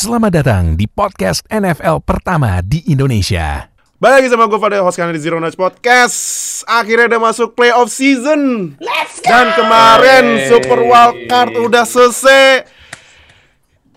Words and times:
Selamat 0.00 0.32
datang 0.32 0.80
di 0.80 0.88
podcast 0.88 1.44
NFL 1.52 2.00
pertama 2.08 2.64
di 2.64 2.80
Indonesia. 2.88 3.68
Balik 4.00 4.24
lagi 4.24 4.28
sama 4.32 4.48
gue 4.48 4.56
pada 4.56 4.80
host 4.80 4.96
kalian 4.96 5.12
di 5.12 5.20
Zero 5.20 5.36
Knowledge 5.36 5.60
Podcast 5.60 6.16
Akhirnya 6.64 7.04
udah 7.04 7.20
masuk 7.20 7.52
playoff 7.52 7.92
season 7.92 8.72
Let's 8.80 9.20
go! 9.20 9.28
Dan 9.28 9.52
kemarin 9.52 10.24
Super 10.48 10.80
Wildcard 10.88 11.52
udah 11.52 11.84
selesai 11.84 12.64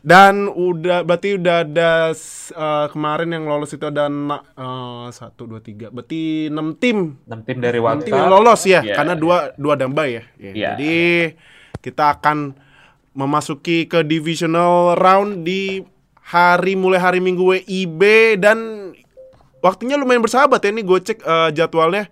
Dan 0.03 0.51
udah, 0.51 1.07
berarti 1.07 1.39
udah 1.39 1.63
ada 1.63 2.11
uh, 2.11 2.91
Kemarin 2.91 3.39
yang 3.39 3.47
lolos 3.47 3.71
itu 3.71 3.87
ada 3.87 4.11
uh, 4.11 5.07
Satu, 5.07 5.47
dua, 5.47 5.63
tiga 5.63 5.87
Berarti 5.87 6.51
enam 6.51 6.75
tim 6.75 7.15
6 7.23 7.47
tim 7.47 7.57
dari 7.63 7.79
Enam 7.79 8.03
tim 8.03 8.11
Wildcard. 8.11 8.19
yang 8.19 8.27
lolos 8.27 8.61
ya 8.67 8.83
Iya. 8.83 8.95
Karena 8.99 9.15
dua, 9.15 9.55
dua 9.55 9.79
dambai 9.79 10.19
ya 10.19 10.23
Ya, 10.35 10.51
Iya. 10.51 10.67
Jadi 10.75 10.95
kita 11.79 12.19
akan 12.19 12.59
memasuki 13.15 13.87
ke 13.87 14.03
divisional 14.03 14.99
round 14.99 15.47
di 15.47 15.92
hari 16.23 16.73
mulai 16.73 16.97
hari 16.97 17.19
Minggu 17.19 17.43
WIB 17.43 18.01
dan 18.39 18.57
waktunya 19.59 19.95
lumayan 19.95 20.23
bersahabat 20.23 20.59
ya. 20.59 20.71
Ini 20.71 20.81
gue 20.81 20.99
cek 21.03 21.19
eh, 21.19 21.49
jadwalnya. 21.53 22.07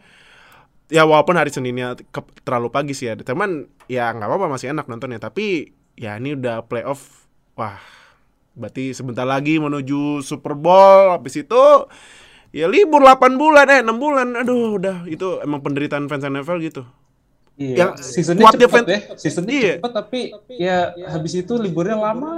Ya 0.91 1.07
walaupun 1.07 1.39
hari 1.39 1.47
Seninnya 1.49 1.95
ke- 1.95 2.35
terlalu 2.43 2.67
pagi 2.67 2.91
sih 2.91 3.07
ya. 3.07 3.15
Teman 3.15 3.71
ya 3.87 4.11
nggak 4.11 4.27
apa-apa 4.27 4.47
masih 4.51 4.71
enak 4.71 4.85
nontonnya. 4.85 5.17
Tapi 5.17 5.71
ya 5.95 6.19
ini 6.19 6.35
udah 6.35 6.67
playoff. 6.67 7.23
Wah 7.55 7.79
berarti 8.51 8.91
sebentar 8.91 9.23
lagi 9.23 9.55
menuju 9.55 10.19
Super 10.19 10.51
Bowl. 10.51 11.15
Habis 11.15 11.39
itu 11.39 11.63
ya 12.51 12.67
libur 12.67 12.99
8 12.99 13.39
bulan. 13.39 13.65
Eh 13.67 13.79
6 13.79 13.95
bulan. 13.95 14.27
Aduh 14.35 14.75
udah. 14.75 15.07
Itu 15.07 15.39
emang 15.39 15.63
penderitaan 15.63 16.11
fans 16.11 16.27
NFL 16.27 16.59
gitu. 16.59 16.83
Iya. 17.55 17.95
Seasonnya 17.95 18.43
kuat 18.43 18.55
cepet 18.55 18.63
defense- 18.63 18.89
ya. 18.89 18.99
Seasonnya 19.15 19.53
Iya. 19.55 19.73
cepet 19.79 19.91
tapi 19.93 20.21
ya 20.51 20.77
habis 21.07 21.33
itu 21.33 21.53
liburnya 21.55 21.95
lama. 21.95 22.33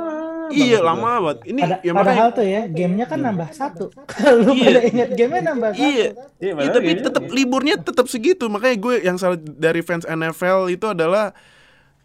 Iya 0.50 0.78
banget 0.78 0.88
lama 0.90 1.12
banget 1.22 1.40
ini 1.46 1.62
Pada, 1.62 1.76
ya 1.78 1.92
padahal 1.92 2.04
makanya 2.26 2.28
tuh 2.34 2.46
ya, 2.46 2.62
gamenya 2.68 3.06
kan 3.06 3.20
nambah 3.20 3.50
satu. 3.52 3.86
Kalau 4.12 4.52
Iya. 4.52 4.66
pada 4.66 4.82
ingat 4.84 5.10
gamenya 5.14 5.44
nambah 5.50 5.72
satu. 5.72 5.82
iya 5.82 5.94
Iya, 5.94 6.10
Iya, 6.40 6.52
padahal 6.54 6.74
tapi 6.74 6.84
gamenya- 6.86 7.06
tetap 7.06 7.24
liburnya 7.30 7.76
tetap 7.78 8.06
segitu. 8.08 8.46
Makanya 8.48 8.76
gue 8.78 8.96
yang 9.02 9.18
salah 9.18 9.38
dari 9.38 9.80
fans 9.80 10.04
NFL 10.04 10.68
itu 10.70 10.86
adalah 10.86 11.32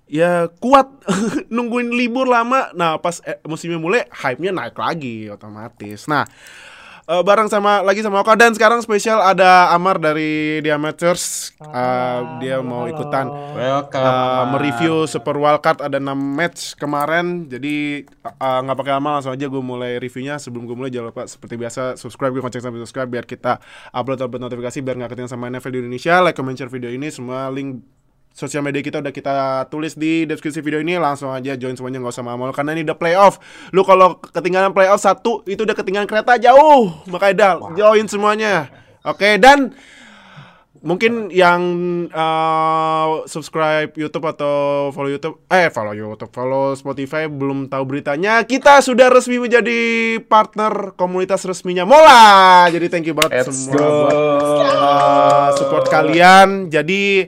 ya 0.07 0.49
kuat 0.57 0.89
nungguin 1.49 1.91
libur 1.91 2.25
lama. 2.25 2.73
Nah, 2.73 2.97
pas 2.97 3.21
eh, 3.23 3.41
musimnya 3.43 3.77
mulai 3.77 4.05
hype-nya 4.09 4.51
naik 4.51 4.75
lagi 4.75 5.29
otomatis. 5.29 6.07
Nah, 6.07 6.25
eh, 7.09 7.23
bareng 7.25 7.48
sama 7.48 7.81
lagi 7.81 8.05
sama 8.05 8.20
Oka. 8.20 8.37
Dan 8.37 8.53
sekarang 8.53 8.84
spesial 8.84 9.19
ada 9.25 9.73
Amar 9.73 9.97
dari 9.97 10.61
The 10.61 10.77
Amateurs. 10.77 11.56
Eh, 11.59 12.20
dia 12.45 12.61
halo, 12.61 12.69
mau 12.69 12.84
ikutan. 12.84 13.27
Welcome. 13.56 14.05
uh, 14.05 14.45
mereview 14.53 14.95
Super 15.09 15.41
Wildcard 15.41 15.81
ada 15.81 15.97
6 15.97 16.12
match 16.15 16.61
kemarin. 16.77 17.48
Jadi 17.48 18.05
uh, 18.23 18.61
nggak 18.62 18.77
pakai 18.77 18.92
lama 19.00 19.19
langsung 19.19 19.33
aja 19.33 19.48
gue 19.48 19.62
mulai 19.65 19.97
reviewnya. 19.97 20.37
Sebelum 20.37 20.69
gue 20.69 20.77
mulai 20.77 20.92
jangan 20.92 21.11
lupa 21.11 21.25
seperti 21.25 21.56
biasa 21.56 21.97
subscribe. 21.97 22.31
Gue 22.37 22.45
konceng 22.45 22.62
sampai 22.62 22.78
subscribe 22.84 23.09
biar 23.09 23.25
kita 23.25 23.59
upload 23.97 24.20
upload 24.20 24.45
notifikasi 24.47 24.78
biar 24.84 24.95
nggak 25.00 25.11
ketinggalan 25.17 25.33
sama 25.33 25.45
NFL 25.48 25.72
di 25.72 25.78
Indonesia. 25.89 26.15
Like 26.20 26.37
comment 26.37 26.55
share 26.55 26.70
video 26.70 26.93
ini. 26.93 27.09
Semua 27.09 27.48
link 27.48 27.98
sosial 28.39 28.62
media 28.62 28.78
kita 28.78 29.03
udah 29.03 29.11
kita 29.11 29.67
tulis 29.67 29.98
di 29.98 30.22
deskripsi 30.22 30.62
video 30.62 30.78
ini 30.78 30.94
langsung 30.94 31.34
aja 31.34 31.58
join 31.58 31.75
semuanya 31.75 31.98
nggak 31.98 32.14
usah 32.14 32.22
malu 32.22 32.55
karena 32.55 32.78
ini 32.78 32.86
udah 32.86 32.94
playoff. 32.94 33.42
Lu 33.75 33.83
kalau 33.83 34.22
ketinggalan 34.22 34.70
playoff 34.70 35.03
satu 35.03 35.42
itu 35.50 35.67
udah 35.67 35.75
ketinggalan 35.75 36.06
kereta 36.06 36.39
jauh. 36.39 37.03
Makanya 37.11 37.34
dah 37.34 37.53
join 37.75 38.06
semuanya. 38.06 38.70
Oke 39.03 39.42
dan 39.42 39.75
mungkin 40.78 41.34
yang 41.34 41.59
uh, 42.14 43.27
subscribe 43.27 43.91
YouTube 43.98 44.22
atau 44.31 44.89
follow 44.94 45.11
YouTube 45.11 45.42
eh 45.50 45.66
follow 45.75 45.91
YouTube 45.91 46.31
follow 46.31 46.78
Spotify 46.78 47.27
belum 47.27 47.66
tahu 47.66 47.83
beritanya 47.83 48.47
kita 48.47 48.78
sudah 48.78 49.11
resmi 49.11 49.42
menjadi 49.42 50.22
partner 50.22 50.94
komunitas 50.94 51.42
resminya 51.42 51.83
Mola. 51.83 52.70
Jadi 52.70 52.86
thank 52.86 53.11
you 53.11 53.19
banget 53.19 53.42
Let's 53.42 53.50
semua 53.50 53.75
go. 53.75 53.83
buat 54.06 54.14
uh, 54.78 55.48
support 55.59 55.91
kalian. 55.91 56.70
Jadi 56.70 57.27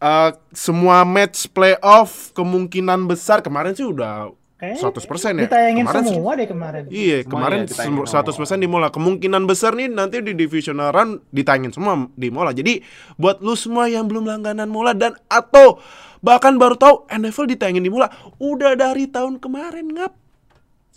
uh, 0.00 0.30
semua 0.50 1.04
match 1.06 1.46
playoff 1.52 2.34
kemungkinan 2.34 3.06
besar 3.06 3.44
kemarin 3.44 3.76
sih 3.76 3.86
udah 3.86 4.32
Kayaknya 4.60 4.92
100% 4.92 5.40
ya 5.40 5.44
Ditayangin 5.48 5.84
kemarin 5.88 6.04
semua 6.04 6.32
deh 6.36 6.48
kemarin. 6.52 6.82
Iya, 6.92 7.18
Semua 7.24 7.32
kemarin 7.32 7.60
ya 7.64 7.80
sem- 7.80 8.04
100% 8.04 8.60
di 8.60 8.68
Mola. 8.68 8.92
Kemungkinan 8.92 9.48
besar 9.48 9.72
nih 9.72 9.88
nanti 9.88 10.20
di 10.20 10.36
divisional 10.36 10.92
run 10.92 11.24
ditayangin 11.32 11.72
semua 11.72 12.12
di 12.12 12.28
Mola. 12.28 12.52
Jadi 12.52 12.84
buat 13.16 13.40
lu 13.40 13.56
semua 13.56 13.88
yang 13.88 14.04
belum 14.04 14.28
langganan 14.28 14.68
Mola 14.68 14.92
dan 14.92 15.16
atau 15.32 15.80
bahkan 16.20 16.60
baru 16.60 16.76
tahu 16.76 17.08
NFL 17.08 17.56
ditayangin 17.56 17.80
di 17.80 17.88
Mola 17.88 18.12
udah 18.36 18.76
dari 18.76 19.08
tahun 19.08 19.40
kemarin 19.40 19.96
ngap. 19.96 20.12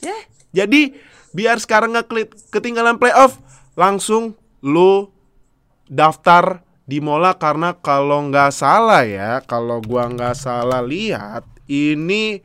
Ya. 0.04 0.18
Jadi 0.52 1.00
biar 1.32 1.56
sekarang 1.64 1.96
nggak 1.96 2.12
ketinggalan 2.52 3.00
playoff, 3.00 3.40
langsung 3.80 4.36
lu 4.60 5.08
daftar 5.88 6.63
di 6.84 7.00
Mola 7.00 7.32
karena 7.36 7.72
kalau 7.74 8.28
nggak 8.28 8.52
salah 8.52 9.08
ya, 9.08 9.40
kalau 9.44 9.80
gua 9.80 10.12
nggak 10.12 10.36
salah 10.36 10.84
lihat 10.84 11.48
ini 11.66 12.44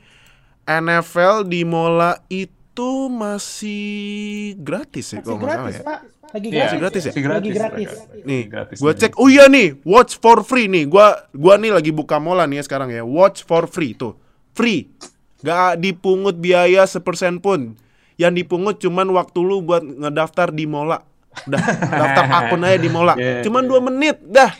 NFL 0.62 1.42
di 1.44 1.66
Mola 1.66 2.22
itu 2.30 3.10
masih 3.10 4.54
gratis 4.60 5.10
ya 5.10 5.18
Masih 5.18 5.26
kalau 5.26 5.38
nggak 5.40 5.50
salah 5.50 5.64
gratis, 5.66 5.78
ya. 5.78 5.84
Pak. 5.84 6.00
Lagi 6.28 6.48
Iya, 6.52 6.60
gratis. 6.60 6.78
gratis 6.78 7.02
ya? 7.02 7.10
Masih 7.10 7.24
Lagi 7.24 7.50
gratis. 7.50 7.90
Nih, 8.22 8.42
Gratis 8.46 8.76
gua 8.78 8.92
cek. 8.92 9.12
Oh 9.16 9.26
iya 9.26 9.48
nih, 9.48 9.80
watch 9.82 10.20
for 10.20 10.44
free 10.44 10.68
nih. 10.68 10.84
Gua 10.84 11.16
gua 11.32 11.56
nih 11.56 11.72
lagi 11.72 11.90
buka 11.90 12.20
Mola 12.20 12.44
nih 12.44 12.60
ya 12.60 12.64
sekarang 12.68 12.92
ya. 12.92 13.02
Watch 13.02 13.42
for 13.42 13.64
free 13.64 13.96
tuh. 13.96 14.12
Free. 14.52 14.92
Gak 15.40 15.80
dipungut 15.80 16.36
biaya 16.36 16.84
sepersen 16.84 17.40
pun. 17.40 17.74
Yang 18.20 18.44
dipungut 18.44 18.76
cuman 18.76 19.08
waktu 19.14 19.38
lu 19.40 19.64
buat 19.64 19.80
ngedaftar 19.80 20.52
di 20.52 20.68
Mola. 20.68 21.00
Udah, 21.44 21.60
daftar 21.88 22.24
akun 22.26 22.62
aja 22.62 22.76
di 22.76 22.88
Mola. 22.88 23.14
Yeah. 23.20 23.42
Cuman 23.42 23.64
dua 23.64 23.78
menit 23.80 24.18
dah. 24.20 24.50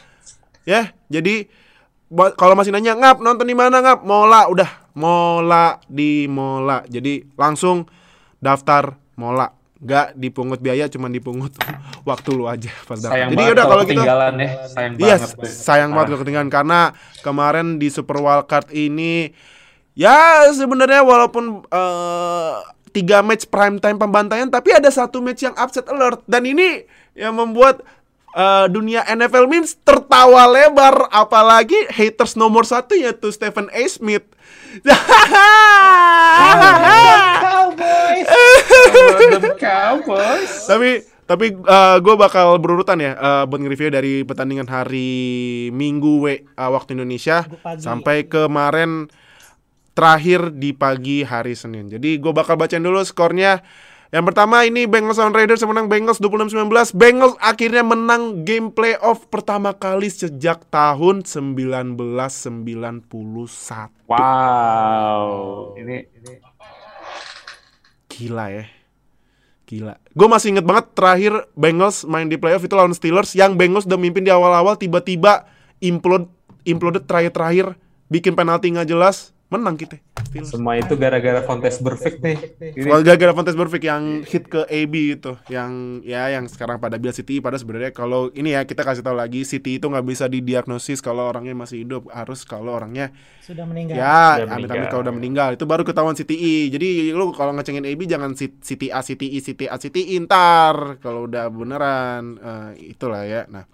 Ya, 0.63 0.93
jadi 1.07 1.49
kalau 2.35 2.53
masih 2.53 2.71
nanya 2.71 2.93
ngap 2.93 3.19
nonton 3.19 3.45
di 3.45 3.53
mana 3.53 3.79
ngap 3.79 4.01
Mola 4.01 4.47
udah 4.47 4.69
Mola 4.93 5.79
di 5.85 6.25
Mola 6.25 6.81
jadi 6.85 7.25
langsung 7.35 7.85
daftar 8.37 8.97
Mola 9.15 9.53
nggak 9.79 10.17
dipungut 10.17 10.59
biaya 10.59 10.89
cuman 10.89 11.09
dipungut 11.09 11.53
waktu 12.09 12.29
lu 12.31 12.45
aja 12.45 12.73
pas 12.83 12.97
daftar 12.97 13.15
Sayang 13.15 13.31
jadi 13.31 13.45
udah 13.53 13.65
kalau 13.65 13.83
gitu 13.83 13.93
ketinggalan 13.95 14.35
ya. 14.35 14.51
Sayang 14.67 14.93
Iya, 14.95 15.17
banget. 15.17 15.31
deh. 15.39 15.53
sayang 15.55 15.91
banget 15.93 16.07
kalau 16.09 16.21
ketinggalan 16.21 16.51
karena 16.51 16.81
kemarin 17.21 17.67
di 17.77 17.89
Super 17.89 18.19
Wildcard 18.19 18.69
ini 18.71 19.31
ya 19.95 20.17
sebenarnya 20.51 21.01
walaupun 21.01 21.63
eh, 21.63 22.55
tiga 22.99 23.23
match 23.23 23.47
prime 23.47 23.79
time 23.79 23.95
pembantaian 23.95 24.51
tapi 24.51 24.75
ada 24.75 24.91
satu 24.91 25.23
match 25.23 25.47
yang 25.47 25.55
upset 25.55 25.87
alert 25.87 26.27
dan 26.27 26.43
ini 26.43 26.83
yang 27.15 27.39
membuat 27.39 27.87
eh, 28.35 28.67
dunia 28.67 29.07
NFL 29.07 29.47
memes 29.47 29.79
tertawa 29.87 30.51
lebar 30.51 31.07
apalagi 31.15 31.79
haters 31.95 32.35
nomor 32.35 32.67
satu 32.67 32.99
yaitu 32.99 33.31
Stephen 33.31 33.71
A. 33.71 33.83
Smith. 33.87 34.27
Cowboys. 39.63 40.51
Tapi 40.71 40.91
tapi 41.29 41.53
gue 42.01 42.15
bakal 42.17 42.57
berurutan 42.57 42.97
ya 43.05 43.13
eh, 43.13 43.45
buat 43.45 43.61
nge-review 43.61 43.93
dari 43.93 44.25
pertandingan 44.25 44.65
hari 44.65 45.69
Minggu 45.77 46.25
we, 46.25 46.35
eh, 46.49 46.71
waktu 46.73 46.97
Indonesia 46.97 47.45
sampai 47.77 48.25
kemarin 48.27 49.13
terakhir 49.99 50.55
di 50.55 50.71
pagi 50.71 51.27
hari 51.27 51.59
Senin. 51.59 51.91
Jadi 51.91 52.23
gue 52.23 52.31
bakal 52.31 52.55
bacain 52.55 52.79
dulu 52.79 53.03
skornya. 53.03 53.67
Yang 54.15 54.31
pertama 54.31 54.63
ini 54.63 54.87
Bengals 54.87 55.19
lawan 55.19 55.35
Raiders 55.35 55.59
yang 55.61 55.75
menang 55.75 55.91
Bengals 55.91 56.23
26-19. 56.23 56.95
Bengals 56.95 57.35
akhirnya 57.43 57.83
menang 57.83 58.47
game 58.47 58.71
playoff 58.71 59.27
pertama 59.27 59.75
kali 59.75 60.07
sejak 60.07 60.63
tahun 60.71 61.27
1991. 61.27 61.99
Wow. 64.07 65.75
Ini 65.77 65.97
ini 66.15 66.33
Gila 68.09 68.47
ya. 68.55 68.65
Gila. 69.69 69.95
Gue 70.15 70.29
masih 70.31 70.57
inget 70.57 70.65
banget 70.65 70.95
terakhir 70.95 71.33
Bengals 71.59 72.07
main 72.07 72.31
di 72.31 72.39
playoff 72.39 72.63
itu 72.65 72.73
lawan 72.73 72.95
Steelers 72.95 73.35
yang 73.35 73.59
Bengals 73.59 73.85
udah 73.85 73.99
mimpin 73.99 74.23
di 74.23 74.33
awal-awal 74.33 74.79
tiba-tiba 74.79 75.45
implode 75.83 76.31
implode 76.65 77.03
terakhir-terakhir 77.05 77.75
bikin 78.09 78.33
penalti 78.33 78.73
nggak 78.73 78.89
jelas 78.89 79.37
menang 79.49 79.81
kita. 79.81 79.97
Steelers. 80.29 80.53
semua 80.53 80.77
itu 80.77 80.93
gara-gara 80.93 81.41
kontes 81.41 81.81
perfect 81.81 82.21
nih. 82.21 82.37
Kalau 82.85 83.01
gara-gara 83.01 83.33
Fontes 83.33 83.57
Perfect 83.57 83.81
yang 83.81 84.21
hit 84.21 84.45
ke 84.45 84.61
AB 84.69 84.95
itu, 85.17 85.33
yang 85.49 86.05
ya 86.05 86.29
yang 86.29 86.45
sekarang 86.45 86.77
pada 86.77 87.01
bilang 87.01 87.17
City 87.17 87.41
pada 87.41 87.57
sebenarnya 87.57 87.97
kalau 87.97 88.29
ini 88.37 88.53
ya 88.53 88.69
kita 88.69 88.85
kasih 88.85 89.01
tahu 89.01 89.17
lagi 89.17 89.49
City 89.49 89.81
itu 89.81 89.89
nggak 89.89 90.05
bisa 90.05 90.29
didiagnosis 90.29 91.01
kalau 91.01 91.33
orangnya 91.33 91.57
masih 91.57 91.81
hidup, 91.81 92.13
harus 92.13 92.45
kalau 92.45 92.77
orangnya 92.77 93.09
Sudah 93.41 93.65
meninggal. 93.65 93.97
ya 93.97 94.45
amit-amit 94.45 94.93
kalau 94.93 95.03
udah 95.09 95.15
meninggal 95.17 95.49
itu 95.57 95.65
baru 95.65 95.81
ketahuan 95.81 96.13
CTI. 96.13 96.69
Jadi 96.69 96.89
lu 97.17 97.33
kalau 97.33 97.57
ngecengin 97.57 97.89
AB 97.89 98.01
jangan 98.05 98.37
City 98.37 98.93
A 98.93 99.01
City 99.01 99.33
I 99.33 99.41
City 99.41 99.65
A 99.65 99.81
City 99.81 100.13
I, 100.13 100.29
ntar 100.29 101.01
kalau 101.01 101.25
udah 101.25 101.49
beneran 101.49 102.37
eh, 102.37 102.93
itulah 102.93 103.25
ya. 103.25 103.49
Nah, 103.49 103.65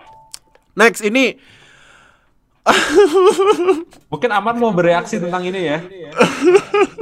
next 0.78 1.02
ini 1.02 1.34
Mungkin 4.12 4.30
Aman 4.32 4.56
mau 4.56 4.72
bereaksi 4.72 5.20
tentang 5.20 5.44
ini 5.44 5.60
ya. 5.68 5.78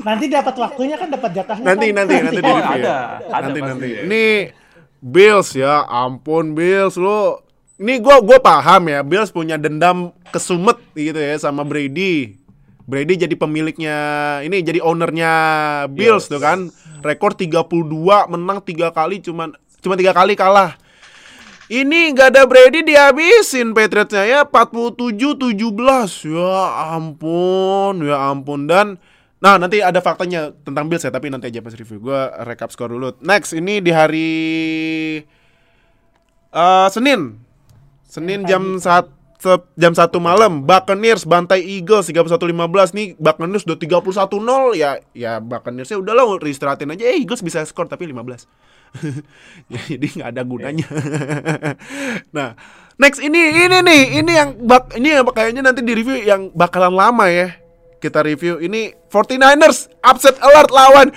Nanti 0.03 0.27
dapat 0.27 0.55
waktunya 0.59 0.99
kan 0.99 1.09
dapat 1.09 1.31
jatahnya. 1.33 1.65
Nanti 1.65 1.87
kan? 1.89 1.97
nanti 2.03 2.15
nanti 2.19 2.37
di 2.37 2.43
Oh, 2.43 2.57
review 2.59 2.67
ya. 2.67 2.77
ada. 2.77 2.97
Ada 3.31 3.45
nanti 3.47 3.61
nanti. 3.63 3.89
ya. 3.89 4.01
Ini 4.03 4.25
Bills 4.99 5.49
ya, 5.55 5.75
ampun 5.87 6.55
Bills 6.55 6.95
lu. 6.95 7.39
Ini 7.79 7.99
gua 7.99 8.23
gua 8.23 8.39
paham 8.39 8.87
ya, 8.87 9.03
Bills 9.03 9.31
punya 9.31 9.59
dendam 9.59 10.11
kesumet 10.31 10.79
gitu 10.95 11.19
ya 11.19 11.35
sama 11.37 11.63
Brady. 11.63 12.39
Brady 12.83 13.15
jadi 13.17 13.35
pemiliknya 13.35 13.97
ini 14.43 14.59
jadi 14.61 14.83
ownernya 14.83 15.33
Bills 15.89 16.27
tuh 16.27 16.39
kan. 16.39 16.71
Rekor 17.03 17.35
32 17.35 17.67
menang 18.31 18.63
tiga 18.63 18.91
kali 18.91 19.19
cuman 19.19 19.55
cuma 19.79 19.95
tiga 19.95 20.11
kali 20.11 20.35
kalah. 20.35 20.79
Ini 21.73 22.13
gak 22.13 22.37
ada 22.37 22.45
Brady 22.45 22.85
dihabisin 22.85 23.73
Patriotsnya 23.73 24.29
ya 24.29 24.41
47-17 24.45 25.57
Ya 26.29 26.57
ampun 26.93 28.05
Ya 28.05 28.29
ampun. 28.29 28.69
Dan 28.69 29.01
Nah 29.41 29.57
nanti 29.57 29.81
ada 29.81 30.05
faktanya 30.05 30.53
tentang 30.69 30.93
Bills 30.93 31.01
ya 31.01 31.09
Tapi 31.09 31.33
nanti 31.33 31.49
aja 31.49 31.65
pas 31.65 31.73
review. 31.73 31.97
Gue 31.97 32.21
recap 32.45 32.69
skor 32.77 32.93
dulu. 32.93 33.17
Next 33.25 33.57
ini 33.57 33.81
di 33.81 33.89
hari 33.89 34.31
eh 36.53 36.89
Senin. 36.93 37.41
Senin 38.05 38.45
jam 38.45 38.77
saat 38.77 39.09
jam 39.75 39.93
1 39.93 40.09
malam 40.23 40.63
Buccaneers 40.63 41.27
bantai 41.27 41.63
Eagles 41.63 42.11
31-15 42.11 42.95
nih 42.95 43.07
Buccaneers 43.19 43.67
udah 43.67 43.79
31-0 43.79 44.79
ya 44.79 44.91
ya 45.13 45.33
Buccaneersnya 45.43 45.99
udah 45.99 46.15
lah 46.15 46.27
reistirahatin 46.39 46.95
aja 46.95 47.11
eh 47.11 47.19
Eagles 47.19 47.43
bisa 47.43 47.63
skor 47.67 47.91
tapi 47.91 48.07
15 48.07 48.47
Ya, 49.73 49.81
jadi 49.97 50.07
nggak 50.21 50.29
ada 50.37 50.43
gunanya. 50.45 50.89
Nah 52.37 52.53
next 53.01 53.25
ini 53.25 53.41
ini 53.65 53.79
nih 53.81 54.03
ini 54.21 54.33
yang 54.37 54.51
bak 54.69 54.93
ini 55.01 55.09
yang 55.17 55.25
kayaknya 55.33 55.63
nanti 55.65 55.81
di 55.81 55.97
review 55.97 56.21
yang 56.21 56.53
bakalan 56.53 56.93
lama 56.93 57.25
ya 57.33 57.57
kita 58.05 58.21
review. 58.21 58.61
Ini 58.61 59.09
49ers 59.09 59.89
upset 60.05 60.37
alert 60.45 60.69
lawan 60.69 61.09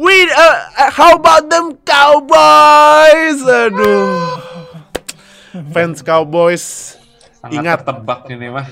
we 0.00 0.16
uh, 0.32 0.88
how 0.96 1.12
about 1.20 1.52
them 1.52 1.76
Cowboys? 1.84 3.44
Aduh. 3.44 4.40
Fans 5.74 6.00
Cowboys 6.00 6.96
Sangat 7.40 7.56
Ingat. 7.56 7.78
tebak 7.82 8.20
ini 8.28 8.46
mah. 8.48 8.64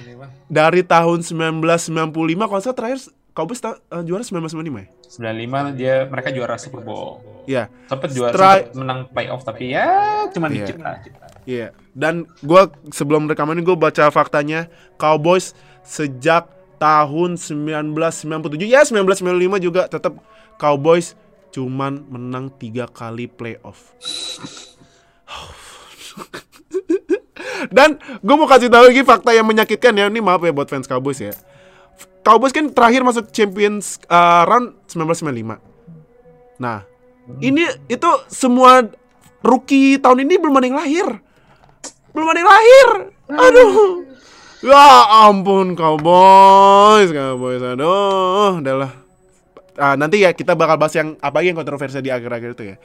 dari 0.44 0.82
tahun 0.82 1.24
1995 1.24 2.44
kalau 2.44 2.60
saya 2.60 2.72
terakhir 2.72 2.98
Cowboys 3.32 3.58
ta- 3.58 3.78
eh, 3.78 4.02
juara 4.02 4.20
1995 4.20 4.76
ya 4.76 4.86
95 5.08 5.72
dia 5.72 6.04
mereka 6.04 6.28
juara 6.28 6.54
Super 6.54 6.80
Bowl. 6.80 7.18
Iya. 7.44 7.66
Sempet 7.86 8.12
juara 8.12 8.30
Stri- 8.30 8.66
sempet 8.66 8.76
menang 8.76 8.98
playoff 9.06 9.40
tapi 9.40 9.70
ya 9.70 9.86
cuma 10.28 10.46
Iya. 10.46 10.66
dikit 10.66 10.76
lah. 10.78 10.94
Iya, 11.42 11.66
dan 11.90 12.22
gua 12.40 12.68
sebelum 12.88 13.24
rekaman 13.24 13.56
ini 13.56 13.64
gue 13.64 13.74
baca 13.74 14.08
faktanya 14.08 14.68
Cowboys 14.94 15.52
sejak 15.80 16.46
tahun 16.76 17.34
1997 17.34 18.68
ya 18.68 18.84
1995 18.84 19.58
juga 19.58 19.86
tetap 19.86 20.16
Cowboys 20.56 21.12
cuman 21.48 22.04
menang 22.04 22.52
tiga 22.52 22.84
kali 22.84 23.24
playoff. 23.26 23.96
dan 27.68 27.98
gue 28.22 28.36
mau 28.38 28.46
kasih 28.46 28.70
tahu 28.70 28.90
lagi 28.90 29.02
fakta 29.02 29.30
yang 29.34 29.46
menyakitkan 29.46 29.92
ya 29.94 30.06
ini 30.06 30.22
maaf 30.22 30.42
ya 30.42 30.52
buat 30.54 30.70
fans 30.70 30.86
Cowboys 30.86 31.18
ya. 31.18 31.34
Cowboys 32.22 32.52
kan 32.52 32.68
terakhir 32.70 33.02
masuk 33.02 33.32
Champions 33.32 33.98
uh, 34.10 34.44
round 34.44 34.76
1995. 34.90 35.58
Nah, 36.60 36.84
ini 37.40 37.64
itu 37.86 38.10
semua 38.28 38.84
rookie 39.40 39.96
tahun 39.96 40.26
ini 40.26 40.34
belum 40.36 40.54
ada 40.58 40.66
yang 40.66 40.78
lahir. 40.78 41.06
Belum 42.12 42.28
ada 42.28 42.38
yang 42.38 42.50
lahir. 42.50 42.88
Aduh. 43.32 43.72
Ya 44.58 45.06
ampun 45.30 45.78
Cowboys, 45.78 47.14
Cowboys. 47.14 47.62
Aduh, 47.62 48.58
udahlah. 48.58 48.90
Ah, 49.78 49.94
nanti 49.94 50.26
ya 50.26 50.34
kita 50.34 50.58
bakal 50.58 50.74
bahas 50.74 50.98
yang 50.98 51.14
apa 51.22 51.38
lagi 51.38 51.54
yang 51.54 51.58
kontroversi 51.58 52.02
di 52.02 52.10
akhir-akhir 52.10 52.50
itu 52.58 52.64
ya. 52.74 52.76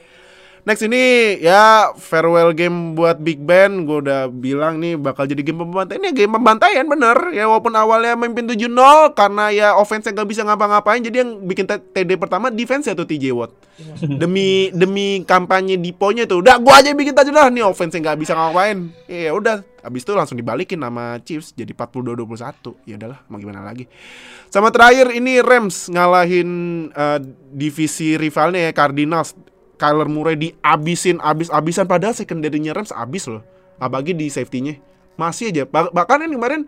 Next 0.64 0.80
ini 0.80 1.36
ya 1.44 1.92
farewell 1.92 2.56
game 2.56 2.96
buat 2.96 3.20
Big 3.20 3.36
Ben. 3.36 3.84
Gue 3.84 4.00
udah 4.00 4.32
bilang 4.32 4.80
nih 4.80 4.96
bakal 4.96 5.28
jadi 5.28 5.44
game 5.44 5.60
pembantaian 5.60 6.00
Ini 6.00 6.16
game 6.16 6.32
pembantaian 6.40 6.88
bener. 6.88 7.36
Ya 7.36 7.44
walaupun 7.44 7.76
awalnya 7.76 8.16
memimpin 8.16 8.48
7-0 8.48 9.12
Karena 9.12 9.52
ya 9.52 9.76
offense 9.76 10.08
gak 10.08 10.24
bisa 10.24 10.40
ngapa-ngapain 10.40 11.04
Jadi 11.04 11.20
yang 11.20 11.44
bikin 11.44 11.68
TD 11.68 12.16
pertama 12.16 12.48
defense 12.48 12.88
ya 12.88 12.96
tuh 12.96 13.04
TJ 13.04 13.36
Watt. 13.36 13.52
Demi 14.00 14.72
demi 14.72 15.20
kampanye 15.28 15.76
Diponya 15.76 16.24
tuh. 16.24 16.40
Udah 16.40 16.56
gua 16.56 16.80
aja 16.80 16.96
bikin 16.96 17.12
aja 17.12 17.28
dah. 17.28 17.52
Nih 17.52 17.60
offense 17.60 18.00
gak 18.00 18.16
bisa 18.16 18.32
ngapain 18.32 18.88
Ya 19.04 19.36
udah. 19.36 19.60
Abis 19.84 20.00
itu 20.00 20.16
langsung 20.16 20.40
dibalikin 20.40 20.80
sama 20.80 21.20
Chiefs 21.20 21.52
Jadi 21.52 21.76
42-21 21.76 22.88
Ya 22.88 22.96
udahlah 22.96 23.20
mau 23.28 23.36
gimana 23.36 23.60
lagi. 23.60 23.84
Sama 24.48 24.72
terakhir 24.72 25.12
ini 25.12 25.44
Rams 25.44 25.92
ngalahin 25.92 26.48
eh, 26.88 27.20
divisi 27.52 28.16
rivalnya 28.16 28.64
ya 28.64 28.72
Cardinals 28.72 29.36
Kyler 29.74 30.06
Murray 30.06 30.36
diabisin 30.36 31.18
abis-abisan 31.18 31.84
padahal 31.84 32.14
secondary-nya 32.14 32.72
Rams 32.72 32.90
abis 32.90 33.26
loh. 33.26 33.42
Apalagi 33.76 34.14
di 34.14 34.30
safety-nya. 34.30 34.78
Masih 35.14 35.50
aja. 35.50 35.62
Bah- 35.66 35.90
bahkan 35.90 36.22
ini 36.22 36.34
kemarin 36.34 36.62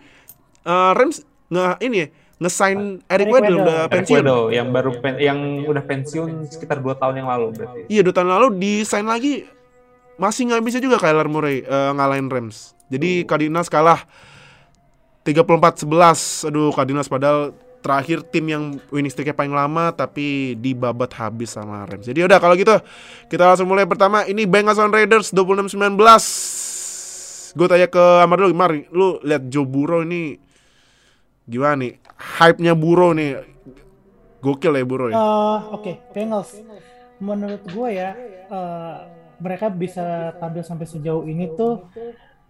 eh, 0.63 0.93
Rams 0.95 1.23
nge 1.47 1.79
ini 1.79 1.97
ya, 2.03 2.07
nge-sign 2.43 2.79
Eric 3.07 3.27
Weddle 3.31 3.59
udah 3.63 3.79
Eric 3.87 3.93
pensiun. 4.03 4.19
Weddle 4.19 4.45
yang 4.51 4.69
baru 4.75 4.91
pen- 4.99 5.21
yang 5.23 5.39
udah 5.63 5.83
pensiun 5.87 6.51
sekitar 6.51 6.83
2 6.83 6.99
tahun 6.99 7.23
yang 7.23 7.29
lalu 7.31 7.47
berarti. 7.55 7.81
Iya, 7.87 8.03
dua 8.03 8.15
tahun 8.15 8.31
lalu 8.35 8.47
di-sign 8.59 9.07
lagi 9.07 9.47
masih 10.19 10.51
nggak 10.51 10.63
bisa 10.67 10.79
juga 10.83 10.99
Kyler 10.99 11.31
Murray 11.31 11.63
eh, 11.63 11.91
ngalahin 11.95 12.27
Rams. 12.27 12.75
Jadi 12.91 13.23
Cardinals 13.27 13.67
kalah 13.67 14.03
34-11. 15.27 16.47
Aduh, 16.47 16.71
Cardinals 16.71 17.11
padahal 17.11 17.51
terakhir 17.87 18.27
tim 18.27 18.51
yang 18.51 18.83
winning 18.91 19.15
streak 19.15 19.31
paling 19.39 19.55
lama 19.55 19.95
tapi 19.95 20.59
dibabat 20.59 21.15
habis 21.15 21.55
sama 21.55 21.87
Rams. 21.87 22.03
Jadi 22.03 22.27
udah 22.27 22.43
kalau 22.43 22.59
gitu 22.59 22.75
kita 23.31 23.47
langsung 23.47 23.71
mulai 23.71 23.87
pertama 23.87 24.27
ini 24.27 24.43
Bengals 24.43 24.83
on 24.83 24.91
Raiders 24.91 25.31
26-19. 25.31 25.95
Gue 27.57 27.67
tanya 27.71 27.87
ke 27.87 28.05
Amar 28.21 28.43
dulu, 28.43 28.53
Mar, 28.53 28.75
lu 28.91 29.23
lihat 29.23 29.47
Joe 29.47 29.65
Burrow 29.65 30.03
ini 30.03 30.35
gimana 31.47 31.87
nih? 31.87 32.03
Hype-nya 32.43 32.75
Burrow 32.75 33.15
nih. 33.15 33.39
Gokil 34.43 34.77
ya 34.77 34.85
Burrow 34.85 35.09
ya. 35.09 35.17
Eh, 35.17 35.59
Oke, 35.73 35.93
Bengals. 36.13 36.59
Menurut 37.23 37.65
gue 37.65 37.89
ya, 37.97 38.13
eh, 38.51 38.97
mereka 39.41 39.73
bisa 39.73 40.37
tampil 40.37 40.61
sampai 40.67 40.85
sejauh 40.85 41.25
ini 41.25 41.49
tuh 41.57 41.89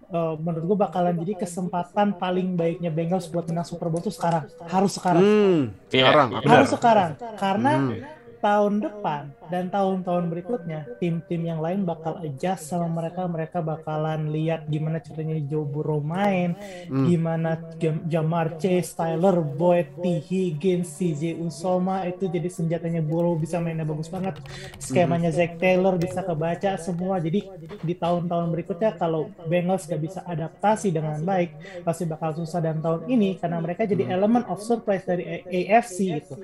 eh, 0.06 0.34
menurut 0.38 0.64
gue 0.66 0.78
bakalan 0.78 1.14
jadi 1.18 1.34
kesempatan 1.36 2.14
paling 2.16 2.54
baiknya 2.54 2.90
Bengals 2.90 3.26
buat 3.26 3.46
menang 3.46 3.66
Super 3.66 3.88
Bowl 3.88 4.00
tuh 4.00 4.14
sekarang. 4.14 4.46
Harus 4.64 4.92
sekarang. 4.96 5.22
Hmm, 5.22 5.62
Iya, 5.90 6.04
sekarang. 6.10 6.28
Harus 6.42 6.70
sekarang. 6.70 7.10
Karena 7.36 7.72
Hmm. 7.76 8.15
Tahun 8.38 8.80
depan 8.80 9.22
dan 9.46 9.70
tahun-tahun 9.70 10.24
berikutnya 10.26 10.98
tim-tim 10.98 11.42
yang 11.42 11.58
lain 11.58 11.82
bakal 11.82 12.18
adjust 12.18 12.68
sama 12.68 12.88
mereka. 12.88 13.24
Mereka 13.24 13.58
bakalan 13.60 14.30
lihat 14.30 14.66
gimana 14.66 14.98
caranya 14.98 15.38
Joe 15.42 15.62
Burrow 15.62 15.98
main, 15.98 16.54
Hmm. 16.86 17.06
gimana 17.06 17.56
Jam- 17.78 18.02
Jamar 18.06 18.58
Chase, 18.58 18.92
Tyler 18.92 19.38
Boyd, 19.38 19.88
T. 19.98 20.18
Higgins, 20.18 20.90
CJ 20.92 21.38
Usoma 21.38 22.04
itu 22.04 22.26
jadi 22.26 22.48
senjatanya 22.48 23.00
Burrow 23.00 23.34
bisa 23.34 23.58
mainnya 23.58 23.82
bagus 23.82 24.06
banget. 24.06 24.38
Skemanya 24.76 25.30
Zach 25.30 25.56
Taylor 25.56 25.96
bisa 25.96 26.20
kebaca 26.20 26.74
semua. 26.76 27.18
Jadi 27.18 27.46
di 27.80 27.94
tahun-tahun 27.94 28.46
berikutnya 28.50 28.94
kalau 28.94 29.28
Bengals 29.44 29.86
gak 29.86 30.00
bisa 30.00 30.20
adaptasi 30.22 30.90
dengan 30.90 31.18
baik 31.20 31.54
pasti 31.82 32.04
bakal 32.04 32.34
susah 32.34 32.58
dan 32.58 32.78
tahun 32.78 33.06
ini 33.06 33.38
karena 33.38 33.58
mereka 33.58 33.84
jadi 33.84 34.10
elemen 34.10 34.42
of 34.46 34.58
surprise 34.58 35.02
dari 35.02 35.24
AFC 35.44 35.96
gitu. 36.18 36.34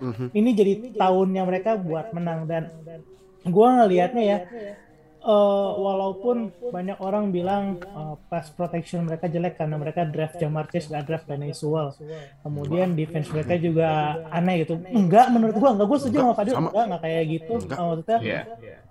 Mhm. 0.00 0.26
Ini 0.30 0.50
jadi 0.52 0.72
tahunnya 0.94 1.42
mereka 1.42 1.70
buat 1.74 2.10
menang 2.10 2.44
dan 2.44 2.70
gua 3.44 3.80
ngelihatnya 3.80 4.22
ya 4.22 4.38
eh, 5.18 5.34
walaupun 5.76 6.36
banyak 6.68 6.94
orang 6.98 7.28
bilang 7.28 7.64
eh, 7.76 8.14
pass 8.26 8.48
protection 8.48 9.02
mereka 9.02 9.26
jelek 9.26 9.56
karena 9.56 9.74
mereka 9.74 10.06
draft 10.06 10.38
Jamar 10.38 10.70
Chase 10.70 10.88
gak 10.88 11.04
draft 11.04 11.26
Penny 11.26 11.50
Sewell. 11.50 11.90
Kemudian 12.40 12.94
defense 12.94 13.26
mereka 13.28 13.58
juga 13.58 13.88
aneh 14.28 14.62
gitu. 14.62 14.78
Enggak 14.78 15.28
menurut 15.28 15.58
gua 15.58 15.74
enggak 15.74 15.86
gua 15.86 15.98
setuju 15.98 16.16
sama 16.22 16.34
Fadil 16.34 16.54
enggak 16.54 16.84
enggak 16.86 17.02
kayak 17.02 17.24
gitu. 17.28 17.52
Enggak. 17.58 17.76
Eh, 17.76 17.84
maksudnya 17.84 18.18
Iya. 18.22 18.40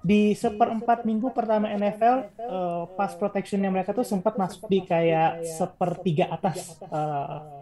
di 0.04 0.22
seperempat 0.34 1.04
minggu 1.04 1.28
pertama 1.32 1.68
NFL 1.70 2.18
eh, 2.38 2.84
pass 2.94 3.16
protectionnya 3.16 3.72
mereka 3.72 3.92
tuh 3.92 4.04
sempat 4.04 4.36
masuk 4.36 4.68
di 4.68 4.84
kayak 4.84 5.48
sepertiga 5.48 6.28
atas 6.30 6.76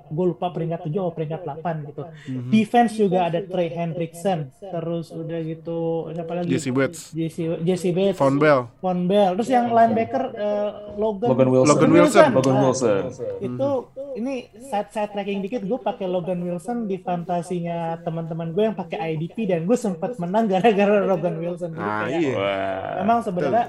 gue 0.06 0.26
lupa 0.28 0.50
peringkat 0.50 0.86
7 0.86 0.94
atau 0.96 1.12
peringkat 1.12 1.42
8 1.42 1.88
gitu 1.88 2.02
defense 2.48 2.94
juga 2.94 3.26
ada 3.26 3.42
Trey 3.42 3.70
Hendrickson 3.70 4.50
terus 4.56 5.10
udah 5.10 5.40
gitu 5.40 5.80
siapa 6.10 6.32
lagi 6.34 6.50
Jesse 6.50 6.70
Bates, 6.70 7.10
Jesse, 7.12 7.44
Jesse 7.62 7.90
Bates 7.90 8.16
Von 8.16 8.36
Bell. 8.36 8.70
Von 8.78 9.06
Bell 9.06 9.34
terus 9.34 9.48
yang 9.48 9.70
linebacker 9.70 10.24
eh, 10.32 10.70
Logan 10.96 11.28
Logan 11.28 11.50
Wilson. 11.50 11.70
Logan 11.70 11.92
Wilson. 11.92 12.28
Logan 12.32 12.54
Nah, 12.56 12.64
Wilson. 12.64 13.04
itu 13.40 13.70
ini 14.16 14.34
side 14.62 14.90
side 14.90 15.12
tracking 15.12 15.40
dikit 15.40 15.62
gue 15.62 15.76
pakai 15.78 16.06
Logan 16.06 16.40
Wilson 16.40 16.86
di 16.86 16.98
fantasinya 16.98 17.76
teman-teman 18.00 18.52
gue 18.52 18.64
yang 18.64 18.74
pakai 18.74 19.14
IDP 19.14 19.46
dan 19.46 19.64
gue 19.64 19.76
sempat 19.76 20.16
menang 20.16 20.48
gara-gara 20.52 21.04
Logan 21.04 21.36
Wilson 21.36 21.72
Jadi 21.72 21.82
Nah, 21.82 22.08
iya. 22.08 22.34
Wah. 22.34 22.94
memang 23.02 23.20
sebenarnya 23.22 23.66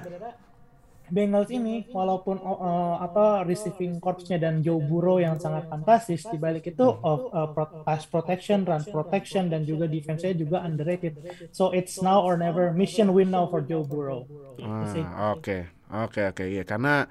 Bengals 1.06 1.50
ini 1.54 1.86
walaupun 1.94 2.42
eh, 2.42 2.96
apa 3.00 3.46
receiving 3.46 4.02
corpsnya 4.02 4.42
dan 4.42 4.60
Joe 4.64 4.82
Burrow 4.82 5.22
yang 5.22 5.38
sangat 5.38 5.66
fantastis 5.70 6.26
di 6.26 6.36
balik 6.36 6.66
itu 6.66 6.82
of 6.82 7.26
uh, 7.30 7.46
pro- 7.50 7.74
pass 7.86 8.02
protection, 8.06 8.66
run 8.66 8.82
protection 8.90 9.46
dan 9.46 9.62
juga 9.62 9.86
defense-nya 9.86 10.34
juga 10.34 10.66
underrated. 10.66 11.14
So 11.54 11.70
it's 11.70 12.02
now 12.02 12.22
or 12.22 12.34
never 12.34 12.74
mission 12.74 13.14
win 13.14 13.30
now 13.30 13.46
for 13.46 13.62
Joe 13.62 13.86
Burrow. 13.86 14.26
Gitu 14.56 14.84
sih. 14.90 15.04
Ah, 15.04 15.36
Oke, 15.36 15.68
oke, 15.92 16.20
oke, 16.32 16.44
ya 16.48 16.64
karena 16.64 17.06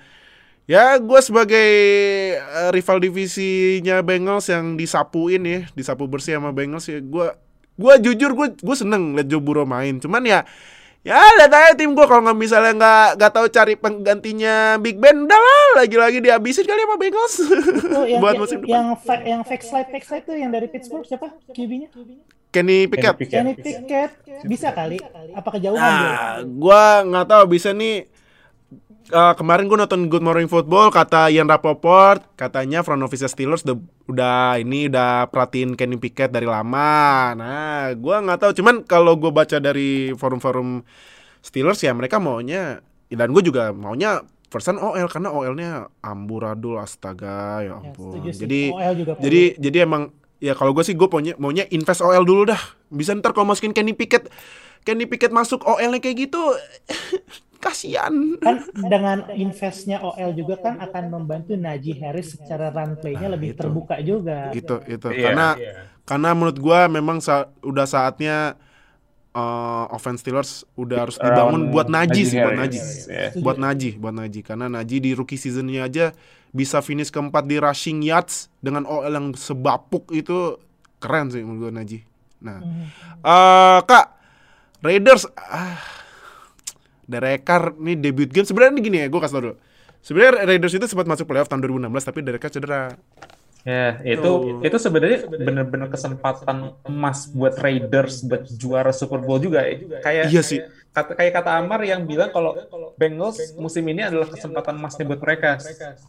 ya 0.66 0.98
gue 0.98 1.20
sebagai 1.22 1.68
eh, 2.36 2.70
rival 2.74 2.98
divisinya 3.00 4.02
Bengals 4.02 4.50
yang 4.50 4.76
disapuin 4.76 5.42
ya, 5.46 5.60
disapu 5.78 6.10
bersih 6.10 6.38
sama 6.42 6.52
Bengals 6.52 6.90
ya, 6.90 7.00
gue 7.00 7.28
gue 7.76 7.94
jujur 8.02 8.32
gue 8.34 8.48
gue 8.56 8.76
seneng 8.76 9.14
liat 9.20 9.28
Joe 9.28 9.44
Burrow 9.44 9.68
main, 9.68 10.00
cuman 10.00 10.24
ya 10.24 10.40
ya 11.06 11.22
lihat 11.38 11.54
aja 11.54 11.72
tim 11.78 11.94
gue 11.94 12.02
kalau 12.04 12.26
nggak 12.26 12.34
misalnya 12.34 12.74
nggak 12.74 13.08
nggak 13.16 13.32
tahu 13.32 13.46
cari 13.48 13.74
penggantinya 13.78 14.82
Big 14.82 14.98
Ben, 14.98 15.22
udah 15.22 15.38
lah 15.38 15.86
lagi-lagi 15.86 16.18
dihabisin 16.18 16.66
kali 16.66 16.82
sama 16.82 16.98
Bengals 16.98 17.36
Itu 17.38 18.02
yang 18.04 18.22
buat 18.26 18.34
yang, 18.34 18.42
musim 18.42 18.58
depan. 18.60 18.74
yang, 18.74 18.88
fa- 18.98 19.22
yang 19.24 19.42
fake 19.46 19.62
slide 19.62 19.90
fake 19.94 20.02
slide 20.04 20.26
tuh 20.26 20.34
yang 20.34 20.50
dari 20.50 20.66
Pittsburgh 20.66 21.06
siapa? 21.06 21.30
QB-nya? 21.54 21.94
Kenny 22.50 22.88
Pickett. 22.88 23.16
Pickett. 23.20 23.38
Kenny 23.38 23.54
Pickett 23.54 24.12
bisa 24.44 24.72
kali? 24.72 24.98
Apa 25.32 25.50
kejauhan 25.54 25.76
dia? 25.78 26.10
Ah, 26.10 26.36
gua 26.42 27.04
nggak 27.04 27.28
tahu 27.28 27.44
bisa 27.52 27.70
nih. 27.70 28.08
Eh, 29.08 29.34
kemarin 29.36 29.66
gue 29.66 29.76
nonton 29.76 30.08
Good 30.08 30.22
Morning 30.22 30.46
Football 30.46 30.90
kata 30.90 31.28
Ian 31.28 31.46
Rapoport 31.46 32.24
katanya 32.34 32.82
front 32.82 33.02
office 33.02 33.26
Steelers 33.26 33.62
udah, 33.62 33.78
udah 34.06 34.38
ini 34.58 34.88
udah 34.88 35.28
perhatiin 35.28 35.74
Kenny 35.74 35.96
Pickett 35.96 36.30
dari 36.30 36.46
lama. 36.46 37.34
Nah, 37.34 37.94
gua 37.96 38.20
nggak 38.20 38.40
tahu. 38.40 38.52
Cuman 38.56 38.76
kalau 38.84 39.14
gue 39.16 39.30
baca 39.30 39.58
dari 39.58 40.12
forum-forum 40.12 40.82
Steelers 41.40 41.80
ya 41.80 41.94
mereka 41.94 42.18
maunya 42.18 42.82
dan 43.08 43.30
gue 43.30 43.42
juga 43.42 43.70
maunya 43.70 44.20
persen 44.46 44.76
OL 44.76 45.06
karena 45.06 45.30
OL-nya 45.30 45.72
amburadul 46.00 46.78
astaga 46.78 47.60
ya 47.60 47.66
Ya, 47.66 47.74
ampun. 47.76 48.24
sih. 48.26 48.40
jadi 48.40 48.62
jadi 49.20 49.42
jadi 49.60 49.78
emang 49.84 50.10
ya 50.38 50.52
kalau 50.52 50.72
gue 50.72 50.82
sih 50.82 50.94
gue 50.94 51.06
maunya 51.06 51.34
maunya 51.38 51.64
invest 51.70 52.00
OL 52.00 52.24
dulu 52.24 52.48
dah. 52.48 52.60
Bisa 52.88 53.14
ntar 53.14 53.32
kalau 53.32 53.46
masukin 53.46 53.72
Kenny 53.72 53.92
Pickett 53.92 54.30
Kenny 54.82 55.06
Pickett 55.06 55.30
masuk 55.30 55.62
OL-nya 55.62 55.98
kayak 55.98 56.30
gitu 56.30 56.42
kasihan. 57.66 58.14
kan 58.38 58.62
dengan 58.78 59.18
investnya 59.32 59.98
OL 60.00 60.32
juga 60.32 60.62
kan 60.62 60.78
akan 60.78 61.04
membantu 61.10 61.54
Najee 61.54 61.98
Harris 61.98 62.34
secara 62.34 62.70
run 62.70 62.96
play-nya 62.96 63.26
Nah, 63.26 63.34
lebih 63.34 63.52
itu. 63.52 63.60
terbuka 63.60 63.96
juga. 64.00 64.50
Gitu 64.50 64.76
itu. 64.86 65.08
Iya, 65.10 65.24
karena 65.26 65.48
iya. 65.56 65.74
karena 66.02 66.30
menurut 66.32 66.58
gua 66.58 66.86
memang 66.88 67.18
sa- 67.18 67.50
udah 67.60 67.84
saatnya 67.84 68.54
eh, 69.32 69.86
offense 69.90 70.22
Steelers 70.22 70.52
udah 70.76 70.98
harus 71.02 71.18
dibangun 71.18 71.68
Around 71.68 71.74
buat 71.74 71.88
Najee 71.90 72.24
sih 72.24 72.38
buat 72.38 72.56
Harris, 72.56 72.72
Najee. 72.72 72.86
ya. 73.10 73.28
Buat 73.36 73.58
Najee, 73.58 73.94
buat 73.98 74.14
Najee 74.14 74.44
karena 74.44 74.66
Najee 74.68 75.00
di 75.00 75.12
rookie 75.12 75.36
seasonnya 75.36 75.84
aja 75.84 76.06
bisa 76.50 76.80
finish 76.80 77.10
keempat 77.10 77.44
di 77.44 77.60
rushing 77.60 78.00
yards 78.00 78.48
dengan 78.58 78.86
OL 78.86 79.10
yang 79.10 79.28
sebapuk 79.34 80.08
itu 80.10 80.56
keren 80.98 81.28
sih 81.28 81.44
menurut 81.44 81.68
gua 81.68 81.74
Najee. 81.76 82.08
Nah, 82.38 82.64
eh 83.20 83.80
Kak 83.82 84.06
Raiders 84.80 85.26
ah 85.36 85.76
Derek 87.06 87.46
Carr 87.46 87.78
nih 87.78 87.96
debut 87.98 88.30
game 88.30 88.46
sebenarnya 88.46 88.74
ini 88.78 88.82
gini 88.82 88.98
ya, 89.02 89.08
gue 89.08 89.20
kasih 89.22 89.36
tau 89.38 89.44
dulu. 89.50 89.56
Sebenarnya 90.06 90.46
Raiders 90.46 90.74
itu 90.78 90.86
sempat 90.86 91.10
masuk 91.10 91.26
playoff 91.26 91.50
tahun 91.50 91.66
2016 91.66 91.90
tapi 92.06 92.20
Derek 92.22 92.42
Carr 92.42 92.54
cedera. 92.54 92.82
Ya, 93.66 93.98
itu 94.06 94.62
itu 94.62 94.78
sebenarnya 94.78 95.26
benar-benar 95.26 95.90
kesempatan 95.90 96.78
emas 96.86 97.26
buat 97.34 97.58
Raiders 97.58 98.22
buat 98.22 98.46
juara 98.46 98.94
Super 98.94 99.26
Bowl 99.26 99.42
juga. 99.42 99.66
Kayak 100.06 100.30
Iya 100.30 100.44
sih. 100.46 100.62
kata 100.96 101.12
kayak 101.12 101.34
kata 101.44 101.60
Amar 101.60 101.84
yang 101.84 102.08
bilang 102.08 102.32
kalau 102.32 102.56
Bengals 102.96 103.36
musim 103.60 103.84
ini 103.92 104.00
adalah 104.00 104.32
kesempatan 104.32 104.80
emasnya 104.80 105.04
buat 105.04 105.20
mereka. 105.20 105.60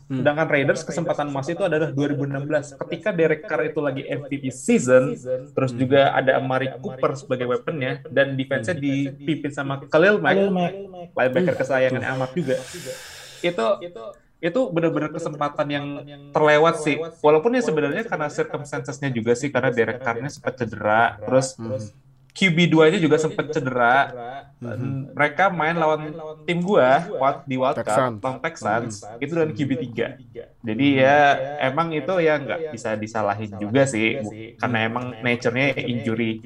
Sedangkan 0.06 0.46
Raiders 0.46 0.84
kesempatan 0.86 1.26
emas 1.32 1.48
itu 1.50 1.58
adalah 1.64 1.90
2016 1.90 2.76
ketika 2.86 3.10
Derek 3.10 3.42
Carr 3.48 3.72
itu 3.72 3.80
lagi 3.82 4.06
MVP 4.06 4.52
season, 4.54 5.16
terus 5.56 5.72
juga 5.74 6.14
ada 6.14 6.38
Amari 6.38 6.70
Cooper 6.78 7.18
sebagai 7.18 7.50
weaponnya 7.50 8.04
dan 8.12 8.38
defense-nya 8.38 8.78
dipimpin 8.78 9.50
sama 9.50 9.82
Khalil 9.90 10.22
Mack, 10.22 10.38
Khalil 10.38 10.52
Mack. 10.54 10.72
linebacker 11.18 11.54
kesayangan 11.56 12.02
Amar 12.06 12.30
juga. 12.36 12.60
Itu 13.42 13.66
itu 13.82 14.04
benar-benar 14.40 15.10
kesempatan 15.10 15.66
yang 15.68 15.86
terlewat 16.30 16.76
sih. 16.80 16.96
Walaupun 17.24 17.56
ya 17.56 17.62
sebenarnya 17.64 18.04
karena 18.04 18.28
circumstances-nya 18.28 19.08
juga 19.10 19.32
sih 19.34 19.48
karena 19.48 19.72
Derek 19.72 20.00
Carr-nya 20.04 20.28
sempat 20.28 20.54
cedera, 20.60 21.18
terus 21.24 21.56
QB2-nya 22.36 23.00
juga 23.00 23.16
sempat 23.16 23.48
cedera. 23.48 24.12
Dan 24.56 25.12
Mereka 25.12 25.52
main 25.52 25.76
lawan 25.76 26.16
tim 26.48 26.60
gua 26.64 27.04
Wild- 27.12 27.44
di 27.44 27.56
Wild 27.60 27.76
Texans. 27.76 28.20
Cup, 28.20 28.24
lawan 28.24 28.40
Texans, 28.40 28.92
itu 29.20 29.32
dengan 29.32 29.50
QB3. 29.52 29.98
Jadi 30.66 30.86
ya 30.98 31.18
emang 31.60 31.92
itu 31.92 32.12
ya 32.20 32.34
nggak 32.40 32.60
bisa 32.72 32.96
disalahin 32.96 33.52
juga 33.56 33.84
sih, 33.88 34.20
karena 34.60 34.78
emang 34.84 35.04
nature-nya 35.20 35.76
injury. 35.80 36.40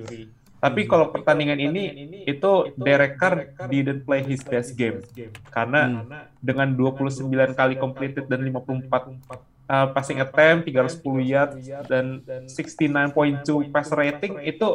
Tapi 0.61 0.85
kalau 0.85 1.09
pertandingan 1.09 1.57
ini 1.57 1.85
itu 2.29 2.53
Derek 2.77 3.17
Carr 3.17 3.49
didn't 3.73 4.05
play 4.05 4.21
his 4.21 4.45
best 4.45 4.77
game. 4.77 5.01
karena 5.49 6.05
dengan 6.45 6.77
29 6.77 7.33
kali 7.57 7.75
completed 7.81 8.29
dan 8.29 8.45
54 8.45 9.41
uh, 9.71 9.87
passing 9.97 10.21
attempt, 10.21 10.69
310 10.69 11.25
yards 11.25 11.65
dan 11.89 12.21
69.2 12.45 13.73
pass 13.73 13.89
rating 13.95 14.37
itu 14.45 14.69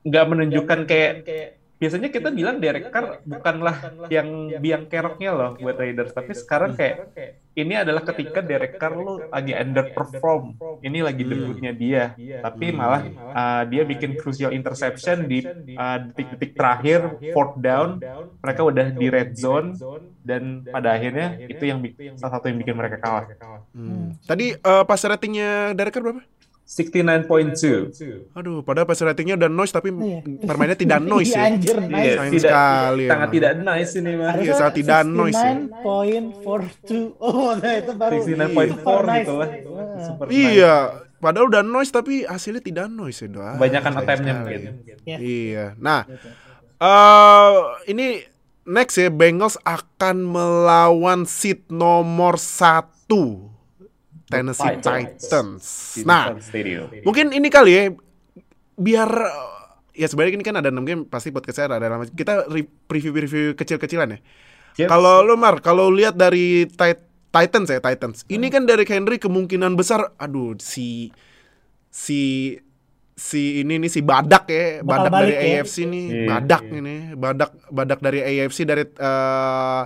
nggak 0.00 0.26
menunjukkan 0.28 0.80
kayak 0.88 1.12
biasanya 1.80 2.08
kita 2.12 2.28
bilang 2.28 2.60
Derek 2.60 2.92
Carr 2.92 3.24
bukanlah 3.24 3.76
yang 4.12 4.52
biang 4.60 4.84
keroknya 4.84 5.32
loh 5.32 5.50
buat 5.56 5.80
Raiders. 5.80 6.12
Tapi 6.12 6.32
sekarang 6.36 6.76
kayak 6.76 7.08
ini 7.56 7.74
adalah 7.80 8.04
ketika 8.04 8.44
Derek 8.44 8.76
Carr 8.76 8.94
lu 9.00 9.24
lagi 9.32 9.56
underperform 9.56 10.60
ini 10.80 10.98
lagi 11.04 11.22
debutnya 11.22 11.72
dia 11.72 12.04
tapi 12.40 12.72
malah 12.72 13.02
uh, 13.32 13.62
dia 13.68 13.82
bikin 13.84 14.16
crucial 14.16 14.50
interception 14.52 15.28
di 15.28 15.44
uh, 15.76 15.98
detik-detik 16.10 16.52
terakhir 16.56 16.98
fourth 17.32 17.56
down. 17.60 18.02
mereka 18.40 18.60
udah 18.64 18.86
di 18.92 19.06
red 19.12 19.36
zone 19.36 19.76
dan 20.20 20.64
pada 20.68 20.96
akhirnya 20.96 21.36
itu 21.48 21.64
yang 21.64 21.80
salah 22.16 22.38
satu 22.38 22.52
yang 22.52 22.58
bikin 22.60 22.76
mereka 22.76 22.96
kalah. 23.00 23.24
Hmm. 23.72 24.16
Tadi 24.24 24.56
eh, 24.56 24.84
pas 24.84 25.00
ratingnya 25.00 25.72
Derek 25.72 25.96
berapa? 25.96 26.22
69.2 26.70 28.30
Aduh, 28.30 28.62
padahal 28.62 28.86
pas 28.86 28.94
ratingnya 28.96 29.34
udah 29.34 29.50
noise 29.50 29.70
tapi 29.70 29.90
Iya. 29.90 30.22
permainnya 30.40 30.78
tidak 30.78 31.02
noise 31.10 31.28
Iya, 31.28 31.36
ya. 31.36 31.46
anjir, 31.50 31.76
nice. 31.76 31.90
Iya, 31.90 32.14
Sayang 32.14 32.30
tidak 32.30 32.46
sekali 32.46 33.04
sangat 33.04 33.18
emang. 33.20 33.34
tidak 33.34 33.52
nice 33.58 33.92
ini 33.92 34.12
mah 34.14 34.32
Iya, 34.32 34.52
sangat 34.54 34.74
tidak 34.76 35.00
noise 35.04 35.34
ya. 35.36 35.50
69.42. 35.50 37.18
Oh, 37.20 37.50
nah 37.52 37.72
itu 37.74 37.92
baru 37.92 38.14
69.4 38.16 38.70
super 38.70 39.02
nice. 39.02 39.18
gitu 39.18 39.34
lah 39.34 39.48
Wah. 39.66 39.98
Super 40.00 40.24
nice. 40.24 40.34
Iya, 40.36 40.74
padahal 41.18 41.46
udah 41.48 41.62
noise 41.62 41.90
tapi 41.90 42.14
hasilnya 42.22 42.62
tidak 42.62 42.86
noise 42.86 43.18
ya 43.18 43.28
doa. 43.28 43.50
Kebanyakan 43.54 43.92
attempt-nya 43.96 44.34
mungkin. 44.36 44.60
Ya. 45.04 45.16
Iya. 45.18 45.64
Nah, 45.76 46.00
eh 46.78 47.52
ini 47.88 48.22
next 48.62 48.94
ya 48.94 49.10
Bengals 49.10 49.58
akan 49.60 50.22
melawan 50.22 51.26
seat 51.26 51.66
nomor 51.68 52.38
satu 52.38 53.49
Tennessee 54.30 54.78
Titans. 54.78 55.20
Titans. 55.20 55.64
Nah, 56.02 56.38
Stadium. 56.38 56.86
mungkin 57.02 57.30
ini 57.30 57.48
kali 57.48 57.72
ya 57.72 57.82
biar 58.74 59.10
ya 59.92 60.06
sebenarnya 60.06 60.32
ini 60.32 60.46
kan 60.46 60.56
ada 60.56 60.70
6 60.70 60.80
game 60.80 61.02
pasti 61.04 61.28
podcast 61.28 61.58
saya 61.58 61.68
ada 61.68 61.84
lama. 61.84 62.06
Kita 62.06 62.46
re- 62.46 62.64
preview-preview 62.86 63.52
kecil-kecilan 63.52 64.14
ya. 64.14 64.18
Kalau 64.86 65.20
lu 65.20 65.34
Mar, 65.34 65.58
kalau 65.58 65.90
lihat 65.90 66.14
dari 66.14 66.64
Tit- 66.64 67.04
Titans 67.28 67.68
ya 67.68 67.78
Titans. 67.78 68.24
Ini 68.24 68.46
kan 68.48 68.64
dari 68.64 68.82
Henry 68.82 69.18
kemungkinan 69.18 69.74
besar 69.74 70.14
aduh 70.16 70.56
si 70.56 71.10
si 71.86 72.54
si 73.12 73.60
ini 73.60 73.76
nih 73.76 73.86
si 73.86 74.00
badak 74.00 74.48
ya, 74.48 74.80
Bakal 74.80 74.88
badak 75.04 75.12
dari 75.12 75.32
ya. 75.34 75.60
AFC 75.60 75.76
nih, 75.84 76.04
Iya, 76.08 76.26
badak 76.26 76.62
ini, 76.66 76.94
badak 77.12 77.50
badak 77.68 78.00
dari 78.00 78.18
AFC 78.18 78.64
dari 78.64 78.82
eh, 78.88 79.82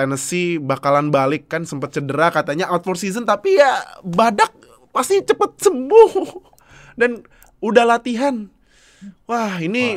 Tennessee 0.00 0.56
bakalan 0.56 1.12
balik 1.12 1.44
kan 1.46 1.62
sempat 1.62 1.92
cedera 1.92 2.32
katanya 2.32 2.66
out 2.66 2.80
for 2.80 2.96
season 2.96 3.22
tapi 3.22 3.54
ya 3.54 3.68
badak 4.00 4.48
pasti 4.88 5.20
cepet 5.20 5.60
sembuh 5.60 6.10
dan 7.00 7.20
udah 7.60 7.84
latihan. 7.86 8.48
Wah, 9.24 9.56
ini 9.56 9.96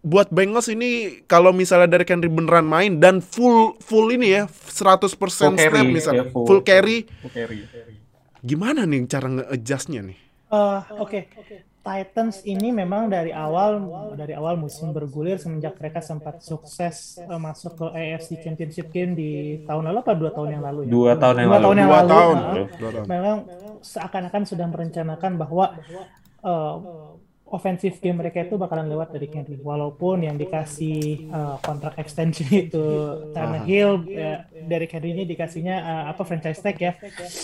buat 0.00 0.28
Bengals 0.28 0.68
ini 0.68 1.20
kalau 1.24 1.52
misalnya 1.52 1.92
dari 1.92 2.04
Henry 2.04 2.28
beneran 2.28 2.64
main 2.64 2.96
dan 2.96 3.20
full 3.20 3.76
full 3.78 4.08
ini 4.08 4.32
ya 4.32 4.42
100% 4.48 5.12
Full 5.12 5.28
snap 5.28 5.56
carry, 5.56 5.84
misalnya 5.86 6.24
ya, 6.24 6.32
full. 6.32 6.48
full 6.48 6.60
carry 6.60 7.04
Full 7.20 7.28
carry. 7.30 7.68
gimana 8.40 8.88
nih 8.88 9.04
cara 9.04 9.28
nge-adjustnya 9.28 10.00
nih? 10.00 10.16
Eh, 10.50 10.80
Oke, 10.96 11.28
Titans 11.80 12.44
ini 12.44 12.68
memang 12.70 13.08
dari 13.08 13.32
awal 13.32 13.80
dari 14.12 14.36
awal 14.36 14.54
musim 14.54 14.92
bergulir 14.92 15.36
semenjak 15.36 15.74
mereka 15.74 16.00
sempat 16.00 16.38
sukses 16.40 17.16
eh, 17.16 17.40
masuk 17.40 17.72
ke 17.74 17.86
AFC 17.90 18.36
Championship 18.38 18.92
Game 18.92 19.16
di 19.16 19.30
tahun 19.64 19.88
lalu 19.88 19.98
apa 19.98 20.12
dua 20.12 20.30
tahun 20.30 20.48
yang 20.54 20.62
lalu 20.62 20.80
ya? 20.84 20.90
Dua 20.92 21.12
tahun 21.16 21.36
yang 21.38 21.48
Dua 21.48 21.56
lalu. 21.56 21.64
tahun 21.64 21.76
yang 21.76 21.88
Dua 21.88 21.96
lalu. 21.96 22.10
tahun. 22.10 22.36
nah, 22.36 22.52
Dua 22.76 22.90
tahun. 22.92 23.06
memang 23.08 23.36
seakan-akan 23.80 24.42
sudah 24.44 24.66
merencanakan 24.68 25.32
bahwa 25.36 25.64
eh, 26.40 26.74
offensive 27.50 27.98
game 27.98 28.16
mereka 28.16 28.40
itu 28.40 28.54
bakalan 28.54 28.86
lewat 28.86 29.10
dari 29.10 29.26
Henry 29.26 29.58
walaupun 29.58 30.22
yang 30.22 30.34
dikasih 30.34 31.26
uh, 31.28 31.58
kontrak 31.58 31.98
extension 31.98 32.46
itu 32.64 32.86
Tannehill 33.30 34.06
ya, 34.06 34.46
dari 34.62 34.86
Henry-nya 34.86 35.24
dikasihnya 35.24 35.76
uh, 35.76 36.04
apa 36.08 36.22
franchise 36.22 36.58
tag 36.58 36.76
ya. 36.76 36.94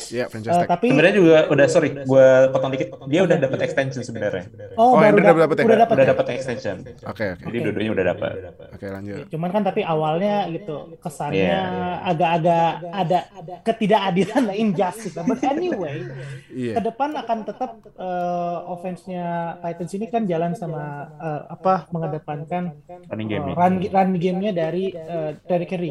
Iya, 0.09 0.25
franchise 0.27 0.55
Uh, 0.55 0.63
tag. 0.63 0.71
tapi 0.73 0.87
Sebenarnya 0.89 1.15
juga 1.15 1.37
udah 1.49 1.67
sorry, 1.67 1.91
gue 1.93 2.27
potong 2.49 2.71
dikit. 2.71 2.89
Dia 3.07 3.21
udah 3.23 3.37
dapat 3.37 3.59
extension 3.63 4.01
sebenarnya. 4.01 4.47
oh, 4.75 4.87
Oh, 4.87 4.93
baru 4.95 5.05
Henry 5.11 5.21
udah 5.27 5.35
dapet 5.43 5.57
ya? 5.59 5.65
udah 5.67 5.79
dapat 5.79 5.95
Udah 5.97 6.05
ya? 6.05 6.11
dapat 6.15 6.27
extension. 6.33 6.77
Oke, 7.03 7.25
oke. 7.33 7.43
Jadi 7.43 7.57
dua-duanya 7.61 7.93
udah 7.93 8.05
dapat. 8.07 8.33
Oke, 8.73 8.87
lanjut. 8.87 9.27
Cuman 9.27 9.49
kan 9.51 9.63
tapi 9.63 9.81
awalnya 9.83 10.47
gitu 10.49 10.77
kesannya 10.97 11.35
Iya. 11.51 11.63
agak-agak 12.07 12.71
ada 12.87 13.19
ketidakadilan 13.63 14.43
lah 14.45 14.57
injustice. 14.57 15.17
But 15.17 15.43
anyway, 15.43 16.07
Iya. 16.49 16.79
ke 16.79 16.81
depan 16.85 17.11
akan 17.13 17.39
tetap 17.43 17.71
eh, 17.89 18.59
offense-nya 18.67 19.27
Titans 19.59 19.93
ini 19.97 20.07
kan 20.13 20.23
jalan 20.29 20.53
sama 20.53 21.09
eh, 21.17 21.43
apa 21.57 21.89
mengedepankan 21.91 22.77
Running 23.09 23.29
eh, 23.29 23.33
game 23.33 23.49
run 23.57 23.75
run 23.83 24.11
game-nya 24.21 24.53
dari 24.53 24.93
eh, 24.93 25.31
dari 25.43 25.65
Kerry. 25.65 25.91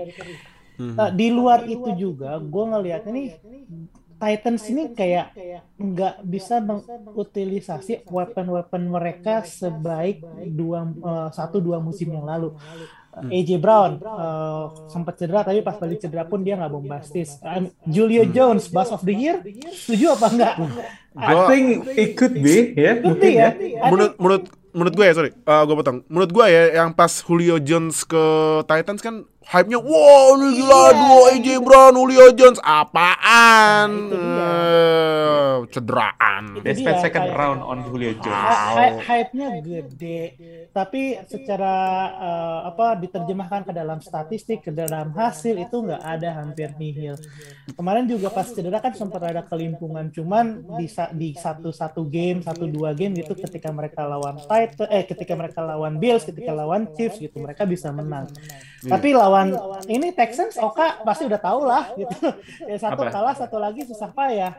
Eh, 0.76 1.12
di 1.16 1.28
luar 1.32 1.64
itu 1.66 1.90
juga, 1.96 2.36
gue 2.40 2.64
ngelihatnya 2.68 3.12
nih 3.16 3.30
Titans 4.16 4.64
ini 4.72 4.84
kayak 4.96 5.36
nggak 5.76 6.16
bisa 6.24 6.64
mengutilisasi 6.64 8.08
weapon-weapon 8.08 8.88
mereka 8.88 9.44
sebaik 9.44 10.24
dua 10.56 10.88
eh, 10.88 11.30
satu 11.36 11.60
dua 11.60 11.84
musim 11.84 12.16
yang 12.16 12.24
lalu. 12.28 12.56
Eh, 13.16 13.40
AJ 13.40 13.64
Brown 13.64 13.96
eh, 14.04 14.64
sempat 14.92 15.16
cedera 15.16 15.48
tapi 15.48 15.64
pas 15.64 15.80
balik 15.80 16.04
cedera 16.04 16.28
pun 16.28 16.44
dia 16.44 16.60
nggak 16.60 16.72
bombastis. 16.72 17.40
Eh, 17.40 17.72
Julio 17.88 18.28
Jones 18.28 18.68
Bust 18.68 18.92
of 18.92 19.08
the 19.08 19.16
Year, 19.16 19.40
setuju 19.72 20.20
apa 20.20 20.28
enggak? 20.36 20.56
I 21.16 21.34
think 21.48 21.66
it 21.96 22.20
could 22.20 22.36
be, 22.36 22.76
ya. 22.76 23.00
Bukti 23.00 23.40
ya. 23.40 23.56
Menurut 23.88 24.14
menurut 24.20 24.44
menurut 24.76 24.94
gue 25.00 25.06
ya, 25.08 25.14
sorry. 25.16 25.32
Uh, 25.48 25.64
gue 25.64 25.76
potong. 25.80 25.98
Menurut 26.12 26.32
gue 26.36 26.46
ya 26.52 26.64
yang 26.84 26.92
pas 26.92 27.24
Julio 27.24 27.56
Jones 27.64 28.04
ke 28.04 28.24
Titans 28.68 29.00
kan 29.00 29.24
hype-nya 29.46 29.78
wow 29.78 30.34
ini 30.36 30.48
gila 30.58 30.74
Iya. 30.76 30.90
duo 30.92 31.18
AJ 31.30 31.48
Brown, 31.60 31.94
Julio 31.96 32.28
Jones 32.32 32.60
apaan? 32.60 33.90
Nah, 33.90 34.06
itu 34.06 34.18
dia. 34.18 34.46
Eh, 34.46 35.58
cederaan. 35.70 36.44
They 36.60 36.74
spent 36.74 36.98
second 37.00 37.26
kayak- 37.26 37.38
round 37.38 37.60
on 37.62 37.78
Julio 37.84 38.12
Jones. 38.18 38.58
Hy- 38.72 39.00
hype-nya 39.00 39.48
gede, 39.60 40.20
tapi 40.72 41.02
secara 41.26 41.74
eh, 42.12 42.60
apa 42.66 42.98
diterjemahkan 42.98 43.62
ke 43.64 43.74
dalam 43.74 44.00
statistik, 44.00 44.62
ke 44.62 44.72
dalam 44.72 45.12
hasil 45.12 45.56
itu 45.56 45.78
nggak 45.80 46.02
ada 46.02 46.30
hampir 46.36 46.74
nihil. 46.76 47.16
Kemarin 47.70 48.06
juga 48.06 48.30
pas 48.30 48.46
cedera 48.46 48.80
kan 48.80 48.94
sempat 48.94 49.22
ada 49.22 49.42
kelimpungan, 49.42 50.10
cuman 50.10 50.46
di 50.76 50.88
di 51.14 51.30
satu 51.34 51.70
satu 51.70 52.02
game, 52.06 52.42
satu 52.42 52.66
dua 52.66 52.92
game 52.92 53.14
gitu 53.16 53.36
ketika 53.36 53.70
mereka 53.70 54.04
lawan 54.04 54.38
Titan, 54.38 54.88
eh 54.90 55.04
ketika 55.04 55.34
mereka 55.34 55.60
lawan 55.62 55.98
Bills, 55.98 56.24
ketika 56.24 56.52
lawan 56.52 56.88
Chiefs 56.94 57.18
gitu 57.18 57.38
mereka 57.38 57.64
bisa 57.64 57.92
menang. 57.92 58.26
Tapi 58.80 59.12
lawan 59.12 59.35
ini 59.88 60.08
Texans, 60.12 60.56
Oka 60.58 61.02
pasti 61.02 61.24
udah 61.24 61.38
tahu 61.38 61.62
lah 61.64 61.84
gitu. 61.94 62.16
Ya, 62.72 62.78
satu 62.78 63.02
Apa? 63.02 63.12
kalah, 63.12 63.36
satu 63.36 63.58
lagi 63.58 63.84
susah 63.84 64.10
payah. 64.10 64.54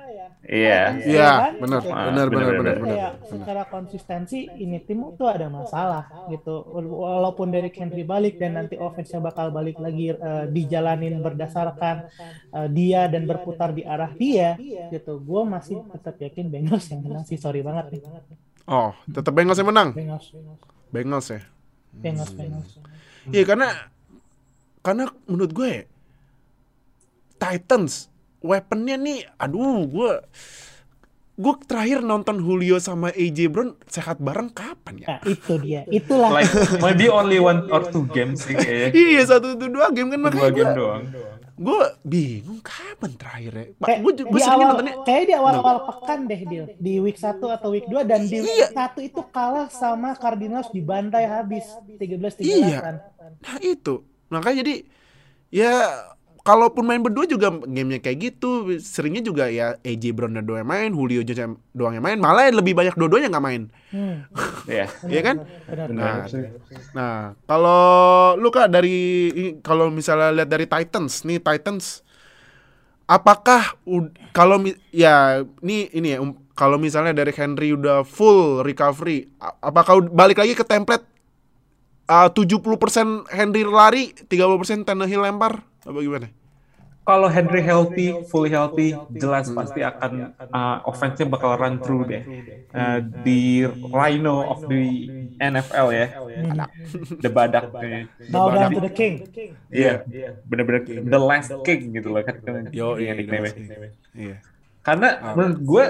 Iya. 0.47 0.79
Iya, 1.03 1.27
kan? 1.27 1.53
benar, 1.59 1.81
Gitu. 1.81 1.91
benar, 1.91 2.07
benar, 2.07 2.27
benar, 2.29 2.55
Benar, 2.55 2.77
benar. 2.77 2.87
kayak 2.87 3.13
secara 3.27 3.63
konsistensi 3.67 4.39
ini 4.53 4.79
tim 4.79 5.03
tuh 5.13 5.27
ada 5.27 5.47
masalah 5.47 6.07
gitu 6.29 6.63
walaupun 6.87 7.49
dari 7.49 7.69
Henry 7.69 8.03
balik 8.03 8.37
dan 8.37 8.55
nanti 8.55 8.77
offense-nya 8.77 9.19
bakal 9.21 9.51
balik 9.51 9.77
lagi 9.77 10.13
eh, 10.13 10.45
dijalanin 10.47 11.19
berdasarkan 11.19 12.07
eh, 12.53 12.69
dia 12.71 13.07
dan 13.07 13.25
berputar 13.25 13.71
di 13.71 13.83
arah 13.83 14.13
dia 14.13 14.55
gitu 14.89 15.19
gue 15.19 15.43
masih 15.43 15.83
tetap 15.91 16.15
yakin 16.17 16.47
Bengals 16.47 16.87
yang 16.89 17.03
menang 17.03 17.25
sih 17.25 17.37
sorry 17.37 17.61
banget 17.61 17.99
nih 17.99 18.03
Oh, 18.67 18.91
tetap 19.07 19.31
Bengals 19.31 19.57
yang 19.57 19.71
menang. 19.71 19.89
Bengals 19.93 20.27
Bengals 20.89 21.27
ya. 21.29 21.41
Bengals 21.93 22.31
Bengals 22.31 22.71
Iya 23.27 23.43
karena 23.45 23.69
karena 24.87 25.05
menurut 25.27 25.51
gue 25.51 25.67
ya, 25.67 25.83
Titans 27.37 28.07
weaponnya 28.41 28.97
nih, 28.97 29.27
aduh 29.37 29.83
gue 29.85 30.13
gue 31.37 31.53
terakhir 31.69 32.01
nonton 32.01 32.41
Julio 32.41 32.81
sama 32.81 33.13
AJ 33.13 33.53
Brown 33.53 33.77
sehat 33.85 34.17
bareng 34.17 34.49
kapan 34.49 35.05
ya? 35.05 35.07
nah 35.11 35.21
itu 35.29 35.53
dia 35.61 35.85
itulah 35.93 36.33
Like 36.33 36.49
maybe 36.81 37.13
only 37.13 37.37
one 37.37 37.69
or 37.69 37.85
two 37.85 38.09
games 38.09 38.41
sih 38.41 38.57
kayaknya. 38.57 38.89
Iya 38.97 39.23
satu 39.29 39.53
itu 39.53 39.69
dua 39.69 39.93
game 39.93 40.09
kan 40.09 40.17
Dua 40.17 40.27
makanya 40.33 40.53
game 40.55 40.71
gue 40.71 40.79
doang. 40.81 41.03
gue 41.57 41.81
bingung 42.05 42.61
kapan 42.65 43.11
terakhir 43.17 43.53
ya. 43.53 43.65
Gue 44.01 44.13
di 44.13 44.23
gue 44.25 44.41
sering 44.41 44.65
nontonnya. 44.65 44.95
kayak 45.05 45.25
di 45.29 45.35
awal-awal 45.37 45.77
pekan 45.85 46.21
deh 46.25 46.41
Dil 46.41 46.65
di 46.77 46.95
week 47.01 47.21
1 47.21 47.37
atau 47.37 47.69
week 47.69 47.85
2 47.85 48.01
dan 48.05 48.21
di 48.25 48.41
week 48.41 48.73
1 48.73 48.97
itu 49.05 49.21
kalah 49.29 49.69
sama 49.69 50.17
Cardinals 50.17 50.73
dibantai 50.73 51.29
habis 51.29 51.69
13-13 52.01 52.41
Iya. 52.41 52.79
Nah 53.45 53.57
itu 53.61 54.01
makanya 54.29 54.63
jadi 54.63 54.75
ya 55.49 55.73
kalaupun 56.41 56.87
main 56.87 57.03
berdua 57.03 57.27
juga 57.27 57.51
gamenya 57.51 57.99
kayak 57.99 58.19
gitu 58.23 58.51
seringnya 58.79 59.19
juga 59.21 59.47
ya 59.47 59.75
AJ 59.81 60.15
Brown 60.15 60.33
dan 60.33 60.47
doang 60.47 60.63
yang 60.63 60.69
main 60.69 60.91
Julio 60.91 61.21
Jones 61.21 61.59
doang 61.73 61.93
yang 61.93 62.03
main 62.03 62.19
malah 62.19 62.47
lebih 62.49 62.71
banyak 62.73 62.95
dua-duanya 62.95 63.29
nggak 63.29 63.43
main 63.45 63.63
Hmm, 63.87 64.27
Iya. 64.67 64.87
Iya 65.05 65.21
kan 65.23 65.37
benar. 65.87 65.87
nah 65.95 66.15
nah 66.93 67.15
kalau 67.45 67.83
lu 68.35 68.51
kak 68.51 68.67
dari 68.69 68.99
kalau 69.61 69.89
misalnya 69.89 70.31
lihat 70.33 70.49
dari 70.49 70.67
Titans 70.67 71.23
nih 71.23 71.39
Titans 71.39 72.03
apakah 73.07 73.79
ud- 73.85 74.15
kalau 74.31 74.59
mi- 74.59 74.79
ya 74.91 75.43
ini 75.61 75.87
ini 75.93 76.09
ya 76.09 76.19
um- 76.19 76.35
kalau 76.53 76.77
misalnya 76.77 77.15
dari 77.15 77.31
Henry 77.31 77.71
udah 77.71 78.03
full 78.03 78.61
recovery 78.61 79.31
apakah 79.61 80.03
balik 80.05 80.37
lagi 80.37 80.53
ke 80.53 80.63
template 80.63 81.05
uh, 82.09 82.29
70% 82.31 83.31
Henry 83.31 83.63
lari 83.67 84.15
30% 84.15 84.87
Tannehill 84.87 85.23
lempar 85.23 85.63
apa 85.87 86.01
gimana 86.01 86.29
Kalau 87.07 87.31
Henry 87.31 87.63
healthy, 87.63 88.27
fully 88.27 88.51
healthy, 88.51 88.91
jelas 89.15 89.47
pasti 89.55 89.79
akan 89.79 90.35
uh, 90.51 90.83
offense-nya 90.91 91.31
bakal 91.31 91.55
run 91.55 91.79
through 91.79 92.03
deh. 92.03 92.27
Uh, 92.75 92.99
di 93.23 93.63
Rhino 93.95 94.43
of 94.51 94.67
the 94.67 95.07
NFL 95.39 95.95
ya, 95.95 96.07
the 97.23 97.31
badak. 97.31 97.71
The 97.71 98.35
badak. 98.35 98.71
to 98.75 98.83
the 98.83 98.91
king. 98.91 99.23
Iya, 99.71 100.03
bener-bener 100.51 100.83
the 100.83 101.21
last 101.23 101.55
king 101.63 101.95
gitu 101.95 102.11
loh 102.11 102.27
kan. 102.27 102.43
Yo, 102.75 102.99
Iya, 102.99 103.07
iya, 103.07 103.13
nickname-nya. 103.15 103.55
iya 104.11 104.37
Karena 104.87 105.35
menurut 105.35 105.59
gue, 105.67 105.85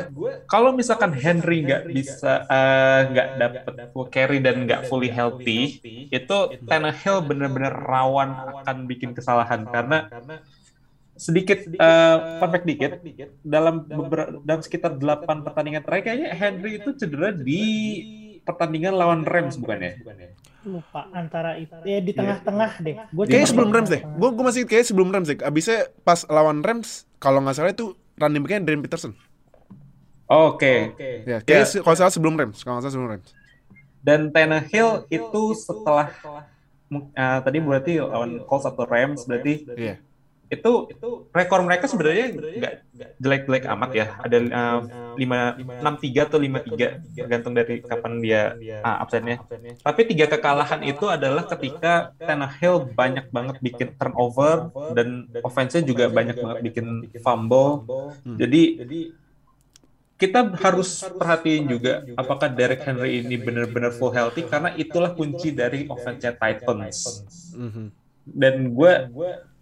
kalau 0.49 0.73
misalkan 0.73 1.13
Henry 1.13 1.69
nggak 1.69 1.85
bisa 1.93 2.49
eh, 2.49 3.01
nggak 3.13 3.29
dapet 3.37 3.75
full 3.93 4.09
carry 4.09 4.41
dan 4.41 4.65
nggak 4.65 4.89
fully 4.89 5.13
healthy, 5.13 5.77
itu 6.09 6.39
Tannehill 6.65 7.21
bener-bener 7.21 7.77
rawan 7.77 8.33
akan 8.65 8.89
bikin 8.89 9.13
kesalahan 9.13 9.69
karena 9.69 10.09
sedikit 11.13 11.61
eh, 11.69 12.17
perfect 12.41 12.65
dikit 12.65 12.93
dalam 13.45 13.85
beberapa 13.85 14.41
dalam 14.41 14.65
sekitar 14.65 14.97
8 14.97 15.45
pertandingan 15.45 15.85
terakhir 15.85 16.05
kayaknya 16.13 16.31
Henry 16.33 16.81
itu 16.81 16.97
cedera 16.97 17.37
di 17.37 17.65
pertandingan 18.49 18.97
lawan 18.97 19.29
Rams 19.29 19.61
bukan 19.61 19.77
ya? 19.77 19.93
Lupa 20.65 21.05
antara 21.13 21.61
itu 21.61 21.77
ya 21.85 22.01
di 22.01 22.17
tengah-tengah 22.17 22.73
deh. 22.81 22.97
Gua 23.13 23.25
Kayaknya 23.29 23.49
sebelum 23.53 23.71
Rams 23.77 23.91
deh. 23.93 24.03
Gue 24.03 24.29
gue 24.33 24.45
masih 24.45 24.63
kayak 24.65 24.87
sebelum 24.89 25.13
Rams 25.13 25.29
deh. 25.29 25.37
Abisnya 25.45 25.93
pas 26.01 26.25
lawan 26.33 26.65
Rams, 26.65 27.05
kalau 27.21 27.45
nggak 27.45 27.57
salah 27.61 27.77
itu 27.77 27.93
running 28.17 28.43
backnya 28.43 28.61
Adrian 28.63 28.83
Peterson. 28.83 29.13
Oke. 30.27 30.97
Ya, 31.23 31.39
kayak 31.39 31.65
se- 31.71 31.83
kalau 31.83 31.97
salah 31.97 32.11
sebelum 32.11 32.35
Rams, 32.35 32.59
kalau 32.61 32.83
salah 32.83 32.91
sebelum 32.91 33.11
Rams. 33.15 33.31
Dan 34.03 34.31
Tannehill 34.31 35.07
itu 35.09 35.43
setelah 35.55 36.11
eh, 36.91 37.39
tadi 37.43 37.59
berarti 37.59 37.93
lawan 37.99 38.43
Colts 38.43 38.67
atau 38.67 38.87
Rams 38.87 39.27
berarti 39.27 39.67
Iya. 39.75 39.97
Itu 40.47 40.73
rekor 41.35 41.61
mereka 41.67 41.91
sebenarnya 41.91 42.27
nggak 42.35 42.75
jelek-jelek 43.19 43.65
amat 43.67 43.91
ya. 43.93 44.07
Ada 44.23 44.37
eh, 44.39 44.79
lima 45.19 45.59
enam 45.59 45.95
tiga 45.99 46.29
atau 46.29 46.39
lima 46.39 46.63
tiga 46.63 47.03
tergantung 47.15 47.55
dari 47.57 47.83
kapan 47.83 48.23
dia 48.23 48.55
ah, 48.87 49.03
absennya. 49.03 49.43
Tapi 49.83 50.01
tiga 50.07 50.31
kekalahan 50.31 50.87
itu 50.87 51.07
adalah 51.11 51.45
ketika 51.51 52.15
Tannehill 52.23 52.93
banyak 52.95 53.27
banget 53.35 53.57
bikin 53.59 53.89
turnover 53.99 54.71
dan 54.95 55.27
offense-nya 55.43 55.83
juga 55.83 56.07
banyak 56.07 56.37
banget 56.39 56.59
bikin 56.63 56.87
fumble. 57.21 57.87
Jadi 58.39 58.63
kita 60.17 60.49
harus 60.65 61.05
perhatiin 61.05 61.69
juga 61.69 62.01
apakah 62.17 62.49
Derek 62.49 62.81
Henry 62.89 63.21
ini 63.21 63.37
benar-benar 63.37 63.93
full 63.93 64.09
healthy 64.09 64.49
karena 64.49 64.73
itulah 64.73 65.13
kunci 65.13 65.53
dari 65.53 65.85
offense 65.93 66.25
Titans. 66.25 66.97
Dan 68.27 68.75
gue 68.75 68.93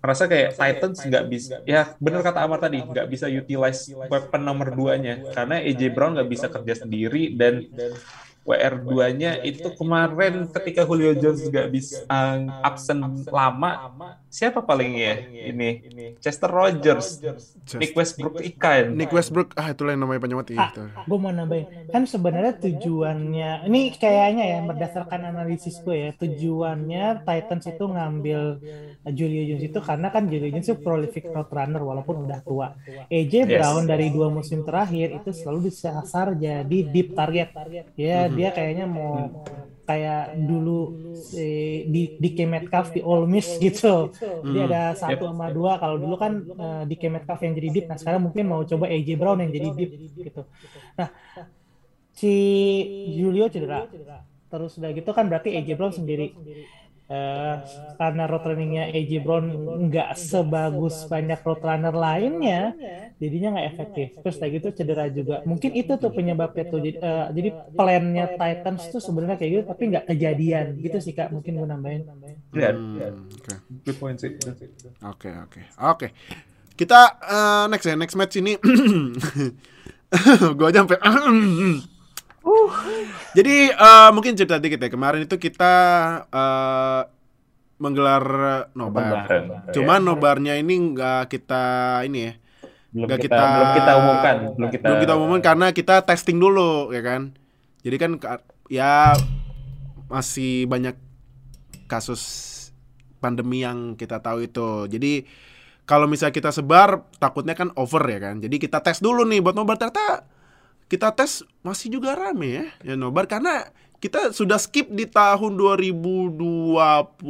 merasa 0.04 0.28
kayak 0.28 0.60
Titans 0.60 1.00
nggak 1.00 1.24
bisa, 1.32 1.64
ya 1.64 1.96
benar 1.96 2.20
kata 2.20 2.44
Amar 2.44 2.60
tadi, 2.60 2.84
nggak 2.84 3.08
bisa 3.08 3.24
utilize 3.24 3.88
weapon 3.88 4.44
nomor 4.44 4.68
duanya. 4.76 5.24
karena 5.32 5.64
AJ 5.64 5.82
Brown 5.96 6.12
nggak 6.20 6.28
bisa 6.28 6.46
kerja 6.52 6.84
sendiri. 6.84 7.32
Dan 7.32 7.64
WR2-nya 8.44 9.40
itu 9.42 9.72
kemarin 9.72 10.44
ketika 10.46 10.84
Julio 10.84 11.12
Jones 11.12 11.40
juga 11.42 11.64
bisa 11.64 12.04
uh, 12.04 12.44
absen 12.60 13.00
lama, 13.26 13.72
siapa 14.28 14.60
paling 14.60 14.92
ya 14.94 15.14
ini? 15.48 15.80
Chester 16.18 16.46
Rogers, 16.46 17.24
Nick 17.74 17.92
Westbrook 17.92 18.44
ikan. 18.44 18.92
Nick 18.92 19.08
Westbrook, 19.08 19.56
ah 19.56 19.68
itulah 19.68 19.92
yang 19.92 20.04
namanya 20.04 20.20
penyemut 20.20 20.46
Ah, 20.52 20.68
itu. 20.68 20.82
gue 20.84 21.18
mau 21.18 21.32
nambahin. 21.32 21.88
Kan 21.88 22.04
sebenarnya 22.04 22.52
tujuannya 22.54 23.64
ini 23.64 23.80
kayaknya 23.92 24.44
ya 24.46 24.58
berdasarkan 24.62 25.20
analisis 25.26 25.80
gue 25.80 25.96
ya 25.98 26.10
tujuannya 26.12 27.04
Titans 27.22 27.64
itu 27.66 27.84
ngambil 27.86 28.40
Julio 29.06 29.42
Jones 29.46 29.64
itu 29.64 29.78
karena 29.80 30.08
kan 30.08 30.28
Julio 30.28 30.48
Jones 30.48 30.66
itu 30.66 30.76
prolific 30.76 31.24
route 31.26 31.48
runner 31.48 31.80
walaupun 31.80 32.24
udah 32.24 32.40
tua. 32.40 32.76
AJ 33.08 33.32
Yes. 33.34 33.50
Brown 33.56 33.84
dari 33.84 34.08
dua 34.08 34.28
musim 34.28 34.62
terakhir 34.62 35.10
itu 35.12 35.30
selalu 35.30 35.68
disasar 35.68 36.32
jadi 36.34 36.78
deep 36.86 37.12
target. 37.12 37.48
Ya 37.94 38.28
dia 38.38 38.48
kayaknya 38.56 38.84
mau 38.96 39.10
kayak 39.88 40.18
dulu 40.48 40.70
si- 41.30 41.84
di 41.94 41.98
di 42.22 42.28
Metcalf 42.54 42.88
di 42.96 43.00
Ole 43.10 43.24
Miss 43.34 43.48
gitu. 43.64 43.86
Jadi 44.46 44.58
ada 44.66 44.78
satu 45.02 45.22
sama 45.30 45.46
dua. 45.56 45.72
Kalau 45.82 45.96
dulu 46.02 46.14
kan 46.24 46.32
eh, 46.62 46.80
di 46.90 46.94
Metcalf 47.14 47.40
yang 47.44 47.54
jadi 47.58 47.68
deep 47.74 47.84
nah 47.90 47.98
sekarang 48.00 48.22
mungkin 48.26 48.44
mau 48.50 48.60
coba 48.70 48.84
AJ 48.94 49.08
Brown 49.20 49.38
yang 49.42 49.52
jadi 49.56 49.68
deep 49.78 49.90
gitu. 50.26 50.40
Nah 50.98 51.08
si 52.20 52.26
Julio 53.18 53.44
cedera. 53.54 53.78
Terus 54.50 54.72
udah 54.78 54.90
gitu 54.98 55.10
kan 55.16 55.24
berarti 55.30 55.48
AJ 55.56 55.68
Brown 55.78 55.94
sendiri 55.98 56.24
Eh, 57.10 57.54
karena 58.00 58.22
road 58.26 58.42
runningnya 58.48 58.82
AJ 58.90 59.10
Brown 59.24 59.46
nggak 59.86 60.08
sebagus 60.18 61.04
banyak 61.12 61.38
road 61.46 61.60
runner 61.62 61.94
lainnya 61.94 62.74
jadinya 63.22 63.48
nggak 63.54 63.68
efektif 63.72 64.06
terus 64.24 64.36
kayak 64.40 64.52
gitu 64.58 64.68
cedera 64.82 65.04
juga 65.12 65.34
mungkin 65.46 65.70
itu 65.78 65.92
tuh 66.02 66.10
penyebabnya 66.16 66.64
tuh 66.66 66.78
jadi, 66.82 66.96
eh, 66.98 67.26
jadi 67.36 67.48
plannya 67.78 68.24
Titans 68.34 68.82
tuh 68.92 69.00
sebenarnya 69.04 69.36
kayak 69.38 69.50
gitu 69.54 69.64
tapi 69.70 69.82
nggak 69.92 70.04
kejadian 70.10 70.66
gitu 70.84 70.96
sih 71.04 71.12
kak 71.14 71.28
mungkin 71.34 71.52
gue 71.60 71.68
nambahin 71.68 72.02
Hmm. 72.54 72.62
Oke, 73.42 73.54
good 73.82 73.98
point 73.98 74.14
sih. 74.14 74.30
oke, 75.02 75.28
oke, 75.44 75.60
oke. 75.82 76.06
Kita 76.78 77.00
eh, 77.22 77.64
next 77.70 77.86
ya, 77.86 77.94
next 77.98 78.16
match 78.18 78.34
ini. 78.38 78.54
Gua 80.58 80.68
aja 80.70 80.86
sampai. 80.86 80.98
Jadi 83.34 83.56
eh, 83.72 84.10
mungkin 84.12 84.32
cerita 84.36 84.60
dikit 84.60 84.78
ya. 84.78 84.88
Kemarin 84.92 85.24
itu 85.24 85.36
kita 85.40 85.74
eh, 86.28 87.02
menggelar 87.80 88.24
nobar. 88.72 89.26
Bareng. 89.26 89.72
Cuman 89.74 90.00
nobarnya 90.04 90.54
ini 90.60 90.94
nggak 90.94 91.32
kita 91.32 91.64
ini 92.06 92.20
ya. 92.30 92.34
belum 92.94 93.10
nggak 93.10 93.20
kita, 93.26 93.42
belum 93.42 93.70
kita 93.74 93.92
umumkan, 93.98 94.34
belum 94.54 94.68
kita 94.70 94.84
belum 94.86 94.98
kita 95.02 95.12
umumkan 95.18 95.42
karena 95.42 95.66
kita 95.74 95.94
testing 96.06 96.38
dulu 96.38 96.94
ya 96.94 97.02
kan. 97.02 97.34
Jadi 97.82 97.96
kan 97.98 98.10
ka- 98.22 98.46
ya 98.70 99.18
masih 100.06 100.70
banyak 100.70 100.94
kasus 101.90 102.22
pandemi 103.18 103.66
yang 103.66 103.98
kita 103.98 104.22
tahu 104.22 104.46
itu. 104.46 104.86
Jadi 104.86 105.26
kalau 105.84 106.06
misalnya 106.06 106.38
kita 106.38 106.54
sebar 106.54 107.02
takutnya 107.18 107.58
kan 107.58 107.74
over 107.74 108.06
ya 108.06 108.22
kan. 108.22 108.38
Jadi 108.38 108.62
kita 108.62 108.78
tes 108.78 109.02
dulu 109.02 109.26
nih 109.26 109.42
buat 109.42 109.58
nobar 109.58 109.74
ternyata 109.74 110.22
kita 110.88 111.12
tes 111.16 111.42
masih 111.64 111.96
juga 111.98 112.14
rame 112.14 112.48
ya 112.62 112.66
ya 112.84 112.94
nobar. 112.94 113.24
Karena 113.26 113.64
kita 114.04 114.36
sudah 114.36 114.60
skip 114.60 114.92
di 114.92 115.08
tahun 115.08 115.56
2021 115.56 117.24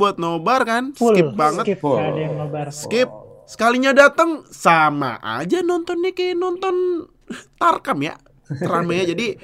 buat 0.00 0.16
nobar 0.16 0.60
kan? 0.64 0.96
Full. 0.96 1.12
Skip 1.12 1.30
banget. 1.36 1.64
Skip. 1.68 1.78
Full. 1.84 2.00
ada 2.00 2.16
yang 2.16 2.34
nobar. 2.40 2.72
Skip. 2.72 3.08
Sekalinya 3.44 3.92
datang 3.92 4.40
sama 4.48 5.20
aja 5.20 5.60
nontonnya 5.60 6.16
kayak 6.16 6.40
nonton 6.40 7.04
Tarkam 7.60 8.00
ya. 8.04 8.16
Ramenya 8.44 9.08
jadi 9.16 9.36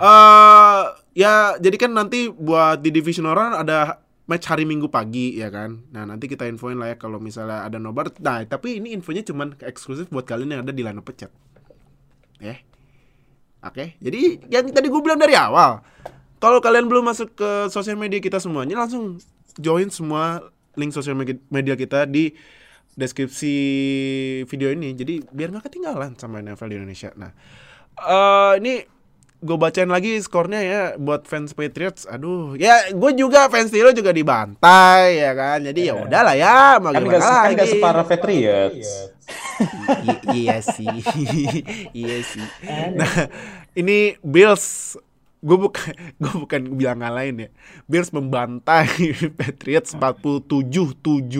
eh 0.00 0.82
ya 1.12 1.56
jadi 1.60 1.76
kan 1.76 1.92
nanti 1.92 2.28
buat 2.32 2.80
di 2.80 2.88
division 2.88 3.28
orang 3.28 3.64
ada 3.64 4.04
match 4.26 4.50
hari 4.50 4.66
Minggu 4.66 4.90
pagi 4.90 5.38
ya 5.38 5.48
kan? 5.48 5.86
Nah 5.94 6.02
nanti 6.06 6.26
kita 6.26 6.50
infoin 6.50 6.76
lah 6.76 6.94
ya 6.94 6.96
kalau 6.98 7.22
misalnya 7.22 7.62
ada 7.62 7.78
nobar. 7.78 8.10
Nah 8.18 8.42
tapi 8.46 8.82
ini 8.82 8.92
infonya 8.92 9.22
cuman 9.22 9.54
eksklusif 9.62 10.10
buat 10.10 10.26
kalian 10.26 10.58
yang 10.58 10.62
ada 10.66 10.74
di 10.74 10.82
Lana 10.82 11.00
Pecat. 11.00 11.30
Ya. 12.42 12.58
Oke? 13.62 13.94
Jadi 14.02 14.50
yang 14.50 14.66
tadi 14.70 14.86
gue 14.90 15.00
bilang 15.02 15.18
dari 15.18 15.38
awal 15.38 15.80
kalau 16.42 16.60
kalian 16.60 16.90
belum 16.90 17.06
masuk 17.06 17.38
ke 17.38 17.50
sosial 17.72 17.96
media 17.96 18.20
kita 18.20 18.36
semuanya 18.42 18.76
langsung 18.76 19.16
join 19.56 19.88
semua 19.88 20.52
link 20.76 20.92
sosial 20.92 21.16
media 21.48 21.74
kita 21.78 22.04
di 22.04 22.34
deskripsi 22.98 23.54
video 24.44 24.68
ini. 24.74 24.92
Jadi 24.92 25.22
biar 25.30 25.54
nggak 25.54 25.70
ketinggalan 25.70 26.18
sama 26.18 26.42
NFL 26.42 26.68
di 26.68 26.76
Indonesia. 26.82 27.10
Nah 27.14 27.30
eh 27.96 28.52
ini 28.58 28.95
gue 29.42 29.56
bacain 29.60 29.90
lagi 29.90 30.16
skornya 30.24 30.60
ya 30.64 30.82
buat 30.96 31.28
fans 31.28 31.52
Patriots. 31.52 32.08
Aduh 32.08 32.56
ya 32.56 32.88
gue 32.90 33.10
juga 33.12 33.46
fans 33.52 33.68
Steelers 33.68 33.96
juga 33.96 34.10
dibantai 34.10 35.20
ya 35.20 35.32
kan? 35.36 35.58
Jadi 35.60 35.80
ya 35.88 35.94
udahlah 35.96 36.34
ya 36.36 36.80
mau 36.80 36.92
kan 36.92 37.00
gimana 37.04 37.12
nggak 37.12 37.22
kan 37.22 37.36
lagi? 37.44 37.54
nggak 37.54 37.70
separah 37.76 38.04
Patriots. 38.08 38.88
Iya 40.32 40.56
sih. 40.64 40.96
Iya 41.96 42.16
sih. 42.24 42.46
Nah 42.96 43.12
ini 43.76 44.16
Bills 44.24 44.96
gue 45.44 45.58
bukan 45.60 45.92
gue 46.22 46.34
bukan 46.46 46.60
bilang 46.74 47.04
ngalahin 47.04 47.46
ya. 47.46 47.50
Bills 47.84 48.10
membantai 48.10 48.88
Patriots 49.38 49.92
47 49.94 50.96
17 51.04 51.36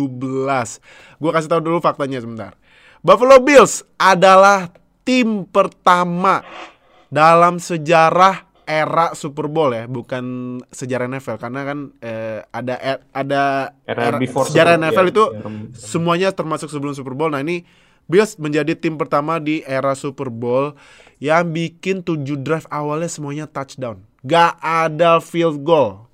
gue 1.17 1.31
kasih 1.33 1.49
tahu 1.49 1.61
dulu 1.65 1.79
faktanya 1.81 2.21
sebentar. 2.21 2.53
Buffalo 3.01 3.41
Bills 3.41 3.87
adalah 3.97 4.69
tim 5.07 5.47
pertama 5.47 6.43
dalam 7.09 7.57
sejarah 7.57 8.45
era 8.63 9.15
Super 9.15 9.47
Bowl 9.47 9.71
ya 9.71 9.87
bukan 9.87 10.25
sejarah 10.69 11.07
NFL 11.07 11.39
karena 11.39 11.63
kan 11.63 11.79
eh, 12.01 12.43
ada 12.51 12.75
ada 13.11 13.43
Era 13.85 14.19
before 14.19 14.43
sejarah 14.45 14.75
Super 14.75 14.83
Bowl, 14.83 14.91
NFL 14.91 15.05
ya. 15.05 15.13
itu 15.13 15.25
Era- 15.31 15.51
semuanya 15.73 16.29
termasuk 16.31 16.69
sebelum 16.69 16.93
Super 16.93 17.15
Bowl. 17.15 17.31
Nah 17.31 17.41
ini 17.41 17.63
Bills 18.05 18.35
menjadi 18.37 18.75
tim 18.75 18.95
pertama 18.95 19.39
di 19.39 19.63
era 19.63 19.95
Super 19.95 20.29
Bowl 20.29 20.75
yang 21.19 21.47
bikin 21.49 22.03
7 22.03 22.23
drive 22.39 22.67
awalnya 22.69 23.07
semuanya 23.07 23.47
touchdown. 23.47 24.03
Gak 24.23 24.59
ada 24.59 25.19
field 25.19 25.63
goal. 25.63 26.07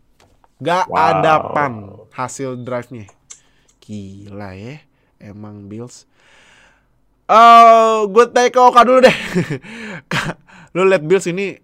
Gak 0.58 0.86
Wow. 0.86 0.96
ada 0.96 1.34
pan 1.50 1.72
hasil 2.10 2.56
drive-nya. 2.58 3.08
Gila 3.80 4.52
ya. 4.54 4.80
Emang 5.18 5.66
Bills. 5.66 6.04
Eh, 7.26 7.98
gue 8.06 8.24
tanya 8.28 8.48
ke 8.48 8.60
Oka 8.60 8.84
dulu 8.84 9.00
deh. 9.00 9.16
Lu 10.72 10.88
liat 10.88 11.04
Bills 11.04 11.28
ini 11.28 11.56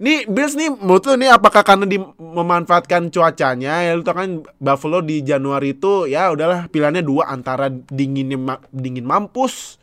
Nih 0.00 0.24
Bills 0.24 0.56
nih 0.56 0.72
menurut 0.72 1.04
lu 1.04 1.20
nih 1.20 1.28
apakah 1.28 1.60
karena 1.60 1.84
di 1.84 2.00
memanfaatkan 2.16 3.12
cuacanya 3.12 3.84
ya 3.84 3.92
lu 3.92 4.00
tau 4.00 4.16
kan 4.16 4.40
Buffalo 4.56 5.04
di 5.04 5.20
Januari 5.20 5.76
itu 5.76 6.08
ya 6.08 6.32
udahlah 6.32 6.72
pilihannya 6.72 7.04
dua 7.04 7.28
antara 7.28 7.68
dinginnya 7.68 8.40
ma- 8.40 8.64
dingin 8.72 9.04
mampus 9.04 9.76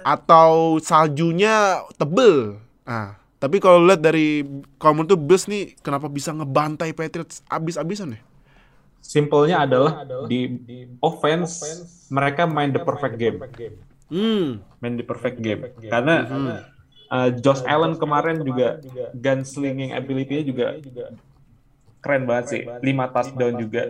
atau 0.00 0.80
saljunya 0.80 1.84
tebel. 2.00 2.64
Ah, 2.88 3.20
tapi 3.36 3.60
kalau 3.60 3.84
lihat 3.84 4.00
dari 4.00 4.40
menurut 4.80 5.12
lu 5.12 5.18
Bills 5.20 5.44
nih 5.44 5.76
kenapa 5.84 6.08
bisa 6.08 6.32
ngebantai 6.32 6.96
Patriots 6.96 7.44
abis-abisan 7.52 8.16
ya? 8.16 8.20
Simpelnya 9.04 9.68
adalah 9.68 10.08
di 10.32 10.48
offense 11.04 11.60
mereka 12.08 12.48
main 12.48 12.72
the 12.72 12.80
perfect 12.80 13.20
game. 13.20 13.36
Hmm, 14.08 14.64
main 14.80 14.96
di 14.96 15.04
perfect 15.04 15.44
game 15.44 15.76
karena 15.92 16.24
uh, 17.12 17.28
Josh 17.36 17.60
Allen 17.68 18.00
kemarin 18.00 18.40
juga 18.40 18.80
gunslinging 19.12 19.92
ability-nya 19.92 20.42
juga 20.48 20.66
keren 22.02 22.26
banget 22.26 22.46
sih. 22.50 22.62
5 22.66 23.14
touchdown 23.14 23.54
juga 23.60 23.82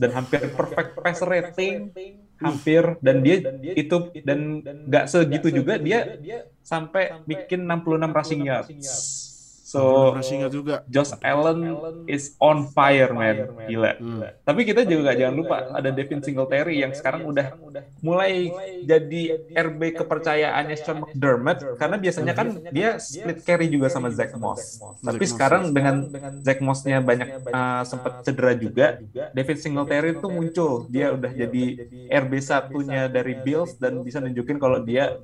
dan 0.00 0.10
hampir 0.14 0.40
perfect 0.54 0.90
passer 1.02 1.28
rating 1.28 1.92
hampir. 2.38 2.96
Dan 3.02 3.20
dia 3.20 3.42
itu 3.74 4.08
dan 4.22 4.62
nggak 4.62 5.04
segitu 5.10 5.50
juga 5.50 5.76
dia 5.76 6.16
sampai 6.64 7.18
bikin 7.26 7.66
66 7.66 8.16
rushing 8.16 8.42
yards 8.46 9.27
so 9.68 10.16
Rushing 10.16 10.48
juga. 10.48 10.80
Josh 10.88 11.12
Allen 11.20 11.76
is 12.08 12.32
on 12.40 12.72
fire 12.72 13.12
man 13.12 13.52
gila 13.68 13.92
Hmm. 13.98 14.22
tapi 14.46 14.62
kita 14.62 14.86
juga 14.86 15.10
nggak 15.10 15.16
jangan 15.18 15.36
lupa 15.36 15.56
ada 15.74 15.90
Devin 15.90 16.22
Singletary 16.22 16.80
yang 16.80 16.92
sekarang 16.94 17.26
udah 17.26 17.52
mulai 18.00 18.48
jadi 18.86 19.22
RB 19.52 19.98
kepercayaannya 19.98 20.76
Sean 20.78 21.02
McDermott 21.02 21.58
karena 21.76 21.96
biasanya 21.98 22.32
kan 22.32 22.48
dia 22.70 22.96
split 23.02 23.42
carry 23.42 23.66
juga 23.66 23.90
sama 23.90 24.08
Zach 24.14 24.32
Moss. 24.38 24.78
Tapi 25.02 25.24
Moss, 25.24 25.32
sekarang 25.34 25.62
dengan 25.74 26.06
Zach 26.46 26.60
Moss-nya 26.62 27.02
banyak 27.02 27.28
uh, 27.50 27.82
sempat 27.82 28.22
cedera 28.22 28.54
juga, 28.54 29.02
Devin 29.34 29.58
Singletary 29.58 30.14
itu 30.14 30.28
muncul. 30.30 30.86
Dia 30.86 31.10
udah 31.12 31.32
jadi 31.34 31.64
RB 32.06 32.32
satunya 32.38 33.10
dari 33.10 33.34
Bills 33.34 33.74
dan 33.76 34.00
bisa 34.06 34.22
nunjukin 34.22 34.56
kalau 34.62 34.78
dia 34.82 35.18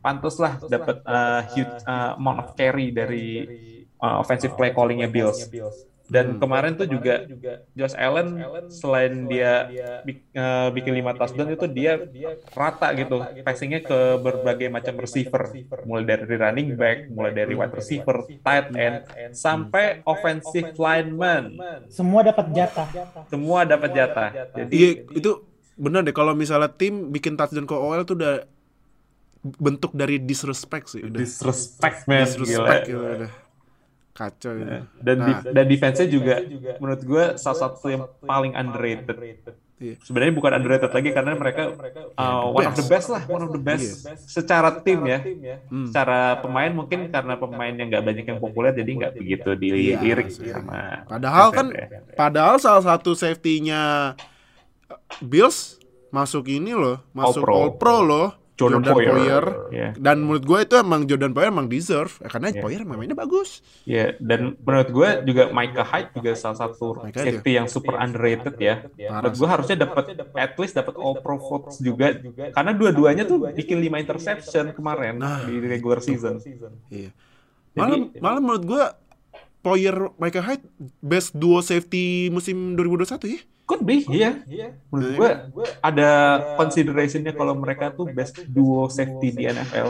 pantas 0.00 0.36
lah 0.36 0.60
dapat 0.68 1.00
uh, 1.08 1.40
huge 1.52 1.72
uh, 1.88 2.16
amount 2.20 2.38
of 2.44 2.48
carry 2.56 2.92
dari 2.92 3.48
uh, 4.04 4.20
offensive 4.20 4.52
play 4.52 4.70
callingnya 4.70 5.08
Bills. 5.08 5.48
Dan 6.04 6.36
Hmm. 6.36 6.38
kemarin 6.38 6.76
tuh 6.76 6.84
juga 6.84 7.24
Josh 7.72 7.96
Allen 7.96 8.36
selain 8.68 9.24
dia 9.24 9.72
bik- 10.04 10.28
eh, 10.30 10.68
bikin 10.70 10.92
lima 10.92 11.16
touchdown 11.16 11.48
itu 11.50 11.64
dia 11.66 11.96
rata 12.52 12.92
gitu 12.92 13.16
passingnya 13.40 13.80
ke 13.80 13.98
berbagai 14.20 14.68
macam 14.68 14.94
receiver, 15.00 15.42
mulai 15.82 16.04
dari 16.04 16.36
running 16.36 16.76
back, 16.76 17.08
mulai 17.08 17.32
dari 17.32 17.56
wide 17.56 17.72
receiver, 17.72 18.16
tight 18.44 18.68
end, 18.76 19.00
sampai 19.32 20.04
offensive 20.04 20.76
lineman, 20.76 21.56
Semua 21.88 22.20
dapat 22.20 22.46
jatah. 22.52 22.88
semua 23.26 23.64
dapat 23.64 23.90
jatah. 23.90 24.30
Jadi 24.54 24.74
Iya, 24.76 24.90
itu 25.08 25.30
benar 25.74 26.04
deh 26.04 26.14
kalau 26.14 26.36
misalnya 26.36 26.68
tim 26.68 27.10
bikin 27.10 27.34
touchdown 27.34 27.66
ke 27.66 27.74
OL 27.74 28.04
tuh 28.04 28.14
udah 28.14 28.34
bentuk 29.44 29.92
dari 29.92 30.16
disrespect 30.20 30.88
sih 30.88 31.04
udah. 31.04 31.20
disrespect 31.20 32.08
man, 32.08 32.24
disrespect 32.24 32.84
gila. 32.84 32.92
gitu 32.92 33.04
udah. 33.24 33.30
Kacau 34.14 34.54
itu. 34.54 34.78
Dan 34.96 35.16
Nah. 35.18 35.26
di- 35.42 35.50
dan 35.50 35.64
defense-nya 35.66 36.06
juga 36.06 36.34
menurut 36.78 37.02
gue 37.02 37.24
salah 37.34 37.58
satu 37.60 37.86
yang 37.86 38.02
paling 38.20 38.54
underrated. 38.54 39.18
Iya. 39.74 39.98
Sebenarnya 40.00 40.32
bukan 40.32 40.52
underrated 40.54 40.86
lagi 40.88 41.10
karena 41.10 41.34
mereka 41.34 41.74
uh, 42.14 42.46
one 42.46 42.62
of 42.64 42.78
the 42.78 42.86
best 42.86 43.10
lah, 43.10 43.26
one 43.26 43.42
of 43.42 43.50
the 43.50 43.58
best 43.58 44.06
secara 44.24 44.70
tim 44.78 45.02
ya. 45.02 45.18
Hmm. 45.66 45.90
Secara 45.90 46.38
pemain 46.38 46.70
mungkin 46.70 47.10
karena 47.10 47.34
pemain 47.34 47.74
yang 47.74 47.90
nggak 47.90 48.04
banyak 48.04 48.24
yang 48.24 48.38
populer 48.38 48.70
jadi 48.70 48.86
nggak 48.86 49.12
begitu 49.12 49.50
dilirik 49.52 50.30
Iya, 50.30 50.54
sama. 50.54 51.02
Padahal 51.04 51.48
kan 51.50 51.66
ya. 51.68 51.86
padahal 52.14 52.56
salah 52.56 52.86
satu 52.86 53.12
safety-nya 53.12 54.14
Bills 55.20 55.82
masuk 56.08 56.46
ini 56.46 56.70
loh, 56.70 57.02
masuk 57.10 57.42
All-Pro. 57.42 57.54
All 57.58 57.70
Pro 57.74 57.96
loh. 58.00 58.28
Jordan 58.54 58.86
Poyer. 58.86 59.44
Iya. 59.74 59.88
Dan 59.98 60.30
menurut 60.30 60.44
gue 60.46 60.58
itu 60.62 60.74
emang 60.78 61.10
Jordan 61.10 61.34
Poyer 61.34 61.50
emang 61.50 61.66
deserve 61.66 62.14
ya, 62.22 62.28
karena 62.30 62.54
Iya. 62.54 62.62
Poyer 62.62 62.80
emang 62.86 62.98
mainnya 63.02 63.18
bagus. 63.18 63.66
Ya, 63.82 64.14
dan 64.22 64.54
menurut 64.62 64.90
gue 64.94 65.08
juga 65.26 65.42
Micah 65.50 65.82
Hyde 65.82 66.10
juga 66.14 66.32
salah 66.38 66.58
satu 66.62 67.02
Micah 67.02 67.18
safety 67.18 67.50
yang 67.58 67.66
super 67.66 67.98
underrated 67.98 68.54
ya. 68.62 68.86
Menurut 68.94 69.34
gue 69.34 69.48
harusnya 69.50 69.76
dapat 69.82 70.04
at 70.38 70.54
least 70.54 70.78
dapat 70.78 70.94
All 70.94 71.18
Pro 71.18 71.36
votes 71.42 71.82
juga 71.82 72.14
karena 72.54 72.70
dua-duanya 72.70 73.26
tuh 73.26 73.50
bikin 73.50 73.82
5 73.82 74.02
interception 74.06 74.64
kemarin 74.70 75.18
Nah, 75.18 75.42
di 75.50 75.58
regular 75.58 75.98
season. 75.98 76.38
Iya. 76.90 77.10
Malah 77.74 77.98
malah 78.22 78.38
menurut 78.38 78.64
gue 78.70 78.84
Poyer 79.64 80.12
Micah 80.20 80.44
Hyde 80.44 80.64
best 81.00 81.32
duo 81.32 81.64
safety 81.64 82.28
musim 82.28 82.76
2021 82.76 83.32
ya. 83.32 83.40
Could 83.64 83.80
be, 83.80 84.04
iya. 84.12 84.44
Menurut 84.92 85.12
gue 85.16 85.30
ada 85.80 86.10
considerationnya 86.60 87.32
kalau 87.32 87.56
mereka 87.56 87.88
tuh 87.96 88.12
best 88.12 88.44
duo 88.52 88.92
safety 88.92 89.32
di 89.32 89.48
NFL. 89.48 89.88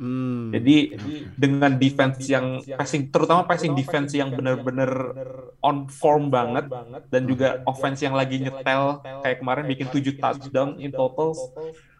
Hmm. 0.00 0.48
Jadi 0.56 0.96
dengan 1.36 1.76
defense 1.76 2.24
yang 2.32 2.64
passing, 2.64 3.12
terutama 3.12 3.44
passing 3.44 3.76
defense 3.76 4.16
yang 4.16 4.32
benar-benar 4.32 5.12
on 5.60 5.84
form 5.92 6.32
banget 6.32 6.72
dan 7.12 7.28
juga 7.28 7.60
offense 7.68 8.00
yang 8.00 8.16
lagi 8.16 8.40
nyetel 8.40 9.04
kayak 9.04 9.44
kemarin 9.44 9.68
bikin 9.68 9.92
7 9.92 10.16
touchdown 10.16 10.80
in 10.80 10.88
total. 10.88 11.36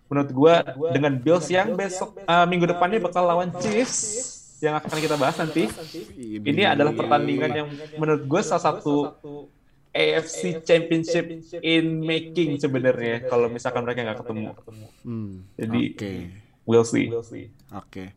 Menurut 0.08 0.30
gua 0.32 0.54
dengan 0.88 1.20
Bills 1.20 1.52
yang 1.52 1.76
besok 1.76 2.16
uh, 2.24 2.48
minggu 2.48 2.64
depannya 2.64 2.96
bakal 2.96 3.28
lawan 3.28 3.52
Chiefs 3.60 4.39
yang 4.60 4.76
akan 4.76 4.98
kita 5.00 5.16
bahas 5.16 5.36
nanti. 5.40 5.66
Ini 6.20 6.76
adalah 6.76 6.92
pertandingan 6.92 7.50
yang 7.50 7.68
menurut 7.96 8.22
gue 8.28 8.40
salah 8.44 8.64
satu 8.72 9.08
AFC 9.90 10.62
Championship 10.62 11.26
in 11.64 11.98
making 11.98 12.60
sebenarnya 12.62 13.26
kalau 13.26 13.50
misalkan 13.50 13.82
mereka 13.82 14.06
nggak 14.06 14.20
ketemu. 14.22 14.54
Hmm. 15.02 15.42
Jadi 15.58 15.82
Oke. 15.96 16.12
we'll 16.68 16.86
see. 16.86 17.10
Oke. 17.74 18.14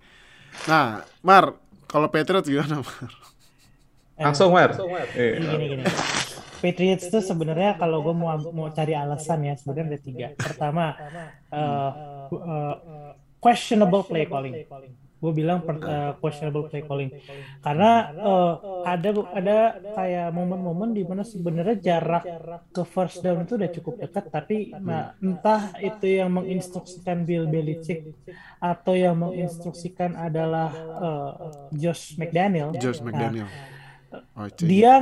Nah, 0.69 1.01
Mar, 1.25 1.57
kalau 1.89 2.07
Patriots 2.13 2.45
gimana, 2.45 2.85
Mar? 2.85 3.11
Langsung 4.13 4.53
Mar. 4.53 4.77
Eh, 5.17 5.41
Gini 5.41 5.49
gini 5.49 5.65
gini. 5.79 5.83
Patriots 6.63 7.11
tuh 7.11 7.19
sebenarnya 7.19 7.75
kalau 7.75 7.99
gue 8.05 8.15
mau 8.15 8.39
mau 8.55 8.71
cari 8.71 8.95
alasan 8.95 9.43
ya 9.43 9.57
sebenarnya 9.59 9.83
ada 9.83 9.99
tiga. 9.99 10.27
Pertama, 10.39 10.95
uh, 11.51 11.91
uh, 12.31 12.75
questionable 13.43 14.07
play 14.07 14.23
calling. 14.29 14.63
Gue 15.23 15.31
bilang 15.31 15.63
per- 15.63 15.79
uh, 15.79 16.11
questionable 16.19 16.67
play 16.67 16.83
calling 16.83 17.15
karena 17.63 18.11
uh, 18.19 18.83
ada 18.83 19.09
ada 19.31 19.57
kayak 19.95 20.35
momen-momen 20.35 20.91
di 20.91 21.07
mana 21.07 21.23
sebenarnya 21.23 21.79
jarak 21.79 22.27
ke 22.75 22.83
first 22.83 23.23
down 23.23 23.47
itu 23.47 23.55
udah 23.55 23.71
cukup 23.71 24.03
dekat, 24.03 24.27
tapi 24.27 24.75
nah, 24.75 25.15
entah 25.23 25.71
itu 25.79 26.19
yang 26.19 26.27
menginstruksikan 26.35 27.23
Bill 27.23 27.47
Belichick 27.47 28.11
atau 28.59 28.99
yang 28.99 29.15
menginstruksikan 29.15 30.19
adalah 30.19 30.75
uh, 30.99 31.31
Josh 31.71 32.19
McDaniel. 32.19 32.75
Josh 32.75 32.99
Nah, 32.99 33.07
McDaniel. 33.07 33.47
Oh, 34.37 34.45
cek. 34.45 34.69
dia 34.69 35.01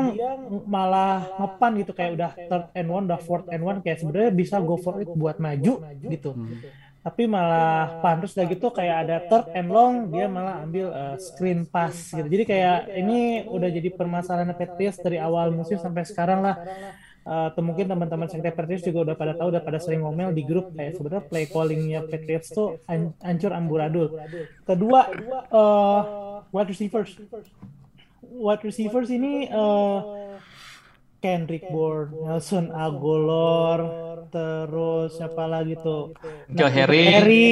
malah 0.64 1.28
ngepan 1.36 1.72
gitu 1.84 1.92
kayak 1.92 2.12
udah 2.16 2.32
third 2.48 2.66
and 2.72 2.88
one, 2.88 3.04
udah 3.12 3.20
fourth 3.20 3.48
and 3.52 3.60
one 3.60 3.84
kayak 3.84 4.00
sebenarnya 4.00 4.32
bisa 4.32 4.56
go 4.64 4.80
for 4.80 5.04
it 5.04 5.10
buat 5.12 5.36
maju 5.36 5.84
gitu. 6.00 6.32
Tapi 7.02 7.26
malah 7.26 7.98
pan 7.98 8.22
terus 8.22 8.38
udah 8.38 8.46
gitu 8.46 8.70
kayak 8.70 9.10
ada 9.10 9.18
third 9.26 9.50
and 9.58 9.74
long 9.74 10.14
dia 10.14 10.30
malah 10.30 10.62
ambil 10.62 10.94
uh, 10.94 11.18
screen 11.18 11.66
pass 11.66 12.14
gitu. 12.14 12.30
Jadi 12.30 12.46
kayak 12.46 12.94
ini 12.94 13.42
udah 13.50 13.74
jadi 13.74 13.90
permasalahan 13.90 14.54
Patriots 14.54 15.02
dari 15.02 15.18
awal 15.18 15.50
musim 15.50 15.82
sampai 15.82 16.06
sekarang 16.06 16.46
lah. 16.46 16.62
Uh, 17.22 17.54
atau 17.54 17.62
mungkin 17.62 17.86
teman-teman 17.90 18.30
sekte 18.30 18.54
Patriots 18.54 18.86
juga 18.86 19.10
udah 19.10 19.16
pada 19.18 19.34
tahu 19.34 19.50
udah 19.54 19.62
pada 19.66 19.82
sering 19.82 20.06
ngomel 20.06 20.30
di 20.34 20.46
grup 20.46 20.74
kayak 20.78 20.98
sebenarnya 20.98 21.26
play 21.26 21.46
callingnya 21.50 22.06
Patriots 22.06 22.54
tuh 22.54 22.78
an- 22.86 23.18
hancur 23.22 23.50
amburadul. 23.50 24.22
Kedua 24.62 25.10
uh, 25.50 26.02
wide 26.54 26.70
receivers 26.70 27.18
wide 28.30 28.62
receivers 28.62 29.10
ini 29.10 29.50
eh 29.50 30.00
Kendrick 31.22 31.70
Bourne, 31.70 32.18
Nelson 32.26 32.74
Agolor, 32.74 33.80
terus 34.34 35.14
siapa 35.14 35.46
lagi 35.46 35.78
tuh? 35.78 36.18
Nikhil 36.50 36.66
Nakil 36.66 36.70
Harry. 36.74 37.04
Harry, 37.14 37.50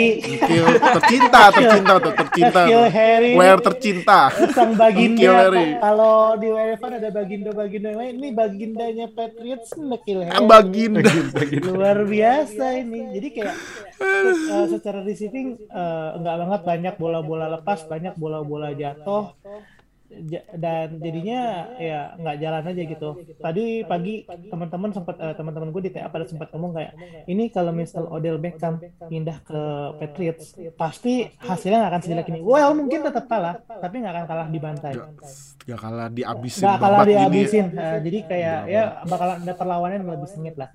tercinta, 0.81 1.41
tercinta 1.53 1.93
tuh, 2.01 2.13
tercinta. 2.17 2.61
Tuh. 2.65 2.89
Harry, 2.89 3.31
Player 3.37 3.59
tercinta. 3.61 4.19
sang 4.57 4.73
baginda. 4.73 5.21
Harry. 5.21 5.77
Kalau 5.77 6.33
di 6.41 6.47
WFA 6.49 6.87
ada 6.97 7.09
baginda-baginda 7.13 7.87
yang 7.93 7.99
lain, 8.01 8.13
ini 8.17 8.29
bagindanya 8.33 9.05
Patriots 9.13 9.77
Nakil 9.77 10.25
Harry. 10.25 10.49
Baginda. 10.49 11.11
Luar 11.69 11.97
biasa 12.09 12.65
ini. 12.73 13.21
Jadi 13.21 13.27
kayak 13.37 13.55
eh, 14.01 14.65
secara 14.65 15.05
receiving 15.05 15.61
eh, 15.61 16.09
enggak 16.17 16.35
banget 16.41 16.61
banyak 16.65 16.93
bola-bola 16.97 17.45
lepas, 17.53 17.85
banyak 17.85 18.17
bola-bola 18.17 18.73
jatuh. 18.73 19.37
Dan 20.57 20.97
jadinya 20.97 21.69
ya 21.77 22.17
nggak 22.17 22.37
jalan 22.41 22.63
aja 22.65 22.81
gitu. 22.81 23.09
Tadi 23.37 23.65
pagi 23.85 24.25
teman-teman 24.25 24.89
sempat 24.89 25.15
eh, 25.21 25.35
teman-teman 25.37 25.69
gue 25.69 25.81
di 25.85 25.91
TA 25.93 26.09
pada 26.09 26.25
sempat 26.25 26.49
ngomong 26.49 26.73
kayak 26.73 26.93
ini 27.29 27.53
kalau 27.53 27.69
misal 27.69 28.09
Odell 28.09 28.41
Beckham 28.41 28.81
pindah 29.05 29.37
ke 29.45 29.61
Patriots 30.01 30.57
pasti 30.73 31.29
hasilnya 31.37 31.85
nggak 31.85 31.91
akan 31.93 32.01
sejelek 32.01 32.27
ini. 32.33 32.39
Well 32.41 32.73
mungkin 32.73 33.05
tetap 33.05 33.29
kalah, 33.29 33.61
tapi 33.61 34.01
nggak 34.01 34.13
akan 34.17 34.25
kalah 34.25 34.47
di 34.49 34.59
bantai. 34.59 34.93
Gak 35.69 35.77
kalah 35.77 36.09
dihabisin. 36.09 36.65
Nggak 36.65 36.79
kalah 36.81 37.01
dihabisin. 37.05 37.65
Eh, 37.77 37.97
jadi 38.01 38.19
kayak 38.25 38.59
ya 38.65 38.83
bakalan 39.05 39.37
ada 39.45 39.53
perlawanan 39.53 39.97
yang 40.01 40.11
lebih 40.17 40.29
sengit 40.29 40.55
lah. 40.57 40.69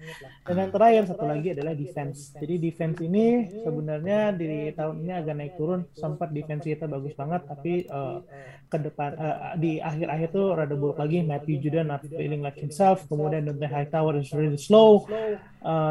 Dan 0.47 0.55
yang 0.63 0.71
terakhir 0.71 1.03
satu 1.11 1.27
lagi 1.27 1.49
adalah 1.51 1.75
defense. 1.75 2.31
Jadi 2.39 2.55
defense 2.63 2.99
ini 3.03 3.51
sebenarnya 3.67 4.31
di 4.31 4.71
tahun 4.71 5.03
ini 5.03 5.13
agak 5.13 5.35
naik 5.35 5.55
turun. 5.59 5.91
Sempat 5.99 6.31
defense 6.31 6.63
kita 6.63 6.87
bagus 6.87 7.11
banget, 7.19 7.43
tapi 7.43 7.91
eh, 7.91 8.17
ke 8.71 8.79
depan 8.79 9.11
eh, 9.25 9.57
di 9.57 9.73
akhir-akhir 9.81 10.29
tuh 10.37 10.53
rada 10.53 10.77
buruk 10.77 11.01
lagi. 11.01 11.25
Matthew 11.25 11.65
Judon 11.65 11.89
not 11.89 12.05
feeling 12.05 12.45
like 12.45 12.61
himself. 12.61 13.09
Kemudian 13.09 13.49
Dante 13.49 13.65
Hightower 13.65 14.21
is 14.21 14.29
really 14.37 14.61
slow. 14.61 15.09
Eh, 15.09 15.41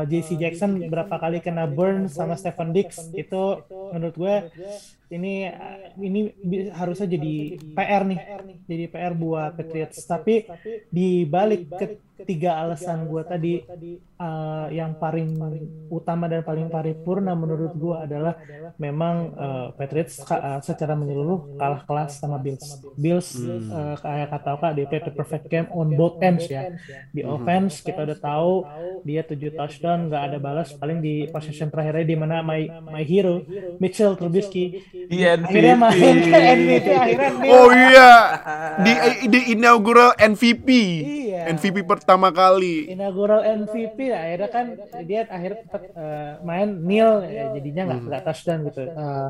JC 0.06 0.38
Jackson 0.38 0.78
berapa 0.86 1.18
kali 1.18 1.42
kena 1.42 1.66
burn 1.66 2.06
sama 2.06 2.38
Stephen 2.38 2.70
Dix 2.70 3.10
itu 3.18 3.58
menurut 3.90 4.14
gue 4.14 4.36
ini 5.14 5.34
ini 6.02 6.20
harusnya 6.74 7.06
jadi 7.06 7.34
PR 7.78 8.04
nih. 8.10 8.20
Jadi 8.66 8.84
PR 8.90 9.14
buat 9.14 9.54
Patriots. 9.54 10.02
Tapi 10.10 10.50
di 10.90 11.24
balik 11.30 11.70
ketiga 12.14 12.62
alasan 12.62 13.10
gue 13.10 13.22
tadi 13.26 13.54
eh, 14.00 14.68
yang 14.72 14.96
paling 14.96 15.34
utama 15.90 16.30
dan 16.30 16.46
paling 16.46 16.70
paripurna 16.70 17.34
menurut 17.34 17.74
gue 17.76 17.96
adalah 17.98 18.38
memang 18.78 19.16
eh, 19.34 19.68
Patriots 19.76 20.22
eh, 20.22 20.60
secara 20.64 20.94
menyeluruh 20.94 21.60
kalah 21.60 21.82
kelas 21.84 22.22
sama 22.22 22.38
Bills. 22.40 22.80
Bills. 22.96 23.36
Eh, 23.44 23.96
kayak 24.00 24.30
kata 24.30 24.50
Oka 24.56 24.70
dia 24.78 24.86
play 24.88 25.02
the 25.04 25.14
perfect 25.14 25.50
game 25.50 25.68
on 25.74 25.98
both 25.98 26.22
ends 26.22 26.46
ya. 26.48 26.72
di 27.10 27.26
offense 27.26 27.82
kita 27.82 28.06
udah 28.06 28.20
tahu 28.22 28.52
dia 29.04 29.22
7 29.26 29.60
touchdown 29.60 30.08
nggak 30.08 30.24
ada 30.32 30.38
balas. 30.40 30.70
paling 30.74 31.04
di 31.04 31.28
possession 31.30 31.68
terakhirnya 31.68 32.06
di 32.08 32.16
mana 32.18 32.40
my 32.46 32.62
my 32.88 33.04
hero 33.04 33.44
Mitchell 33.82 34.16
Trubisky 34.16 34.80
Di 35.10 35.18
akhirnya 35.26 35.76
main 35.76 36.16
ke 36.24 36.40
MVP 36.40 36.88
akhirnya. 36.94 37.30
Oh 37.50 37.70
iya, 37.72 38.12
di 38.82 38.94
di 39.34 39.40
inaugural 39.54 40.12
MVP. 40.16 40.68
Iya. 41.04 41.42
MVP 41.52 41.84
pertama 41.84 42.32
kali. 42.32 42.88
inaugural 42.88 43.44
MVP 43.44 44.14
akhirnya 44.14 44.50
kan 44.50 44.66
dia 45.04 45.28
akhirnya 45.28 45.60
tetap 45.68 45.82
eh, 45.92 46.32
main 46.46 46.70
nil 46.84 47.26
ya, 47.28 47.52
jadinya 47.52 47.82
nggak 47.90 48.00
nggak 48.08 48.22
touchdown 48.24 48.60
gitu 48.70 48.82
Eh, 48.88 49.30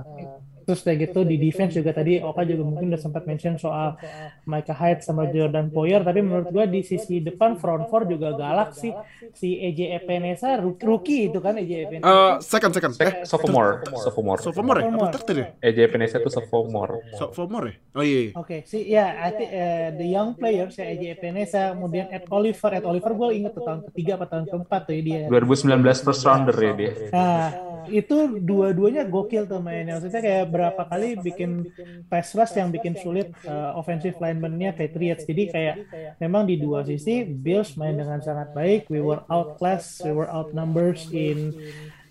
Terus 0.64 0.80
kayak 0.82 1.12
gitu 1.12 1.28
di 1.28 1.36
defense 1.36 1.76
juga 1.76 1.92
tadi 1.92 2.24
Oka 2.24 2.48
juga 2.48 2.64
mungkin 2.64 2.92
udah 2.92 3.02
sempat 3.02 3.28
mention 3.28 3.60
soal 3.60 4.00
Micah 4.48 4.76
Hyde 4.76 5.04
sama 5.04 5.28
Jordan 5.28 5.68
Poyer, 5.70 6.02
tapi 6.02 6.24
menurut 6.24 6.50
gua 6.50 6.66
di 6.66 6.82
sisi 6.84 7.20
depan 7.20 7.60
front 7.60 7.88
four 7.92 8.08
juga 8.08 8.32
galak 8.36 8.76
sih. 8.76 8.92
Si 9.36 9.60
EJ 9.60 10.00
Epenesa 10.00 10.60
rookie 10.60 11.32
itu 11.32 11.40
kan 11.44 11.60
EJ 11.60 11.72
Epenesa. 11.88 12.08
Eh, 12.08 12.34
second 12.44 12.72
second. 12.72 12.94
Eh, 13.00 13.28
Sophomore, 13.28 13.84
sophomore. 14.00 14.40
sophomore 14.40 14.80
ya? 14.80 14.86
Sophomore. 14.90 15.12
Ya? 15.36 15.48
EJ 15.60 15.80
Penesa 15.92 16.16
itu 16.20 16.30
sophomore. 16.32 16.96
Sophomore 17.16 17.66
ya? 17.70 17.76
Oh 17.94 18.04
iya. 18.04 18.20
iya. 18.30 18.32
Oke, 18.40 18.58
sih 18.66 18.84
ya, 18.88 19.06
I 19.20 19.30
think, 19.36 19.50
eh, 19.52 19.88
the 20.00 20.08
young 20.08 20.34
players 20.34 20.74
ya 20.80 20.86
EJ 20.88 21.20
Epenesa, 21.20 21.76
kemudian 21.76 22.08
Ed 22.10 22.26
Oliver, 22.32 22.72
Ed 22.74 22.86
Oliver 22.88 23.12
gue 23.14 23.30
inget 23.36 23.52
tuh 23.54 23.64
tahun 23.66 23.82
ketiga 23.92 24.22
atau 24.22 24.28
tahun 24.30 24.46
keempat 24.50 24.82
tuh 24.88 24.94
ya 24.96 25.02
dia. 25.04 25.20
2019 25.30 26.06
first 26.06 26.24
rounder 26.24 26.56
ya 26.56 26.74
dia. 26.74 26.92
Nah, 27.14 27.48
itu 27.90 28.18
dua-duanya 28.40 29.04
gokil 29.08 29.44
tuh 29.50 29.60
mainnya. 29.60 30.00
Maksudnya 30.00 30.22
kayak 30.24 30.46
berapa 30.54 30.86
kali 30.86 31.18
bikin 31.18 31.74
pass 32.06 32.38
rush 32.38 32.54
yang 32.54 32.70
bikin 32.70 32.94
sulit 32.94 33.34
uh, 33.50 33.74
offensive 33.74 34.14
lineman-nya 34.22 34.78
Patriots. 34.78 35.26
Jadi 35.26 35.50
kayak 35.50 35.76
memang 36.22 36.46
di 36.46 36.62
dua 36.62 36.86
sisi 36.86 37.26
Bills 37.26 37.74
main 37.74 37.98
dengan 37.98 38.22
sangat 38.22 38.54
baik. 38.54 38.94
We 38.94 39.02
were 39.02 39.26
outclassed, 39.26 40.06
we 40.06 40.14
were 40.14 40.30
outnumbers 40.30 41.10
in 41.10 41.58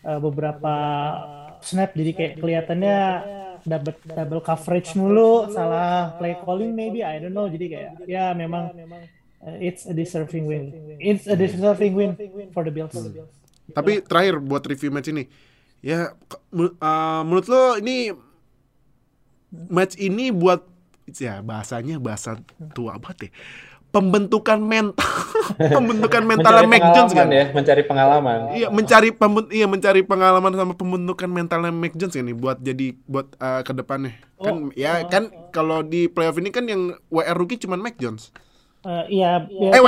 uh, 0.02 0.18
beberapa 0.18 0.74
snap. 1.62 1.94
Jadi 1.94 2.10
kayak 2.18 2.32
kelihatannya 2.42 2.98
double 3.62 3.94
double 4.02 4.42
coverage 4.42 4.90
mulu, 4.98 5.46
salah 5.54 6.18
play 6.18 6.34
calling 6.42 6.74
maybe, 6.74 7.06
I 7.06 7.22
don't 7.22 7.30
know. 7.30 7.46
Jadi 7.46 7.66
kayak 7.70 7.90
ya 8.10 8.34
memang 8.34 8.74
uh, 9.46 9.56
it's 9.62 9.86
a 9.86 9.94
deserving 9.94 10.50
win. 10.50 10.74
It's 10.98 11.30
a 11.30 11.38
deserving 11.38 11.94
win 11.94 12.10
for 12.50 12.66
the 12.66 12.74
Bills. 12.74 12.98
Tapi 13.70 14.02
terakhir 14.02 14.42
buat 14.42 14.66
review 14.66 14.90
match 14.90 15.14
ini. 15.14 15.30
Ya 15.82 16.14
uh, 16.54 17.22
menurut 17.26 17.46
lo 17.50 17.74
ini 17.78 18.14
match 19.52 20.00
ini 20.00 20.32
buat 20.32 20.64
ya 21.12 21.44
bahasanya 21.44 22.00
bahasa 22.00 22.40
tua 22.72 22.96
banget 22.96 23.28
ya. 23.28 23.32
Pembentukan 23.92 24.56
mental, 24.56 25.04
pembentukan 25.76 26.24
mental 26.24 26.64
Mencari 26.64 26.68
Mac 26.72 26.84
Jones 26.96 27.12
kan? 27.12 27.28
ya, 27.28 27.52
mencari 27.52 27.82
pengalaman. 27.84 28.38
Iya 28.56 28.72
mencari 28.72 29.12
pemben 29.12 29.44
iya 29.52 29.66
mencari 29.68 30.00
pengalaman 30.00 30.56
sama 30.56 30.72
pembentukan 30.72 31.28
mentalnya 31.28 31.68
Mac 31.68 31.92
Jones 31.92 32.16
ini 32.16 32.32
buat 32.32 32.56
jadi 32.64 32.96
buat 33.04 33.36
uh, 33.36 33.60
ke 33.60 33.72
depannya. 33.76 34.16
Kan 34.40 34.54
Oh, 34.56 34.72
ya 34.72 35.04
kan 35.12 35.28
kalau 35.52 35.84
di 35.84 36.08
playoff 36.08 36.40
ini 36.40 36.48
kan 36.48 36.64
yang 36.64 36.96
WR 37.12 37.36
rookie 37.36 37.60
cuman 37.60 37.84
Mac 37.84 38.00
Jones. 38.00 38.32
Uh, 38.82 39.06
iya, 39.06 39.46
ya, 39.46 39.78
Eh 39.78 39.82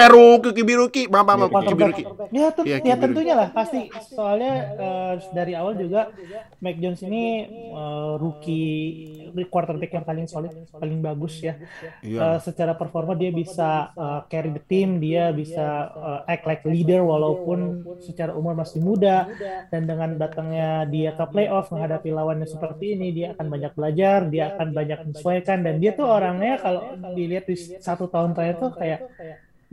QB 0.55 0.71
rookie, 0.79 1.07
maaf 1.11 1.27
quarterback. 1.51 1.99
rookie. 1.99 2.07
Ya, 2.31 2.55
tuh, 2.55 2.63
ya 2.63 2.79
QB 2.79 2.95
tentunya 3.03 3.35
lah 3.35 3.49
pasti. 3.51 3.91
Soalnya 4.15 4.53
eh, 4.79 5.13
dari 5.35 5.59
awal 5.59 5.75
juga 5.75 6.15
Mac 6.63 6.79
Jones 6.79 7.03
ini 7.03 7.43
eh, 7.75 8.13
rookie 8.23 9.35
quarterback 9.51 9.91
yang 9.99 10.07
paling 10.07 10.27
solid, 10.31 10.55
paling 10.71 11.03
bagus 11.03 11.43
ya. 11.43 11.59
Eh, 12.07 12.39
secara 12.39 12.79
performa 12.79 13.19
dia 13.19 13.35
bisa 13.35 13.91
eh, 13.99 14.21
carry 14.31 14.55
the 14.55 14.63
team, 14.63 15.03
dia 15.03 15.35
bisa 15.35 15.91
eh, 15.91 16.39
act 16.39 16.47
like 16.47 16.63
leader 16.63 17.03
walaupun 17.03 17.83
secara 17.99 18.31
umur 18.39 18.55
masih 18.55 18.79
muda 18.79 19.27
dan 19.75 19.91
dengan 19.91 20.15
datangnya 20.15 20.87
dia 20.87 21.11
ke 21.19 21.25
playoff 21.35 21.75
menghadapi 21.75 22.15
lawannya 22.15 22.47
seperti 22.47 22.95
ini 22.95 23.11
dia 23.11 23.35
akan 23.35 23.47
banyak 23.51 23.73
belajar, 23.75 24.19
dia 24.31 24.55
akan 24.55 24.71
banyak 24.71 24.99
menyesuaikan 25.11 25.67
dan 25.67 25.83
dia 25.83 25.99
tuh 25.99 26.07
orangnya 26.07 26.63
kalau 26.63 26.95
dilihat 27.19 27.51
di 27.51 27.59
satu 27.83 28.07
tahun 28.07 28.39
terakhir 28.39 28.57
tuh 28.63 28.71
kayak 28.85 29.01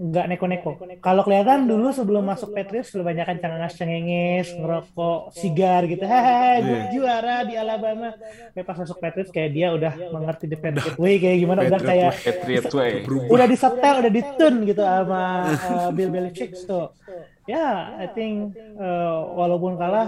nggak 0.02 0.26
neko-neko. 0.34 0.71
Kalau 0.97 1.21
kelihatan 1.21 1.69
dulu 1.69 1.93
sebelum 1.93 2.26
masuk 2.26 2.58
Patriots 2.58 2.89
sudah 2.89 3.06
banyak 3.06 3.21
kan 3.21 3.69
cengenges, 3.69 4.50
ngerokok, 4.58 5.30
sigar 5.36 5.86
gitu. 5.86 6.02
Hahaha, 6.10 6.58
gue 6.65 6.80
juara 6.97 7.45
di 7.45 7.54
Alabama. 7.54 8.10
Tapi 8.56 8.63
pas 8.65 8.78
masuk 8.82 8.97
Patriots 8.97 9.30
kayak 9.30 9.52
dia 9.54 9.67
udah 9.69 9.93
mengerti 10.10 10.50
the 10.50 10.58
Patriot 10.58 10.97
way 10.97 11.21
kayak 11.21 11.38
gimana 11.38 11.60
udah 11.69 11.82
kayak 11.86 12.12
Patriot 12.17 12.65
way. 12.74 13.06
udah 13.06 13.45
disetel, 13.45 13.95
udah 14.02 14.12
ditun 14.12 14.54
gitu 14.65 14.82
sama 14.82 15.21
uh, 15.54 15.89
Bill 15.93 16.10
Belichick 16.10 16.58
tuh. 16.65 16.89
Ya, 17.49 17.58
I 17.97 18.06
think 18.15 18.56
uh, 18.77 19.25
walaupun 19.39 19.73
kalah, 19.82 20.08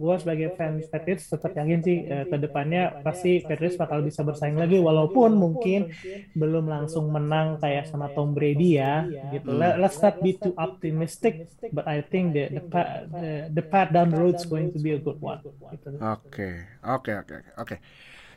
gue 0.00 0.14
sebagai 0.22 0.48
fans 0.58 0.84
Patriots 0.92 1.26
tetap 1.32 1.52
yakin 1.58 1.80
sih 1.86 1.96
uh, 2.12 2.24
ke 2.30 2.36
depannya 2.44 2.80
pasti 3.04 3.28
Patriots 3.48 3.76
bakal 3.80 4.00
bisa 4.08 4.20
bersaing 4.28 4.56
lagi 4.60 4.76
walaupun 4.78 5.30
mungkin 5.40 5.88
belum 6.36 6.64
langsung 6.70 7.08
menang 7.10 7.56
kayak 7.62 7.84
sama 7.90 8.06
Tom 8.14 8.28
Brady 8.36 8.76
ya 8.80 9.08
gitu. 9.32 9.48
Let- 9.60 9.76
Let's 9.82 9.98
not 10.04 10.16
be 10.24 10.36
too 10.42 10.52
optimistic, 10.60 11.34
but 11.74 11.84
I 11.88 12.04
think 12.06 12.36
the 12.36 12.42
the 12.56 12.62
path, 12.72 13.08
the, 13.18 13.48
the 13.56 13.64
path 13.64 13.88
down 13.94 14.12
the 14.12 14.18
road 14.20 14.36
is 14.38 14.46
going 14.46 14.68
to 14.74 14.78
be 14.84 14.92
a 14.94 15.00
good 15.00 15.18
one. 15.20 15.40
Gitu. 15.72 15.88
Oke, 16.00 16.48
oke, 16.84 17.10
oke, 17.20 17.34
oke, 17.40 17.50
oke. 17.60 17.76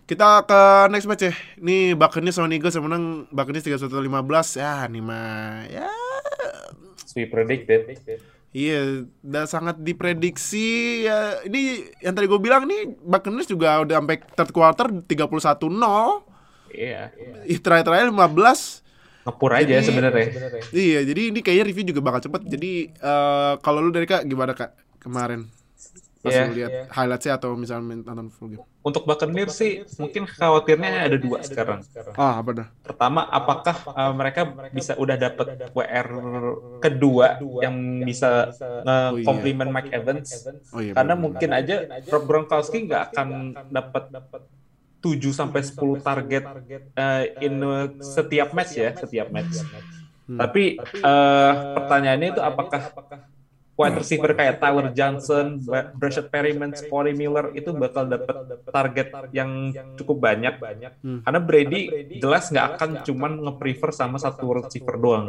Kita 0.09 0.43
ke 0.49 0.59
next 0.91 1.07
match 1.09 1.23
ya. 1.27 1.33
Ini 1.61 1.95
Buccaneers 1.99 2.35
sama 2.37 2.51
Eagles 2.51 2.75
yang 2.75 2.85
menang 2.91 3.05
Buccaneers 3.31 3.65
31-15. 3.65 4.55
Ya, 4.59 4.83
nih 4.91 5.01
mah 5.03 5.65
ya 5.71 5.87
We 7.11 7.27
predicted. 7.27 7.99
Iya, 8.53 9.09
udah 9.25 9.49
sangat 9.49 9.81
diprediksi 9.81 11.03
ya. 11.09 11.41
Ini 11.41 11.89
yang 12.05 12.13
tadi 12.13 12.29
gue 12.29 12.37
bilang 12.37 12.69
nih 12.69 12.85
Buccaneers 13.01 13.49
juga 13.49 13.81
udah 13.81 13.97
sampai 13.97 14.17
third 14.21 14.51
quarter 14.53 14.87
31-0. 15.09 15.09
Iya. 16.69 17.09
Ih, 17.49 17.57
terakhir-terakhir 17.57 18.13
15. 18.13 18.85
Ngepur 19.25 19.51
aja 19.57 19.75
sebenarnya. 19.81 20.27
Iya, 20.69 20.99
jadi 21.01 21.21
ini 21.33 21.39
kayaknya 21.41 21.65
review 21.65 21.85
juga 21.89 22.01
bakal 22.05 22.29
cepet. 22.29 22.41
Jadi 22.45 22.93
eh, 22.93 23.53
kalau 23.65 23.81
lu 23.81 23.89
dari 23.89 24.05
Kak 24.05 24.29
gimana 24.29 24.53
Kak 24.53 25.01
kemarin? 25.01 25.49
Pas 26.23 26.31
Iya. 26.31 26.47
lu 26.47 26.53
lihat 26.55 26.71
highlightsnya 26.87 27.33
atau 27.35 27.51
misalnya 27.59 27.99
nonton 27.99 28.31
full 28.31 28.55
game. 28.55 28.63
Untuk 28.79 29.03
Buccaneers 29.03 29.59
sih 29.59 29.83
mungkin 29.99 30.23
khawatirnya 30.23 31.11
ada 31.11 31.19
dua 31.19 31.43
sekarang. 31.43 31.83
Ah, 32.15 32.39
apa 32.39 32.63
dah? 32.63 32.67
Pertama, 32.79 33.27
apakah 33.27 33.75
uh, 33.91 34.15
mereka 34.15 34.47
bisa 34.71 34.95
udah 34.95 35.19
dapat 35.19 35.67
WR 35.75 36.07
kedua 36.79 37.43
yang 37.59 37.75
bisa 38.07 38.55
Oh, 38.55 39.19
iya. 39.19 39.19
nge-complement 39.19 39.69
Mike 39.75 39.91
Evans? 39.91 40.27
Oh 40.71 40.79
iya. 40.79 40.95
Karena 40.95 41.13
mungkin 41.19 41.49
aja 41.51 41.75
Rob 42.07 42.23
Gronkowski 42.23 42.87
nggak 42.87 43.03
akan 43.11 43.29
dapat 43.67 44.03
7 45.03 45.19
sampai 45.35 45.59
10 45.59 45.75
target 45.99 46.43
uh, 46.95 47.23
in 47.43 47.59
uh, 47.59 47.91
setiap 47.99 48.55
match 48.55 48.79
ya, 48.79 48.95
setiap 48.95 49.27
match. 49.27 49.59
Hmm. 50.23 50.39
Tapi 50.39 50.79
uh, 51.03 51.51
pertanyaannya 51.75 52.27
itu 52.31 52.39
apakah 52.39 52.95
wide 53.73 53.97
receiver 53.97 54.31
kayak 54.37 54.61
Tyler 54.61 54.93
Johnson, 54.93 55.57
Brashad 55.97 56.29
Perryman, 56.29 56.77
Scotty 56.77 57.13
Miller 57.17 57.49
itu 57.57 57.73
bakal 57.73 58.05
dapat 58.05 58.61
target 58.69 59.07
yang 59.33 59.73
cukup 59.97 60.21
banyak. 60.21 60.61
Hmm. 61.01 61.25
Karena 61.25 61.39
Brady 61.41 61.81
jelas 62.21 62.53
nggak 62.53 62.67
akan 62.77 62.89
cuman 63.01 63.31
nge-prefer 63.49 63.89
sama 63.89 64.21
satu 64.21 64.61
receiver 64.61 64.95
doang. 65.01 65.25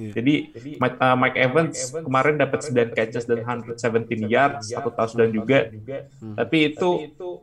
Iya. 0.00 0.12
Jadi 0.16 0.34
Mike, 0.80 0.96
uh, 0.96 1.16
Mike 1.20 1.38
Evans 1.38 1.76
kemarin 1.92 2.34
dapat 2.40 2.60
9 2.64 2.96
catches 2.96 3.24
dan 3.28 3.44
117 3.44 4.24
yards, 4.24 4.72
satu 4.72 4.88
touchdown 4.88 5.30
juga. 5.30 5.68
Hmm. 5.68 6.36
Tapi 6.40 6.72
itu 6.72 6.88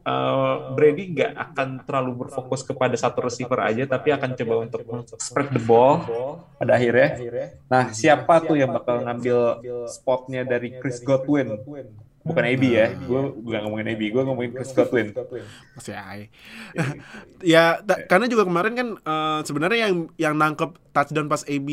uh, 0.01 0.73
Brady 0.73 1.13
nggak 1.13 1.31
akan 1.37 1.69
terlalu 1.85 2.25
berfokus 2.25 2.65
kepada 2.65 2.97
satu 2.97 3.21
receiver 3.21 3.61
aja, 3.61 3.85
tapi 3.85 4.09
akan 4.17 4.33
coba 4.33 4.53
untuk 4.65 4.81
spread 5.21 5.53
the 5.53 5.61
ball 5.61 6.01
pada 6.57 6.73
akhirnya. 6.73 7.09
Nah, 7.69 7.93
siapa 7.93 8.41
tuh 8.41 8.57
yang 8.57 8.73
bakal 8.73 9.05
ngambil 9.05 9.37
spotnya 9.85 10.38
dari 10.43 10.77
Chris 10.77 10.99
Godwin? 10.99 11.59
Bukan 12.19 12.43
AB 12.43 12.63
ya, 12.67 12.91
gue 12.93 13.21
nggak 13.47 13.61
ngomongin 13.63 13.87
AB, 13.95 14.01
gue 14.11 14.23
ngomongin 14.27 14.51
Chris 14.51 14.75
Godwin. 14.75 15.15
Masih 15.73 15.95
ai. 15.95 16.27
ya, 17.55 17.79
karena 18.05 18.27
juga 18.27 18.43
kemarin 18.43 18.75
kan 18.75 18.87
eh, 18.99 19.39
sebenarnya 19.47 19.87
yang 19.87 19.93
yang 20.19 20.35
nangkep 20.35 20.75
touchdown 20.91 21.31
pas 21.31 21.47
AB 21.47 21.69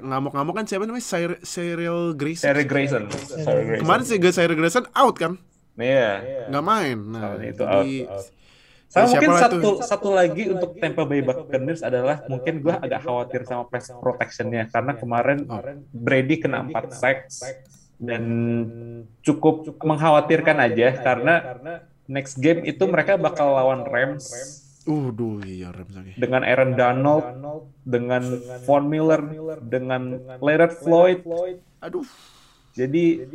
ngamuk-ngamuk 0.00 0.54
kan 0.54 0.64
siapa 0.64 0.86
namanya? 0.86 1.02
Cyr- 1.02 1.42
Cyril 1.42 2.14
Grayson. 2.14 2.46
Terry 2.48 2.64
Grayson. 2.64 3.10
Kemarin 3.82 4.04
si 4.06 4.16
Cyril 4.16 4.56
Grayson 4.56 4.86
out 4.94 5.18
kan? 5.18 5.36
Iya. 5.74 6.46
Nggak 6.48 6.64
main. 6.64 6.98
Nah, 7.10 7.34
Oh, 7.34 7.42
itu 7.42 7.62
jadi 7.62 7.94
out, 8.06 8.14
out. 8.14 8.26
Sama 8.88 9.04
Ya, 9.04 9.20
mungkin 9.20 9.30
satu 9.36 9.56
tuh? 9.60 9.76
satu 9.82 10.08
lagi 10.10 10.48
untuk 10.48 10.72
Tampa 10.74 11.04
Bay 11.04 11.20
Buccaneers 11.20 11.80
adalah 11.80 12.24
mungkin 12.24 12.58
gue 12.58 12.72
agak 12.72 13.04
khawatir 13.04 13.44
sama 13.44 13.68
pass 13.68 13.92
protectionnya 13.94 14.64
karena 14.66 14.92
kemarin 14.94 15.44
Oh. 15.44 15.60
Brady 15.90 16.40
kena 16.40 16.64
4 16.64 16.88
sacks 16.90 17.44
dan 17.98 18.24
cukup 19.20 19.76
mengkhawatirkan 19.78 20.56
aja 20.58 20.88
karena 20.96 21.34
next 22.06 22.38
game 22.38 22.64
itu 22.64 22.80
mereka 22.84 23.14
bakal 23.14 23.52
lawan 23.52 23.84
Rams 23.84 24.32
Uh, 24.82 25.12
duh, 25.12 25.36
iya 25.44 25.68
Rams 25.68 25.92
lagi. 25.92 26.16
dengan 26.16 26.40
Aaron 26.40 26.72
Donald, 26.72 27.24
dengan 27.84 28.24
Von 28.64 28.88
Miller, 28.88 29.20
dengan 29.60 30.16
Leonard 30.40 30.80
Floyd. 30.80 31.20
Aduh. 31.78 32.08
Jadi 32.72 33.28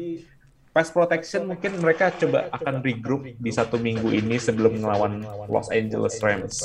pass 0.73 0.89
protection 0.89 1.45
mungkin 1.45 1.77
mereka 1.77 2.09
coba 2.17 2.49
akan 2.49 2.81
regroup 2.81 3.29
di 3.29 3.51
satu 3.53 3.77
minggu 3.77 4.09
ini 4.09 4.41
sebelum 4.41 4.81
melawan 4.81 5.21
Los 5.45 5.69
Angeles 5.69 6.17
Rams. 6.17 6.57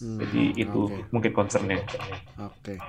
Jadi 0.00 0.56
itu 0.56 0.88
oke. 0.88 1.12
mungkin 1.12 1.32
concernnya. 1.36 1.84
Oke. 2.40 2.80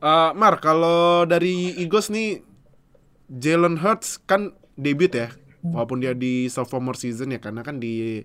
Eh, 0.00 0.30
Mar, 0.34 0.58
kalau 0.58 1.22
dari 1.30 1.78
Eagles 1.78 2.10
nih 2.10 2.42
Jalen 3.30 3.78
Hurts 3.78 4.18
kan 4.26 4.50
debut 4.74 5.14
ya. 5.14 5.30
Walaupun 5.60 6.00
dia 6.00 6.16
di 6.16 6.48
sophomore 6.48 6.96
season 6.96 7.36
ya 7.36 7.38
karena 7.38 7.60
kan 7.60 7.76
di 7.76 8.24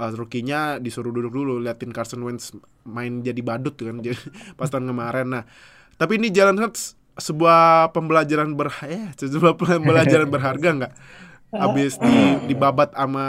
uh, 0.00 0.12
rookie-nya 0.16 0.80
disuruh 0.80 1.12
duduk 1.12 1.36
dulu 1.36 1.60
liatin 1.60 1.92
Carson 1.92 2.24
Wentz 2.24 2.56
main 2.88 3.20
jadi 3.20 3.44
badut 3.44 3.76
kan 3.76 4.00
pas 4.58 4.72
tahun 4.72 4.88
kemarin. 4.88 5.28
Nah, 5.36 5.44
tapi 6.00 6.16
ini 6.16 6.32
Jalen 6.32 6.56
Hurts 6.56 6.96
sebuah 7.16 7.92
pembelajaran 7.92 8.56
ber 8.56 8.72
ya, 8.84 9.12
sebuah 9.16 9.54
pembelajaran 9.56 10.28
berharga 10.34 10.68
nggak? 10.82 10.92
Abis 11.52 12.00
di 12.00 12.48
dibabat 12.48 12.96
sama 12.96 13.26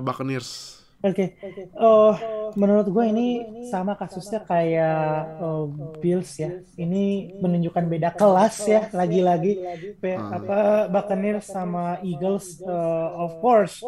Buccaneers. 0.00 0.81
Oke, 1.02 1.34
oh 1.74 2.14
menurut 2.54 2.86
gue 2.86 3.04
ini 3.10 3.26
sama 3.66 3.98
kasusnya 3.98 4.38
kayak 4.42 4.94
oh, 5.40 5.66
Bills 5.98 6.30
ya. 6.36 6.46
Ini 6.76 7.04
menunjukkan 7.42 7.84
beda 7.88 8.10
kelas 8.14 8.54
ya, 8.64 8.86
lagi-lagi. 8.92 9.52
Pe- 9.98 10.14
Ah. 10.14 10.38
apa 10.38 10.58
Buccaneers 10.86 11.48
sama 11.48 11.98
Eagles, 12.00 12.62
uh, 12.62 13.08
of 13.18 13.40
course. 13.40 13.82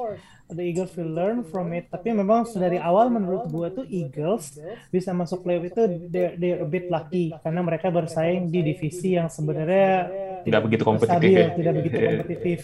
the 0.46 0.60
Eagles 0.60 0.92
will 0.94 1.08
learn 1.08 1.40
from 1.42 1.72
it. 1.72 1.88
Tapi 1.88 2.12
memang 2.12 2.44
dari 2.52 2.76
awal 2.76 3.08
menurut 3.08 3.48
gue 3.48 3.68
tuh 3.72 3.86
Eagles 3.88 4.60
bisa 4.90 5.10
masuk 5.10 5.40
playoff 5.40 5.66
itu 5.66 5.82
they're, 6.12 6.36
they're 6.36 6.60
a 6.60 6.68
bit 6.68 6.92
lucky 6.92 7.32
karena 7.40 7.64
mereka 7.64 7.88
bersaing 7.88 8.52
di 8.52 8.60
divisi 8.60 9.16
yang 9.16 9.32
sebenarnya 9.32 10.04
Nggak 10.44 10.62
begitu 10.62 10.82
kompetitif 10.84 11.16
stabil, 11.16 11.40
ya. 11.40 11.48
tidak 11.56 11.72
begitu 11.74 11.96
kompetitif. 11.98 12.58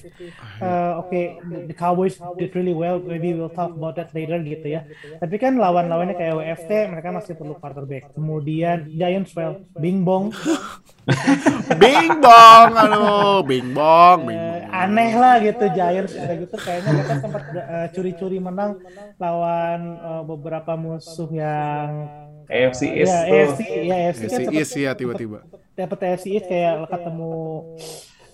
Uh, 0.61 0.93
Oke, 1.01 1.21
the, 1.43 1.59
the 1.73 1.77
Cowboys 1.77 2.15
did 2.37 2.53
really 2.53 2.73
well. 2.73 3.01
Maybe 3.01 3.33
we'll 3.33 3.49
talk 3.51 3.73
about 3.73 3.97
that 3.97 4.13
later 4.13 4.37
gitu 4.39 4.67
ya. 4.69 4.85
Tapi 5.17 5.37
kan 5.37 5.57
lawan-lawannya 5.57 6.15
kayak 6.15 6.37
WFT, 6.37 6.71
mereka 6.89 7.09
masih 7.11 7.33
perlu 7.35 7.57
quarterback. 7.57 8.13
Kemudian 8.13 8.87
Giants 8.87 9.33
well, 9.33 9.65
Bing 9.77 10.05
Bong, 10.05 10.31
Bing 11.81 12.21
bong, 12.21 12.71
aduh, 12.73 13.43
bing 13.43 13.73
bong, 13.73 14.19
bing 14.29 14.39
Eh, 14.39 14.63
bong. 14.63 14.71
aneh 14.71 15.11
lah 15.13 15.41
gitu 15.41 15.65
Giants 15.73 16.13
udah 16.15 16.37
gitu 16.39 16.55
kayaknya 16.55 16.91
mereka 16.93 17.15
sempat 17.19 17.43
uh, 17.51 17.87
curi-curi 17.91 18.39
menang 18.39 18.79
lawan 19.17 19.81
uh, 19.99 20.23
beberapa 20.23 20.77
musuh 20.77 21.27
yang 21.33 22.07
AFC 22.51 22.83
East 22.91 23.09
ya 23.09 23.21
tuh. 23.23 23.33
AFC 23.33 23.61
ya 23.87 23.95
AFC 23.97 24.21
kan 24.21 24.29
Si 24.29 24.45
sempet- 24.45 24.61
Is 24.61 24.71
ya 24.75 24.93
tiba-tiba. 24.93 25.39
dapat 25.79 25.99
AFC 26.05 26.27
East 26.35 26.47
kayak 26.51 26.75
ketemu 26.91 27.33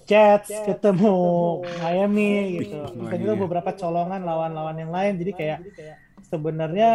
Jets, 0.07 0.49
ketemu 0.63 1.17
Miami 1.83 2.33
gitu. 2.63 2.79
Dan 3.11 3.19
juga 3.19 3.35
iya. 3.35 3.43
beberapa 3.43 3.71
colongan 3.75 4.23
lawan-lawan 4.23 4.77
yang 4.79 4.95
lain. 4.95 5.19
Jadi 5.19 5.33
kayak 5.35 5.59
sebenarnya 6.31 6.91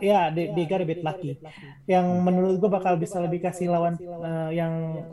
ya 0.00 0.30
they, 0.32 0.50
they 0.54 0.64
got 0.64 0.80
a 0.82 0.86
bit 0.88 1.00
lucky. 1.02 1.38
Yang 1.86 2.06
menurut 2.22 2.54
gue 2.58 2.70
bakal 2.70 2.98
bisa 2.98 3.20
lebih 3.22 3.42
kasih 3.44 3.70
lawan 3.70 3.94
eh, 4.00 4.50
yang 4.58 4.72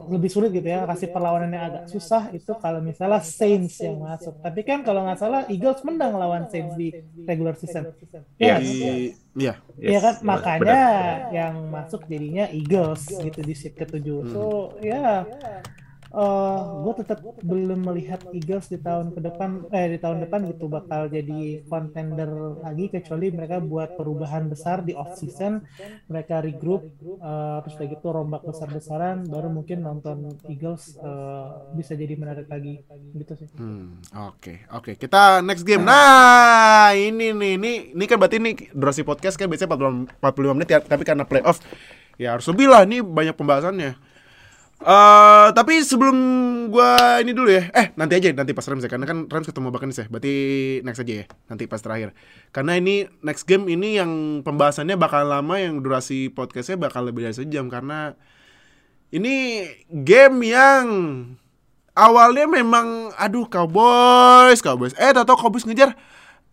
lebih 0.09 0.29
sulit 0.31 0.49
gitu 0.53 0.65
ya, 0.65 0.87
kasih 0.89 1.09
perlawanan 1.13 1.49
yang 1.53 1.63
agak 1.69 1.83
susah 1.91 2.29
itu 2.33 2.51
kalau 2.57 2.79
misalnya 2.79 3.21
Saints 3.21 3.77
yang 3.83 3.99
masuk. 4.01 4.39
Tapi 4.41 4.61
kan 4.65 4.81
kalau 4.81 5.05
nggak 5.05 5.19
salah 5.19 5.41
Eagles 5.49 5.81
menang 5.85 6.15
lawan 6.17 6.47
Saints 6.49 6.73
di 6.77 6.89
regular 7.23 7.53
season. 7.59 7.93
Iya. 8.37 8.55
Ya, 8.55 8.55
Di, 8.59 8.71
iya. 9.35 9.53
Iya 9.77 9.99
kan 9.99 10.13
Yes, 10.13 10.25
makanya 10.25 10.61
benar. 10.61 11.33
yang 11.33 11.55
masuk 11.73 12.01
jadinya 12.05 12.45
Eagles 12.53 13.01
gitu 13.09 13.39
di 13.41 13.53
seat 13.57 13.73
ketujuh. 13.73 14.19
Hmm. 14.23 14.31
So 14.31 14.43
ya 14.81 15.25
gue 16.13 16.93
tetap 17.01 17.19
belum 17.41 17.89
melihat 17.89 18.21
Eagles 18.29 18.69
di 18.69 18.77
tahun 18.77 19.17
ke 19.17 19.19
depan 19.33 19.65
eh 19.73 19.97
di 19.97 19.99
tahun 19.99 20.29
depan 20.29 20.45
gitu 20.53 20.69
bakal 20.69 21.09
jadi 21.09 21.65
contender 21.65 22.29
lagi 22.61 22.93
kecuali 22.93 23.33
mereka 23.33 23.57
buat 23.57 23.97
perubahan 23.97 24.45
besar 24.45 24.85
di 24.85 24.93
off 24.93 25.17
season 25.17 25.65
mereka 26.05 26.45
regroup 26.45 26.85
eh, 27.03 27.57
terus 27.65 27.75
kayak 27.81 27.97
gitu 27.97 28.13
rombak 28.13 28.45
besar-besaran 28.45 29.25
baru 29.25 29.49
mungkin 29.49 29.81
nonton 29.81 30.37
Eagles 30.45 31.01
eh, 31.01 31.47
bisa 31.73 31.97
jadi 31.97 32.13
menarik 32.13 32.45
lagi 32.45 32.85
gitu 33.13 33.33
sih. 33.37 33.47
Hmm, 33.57 34.01
oke, 34.29 34.69
oke. 34.73 34.91
Kita 34.97 35.41
next 35.45 35.65
game. 35.65 35.85
Nah, 35.85 36.93
ini 36.93 37.33
nih, 37.33 37.53
ini 37.57 37.71
ini 37.93 38.05
kan 38.09 38.17
berarti 38.17 38.37
ini 38.41 38.53
durasi 38.73 39.01
podcast 39.05 39.37
kan 39.37 39.49
biasanya 39.49 39.73
45, 39.73 40.21
45 40.21 40.57
menit 40.57 40.69
ya, 40.69 40.79
tapi 40.81 41.03
karena 41.05 41.23
playoff 41.25 41.61
ya 42.17 42.37
harus 42.37 42.45
lebih 42.49 42.67
lah. 42.69 42.85
Ini 42.85 43.01
banyak 43.01 43.35
pembahasannya. 43.37 44.12
Eh, 44.81 45.47
tapi 45.53 45.79
sebelum 45.85 46.17
gua 46.73 47.21
ini 47.21 47.31
dulu 47.31 47.53
ya. 47.53 47.69
Eh, 47.71 47.93
nanti 47.95 48.17
aja 48.19 48.33
nanti 48.33 48.51
pas 48.51 48.65
Rams 48.65 48.83
ya. 48.83 48.89
Karena 48.89 49.05
kan 49.05 49.29
Rams 49.29 49.47
ketemu 49.47 49.69
Buccaneers 49.69 49.99
ya. 50.03 50.07
Berarti 50.09 50.33
next 50.81 50.99
aja 51.05 51.13
ya. 51.23 51.25
Nanti 51.47 51.63
pas 51.69 51.79
terakhir. 51.79 52.11
Karena 52.49 52.75
ini 52.75 53.07
next 53.23 53.45
game 53.45 53.69
ini 53.69 54.01
yang 54.01 54.43
pembahasannya 54.43 54.97
bakal 54.99 55.23
lama, 55.29 55.55
yang 55.61 55.79
durasi 55.79 56.33
podcastnya 56.33 56.75
bakal 56.75 57.07
lebih 57.07 57.23
dari 57.29 57.35
sejam 57.37 57.69
karena 57.71 58.17
ini 59.13 59.69
game 59.87 60.41
yang 60.41 60.85
awalnya 61.93 62.49
memang 62.49 63.13
aduh 63.15 63.47
Cowboys, 63.47 64.59
Cowboys. 64.59 64.97
Eh 64.99 65.13
tato 65.13 65.37
Cowboys 65.39 65.63
ngejar. 65.63 65.95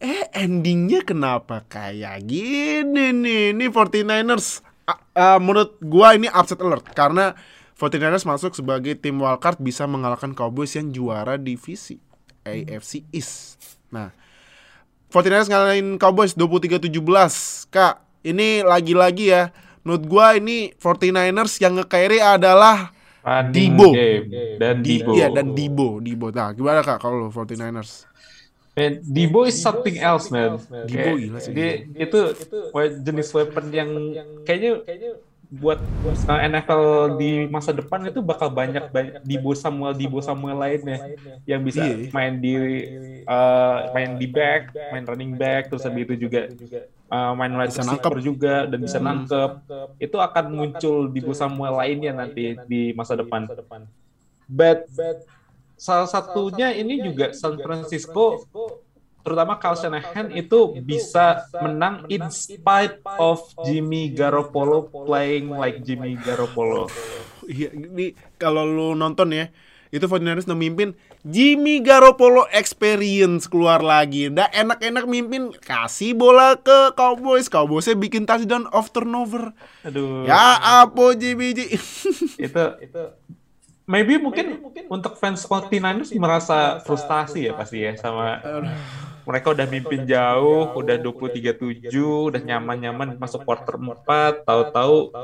Eh 0.01 0.29
endingnya 0.33 1.03
kenapa 1.03 1.67
kayak 1.67 2.25
gini 2.25 3.11
nih? 3.13 3.53
Ini 3.53 3.67
49ers 3.69 4.65
A- 4.89 5.03
ah, 5.13 5.39
menurut 5.43 5.77
gua 5.83 6.17
ini 6.17 6.27
upset 6.31 6.57
alert 6.63 6.89
karena 6.97 7.37
49ers 7.81 8.29
masuk 8.29 8.53
sebagai 8.53 8.93
tim 8.93 9.17
wildcard 9.17 9.57
bisa 9.57 9.89
mengalahkan 9.89 10.37
Cowboys 10.37 10.77
yang 10.77 10.93
juara 10.93 11.41
divisi 11.41 11.97
AFC 12.45 13.09
East. 13.09 13.57
Nah, 13.89 14.13
49ers 15.09 15.49
ngalahin 15.49 15.97
Cowboys 15.97 16.37
23-17. 16.37 16.93
Kak, 17.73 18.05
ini 18.21 18.61
lagi-lagi 18.61 19.33
ya. 19.33 19.49
Menurut 19.81 20.05
gua 20.05 20.37
ini 20.37 20.77
49ers 20.77 21.57
yang 21.57 21.81
nge-carry 21.81 22.21
adalah 22.21 22.93
game 23.49 23.81
dan 24.61 24.85
Di- 24.85 25.01
Debo. 25.01 25.13
Iya, 25.13 25.33
dan 25.33 25.57
Dibo, 25.57 25.89
Dibo. 25.99 26.29
Nah, 26.29 26.53
gimana 26.53 26.85
Kak 26.85 27.01
kalau 27.01 27.33
49ers? 27.33 28.05
Man, 28.77 29.01
Debo 29.03 29.45
is 29.45 29.57
something 29.57 29.97
else, 29.97 30.29
man. 30.29 30.61
Debo 30.85 31.17
Kayak, 31.17 31.17
gila 31.19 31.39
sih. 31.41 31.53
Dia, 31.53 31.69
itu 31.97 32.21
we- 32.71 32.97
jenis 33.01 33.29
weapon 33.33 33.65
yang 33.73 33.91
kayaknya 34.45 34.85
buat 35.51 35.83
uh, 36.31 36.41
NFL 36.47 37.19
di 37.19 37.51
masa 37.51 37.75
depan 37.75 38.07
itu 38.07 38.23
bakal 38.23 38.55
banyak 38.55 38.87
banyak 38.95 39.19
Debo 39.27 39.51
Samuel 39.59 39.99
Debo 39.99 40.23
Samuel 40.23 40.55
lainnya 40.55 41.11
yang 41.43 41.67
bisa 41.67 41.83
Iya. 41.83 42.07
main 42.15 42.39
di 42.39 42.55
uh, 43.27 43.91
main 43.91 44.15
di 44.15 44.31
back, 44.31 44.71
main 44.95 45.03
running 45.03 45.35
back, 45.35 45.67
terus 45.67 45.83
habis 45.83 46.07
itu 46.07 46.31
juga 46.31 46.47
uh, 47.11 47.35
main 47.35 47.51
wide 47.51 47.75
Bisa 47.75 47.83
receiver 47.83 48.15
juga 48.23 48.55
dan 48.71 48.79
bisa 48.79 49.03
nangkep. 49.03 49.51
Itu 49.99 50.23
akan 50.23 50.45
muncul 50.55 51.11
Debo 51.11 51.35
Samuel 51.35 51.75
lainnya 51.83 52.15
nanti 52.15 52.55
di 52.71 52.95
masa 52.95 53.19
depan. 53.19 53.51
But 54.47 54.87
salah 55.75 56.07
satunya 56.07 56.71
ini 56.79 57.03
juga 57.03 57.35
San 57.35 57.59
Francisco 57.59 58.47
terutama 59.23 59.57
Kyle 59.61 59.77
Shanahan 59.77 60.33
itu 60.33 60.77
bisa 60.81 61.45
menang 61.61 62.09
in 62.09 62.27
spite 62.33 63.01
of 63.21 63.45
Jimmy 63.65 64.13
Garoppolo 64.13 64.89
playing 64.89 65.53
like 65.53 65.85
Jimmy 65.85 66.17
Garoppolo. 66.21 66.89
Iya, 67.45 67.75
ini 67.75 68.15
kalau 68.39 68.63
lu 68.63 68.89
nonton 68.95 69.35
ya, 69.35 69.51
itu 69.91 70.07
49ers 70.07 70.47
udah 70.47 70.59
mimpin 70.59 70.95
Jimmy 71.21 71.85
Garoppolo 71.85 72.49
experience 72.49 73.45
keluar 73.45 73.85
lagi. 73.85 74.33
Udah 74.33 74.49
enak-enak 74.49 75.05
mimpin, 75.05 75.53
kasih 75.61 76.17
bola 76.17 76.57
ke 76.57 76.97
Cowboys. 76.97 77.53
Cowboysnya 77.53 77.99
bikin 77.99 78.25
touchdown 78.25 78.65
off 78.73 78.89
turnover. 78.95 79.53
Aduh. 79.85 80.25
Ya 80.25 80.57
apa 80.81 81.13
Jimmy 81.19 81.53
G. 81.53 81.77
Itu 82.47 82.65
maybe 83.91 84.23
mungkin 84.23 84.71
untuk 84.87 85.19
fans 85.19 85.43
49ers 85.43 86.15
merasa 86.15 86.79
frustasi 86.87 87.51
ya 87.51 87.59
pasti 87.59 87.83
ya 87.83 87.99
sama 87.99 88.39
mereka 89.31 89.55
udah 89.55 89.67
mimpin 89.71 90.03
jauh, 90.03 90.75
udah 90.75 90.99
23-7, 90.99 91.87
udah 92.35 92.43
nyaman-nyaman 92.43 93.15
masuk 93.15 93.47
quarter 93.47 93.79
4, 93.79 94.43
tahu-tahu 94.43 95.15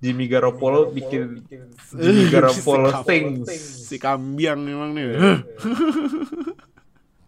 Jimmy 0.00 0.24
Garoppolo 0.28 0.88
bikin 0.88 1.44
Jimmy 2.00 2.24
Garoppolo 2.34 3.04
things. 3.04 3.48
si 3.88 4.00
kambiang 4.00 4.60
memang 4.64 4.90
nih. 4.96 5.08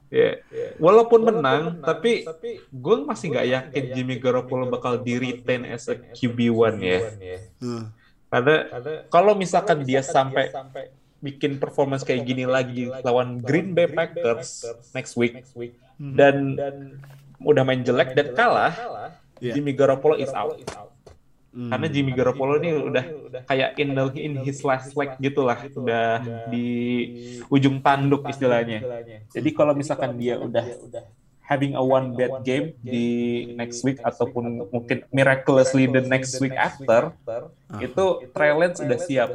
Ya, 0.06 0.38
walaupun 0.78 1.18
menang, 1.18 1.82
tapi 1.82 2.22
gue 2.70 2.96
masih 3.02 3.26
nggak 3.26 3.48
yakin 3.50 3.84
Jimmy 3.90 4.22
Garoppolo 4.22 4.70
bakal 4.70 5.02
di 5.02 5.18
retain 5.18 5.66
as 5.66 5.90
a 5.90 5.98
QB1 5.98 6.78
ya. 6.78 7.00
Hmm. 7.58 7.90
Karena 8.30 8.70
kalau 9.10 9.34
misalkan 9.34 9.82
dia 9.82 10.06
sampai 10.06 10.54
bikin 11.18 11.58
performance 11.58 12.06
kayak 12.06 12.22
gini 12.22 12.46
lagi 12.46 12.86
lawan 13.02 13.42
Green 13.42 13.74
Bay 13.74 13.90
Packers 13.90 14.62
next 14.94 15.18
week 15.18 15.42
dan 15.96 16.36
udah 17.40 17.62
main 17.64 17.82
jelek 17.84 18.12
dan 18.16 18.32
kalah, 18.32 18.72
Iya. 19.36 19.52
Jimmy 19.52 19.76
Garoppolo 19.76 20.16
is 20.16 20.32
out. 20.32 20.56
Hmm. 21.56 21.72
Karena 21.72 21.86
Jimmy 21.88 22.12
Garoppolo 22.12 22.60
ini 22.60 22.72
udah 22.72 23.04
kayak 23.48 23.80
in 23.80 23.96
the, 23.96 24.04
in 24.16 24.32
his 24.44 24.60
last 24.60 24.92
leg 24.92 25.16
gitu 25.20 25.40
lah, 25.44 25.56
udah 25.72 26.20
di 26.52 26.68
ujung 27.48 27.80
tanduk 27.80 28.24
istilahnya. 28.28 28.84
Jadi 29.32 29.48
kalau 29.56 29.72
misalkan 29.72 30.16
dia 30.20 30.36
udah 30.36 30.64
having 31.46 31.78
a 31.78 31.80
one 31.80 32.12
bad 32.12 32.44
game 32.44 32.74
di 32.82 33.04
next 33.56 33.80
week 33.86 34.02
ataupun 34.02 34.68
mungkin 34.68 35.06
miraculously 35.08 35.88
the 35.88 36.02
next 36.04 36.36
week 36.40 36.52
after, 36.52 37.12
itu 37.80 38.04
Trey 38.36 38.52
Lance 38.52 38.80
udah 38.84 38.98
siap. 39.00 39.28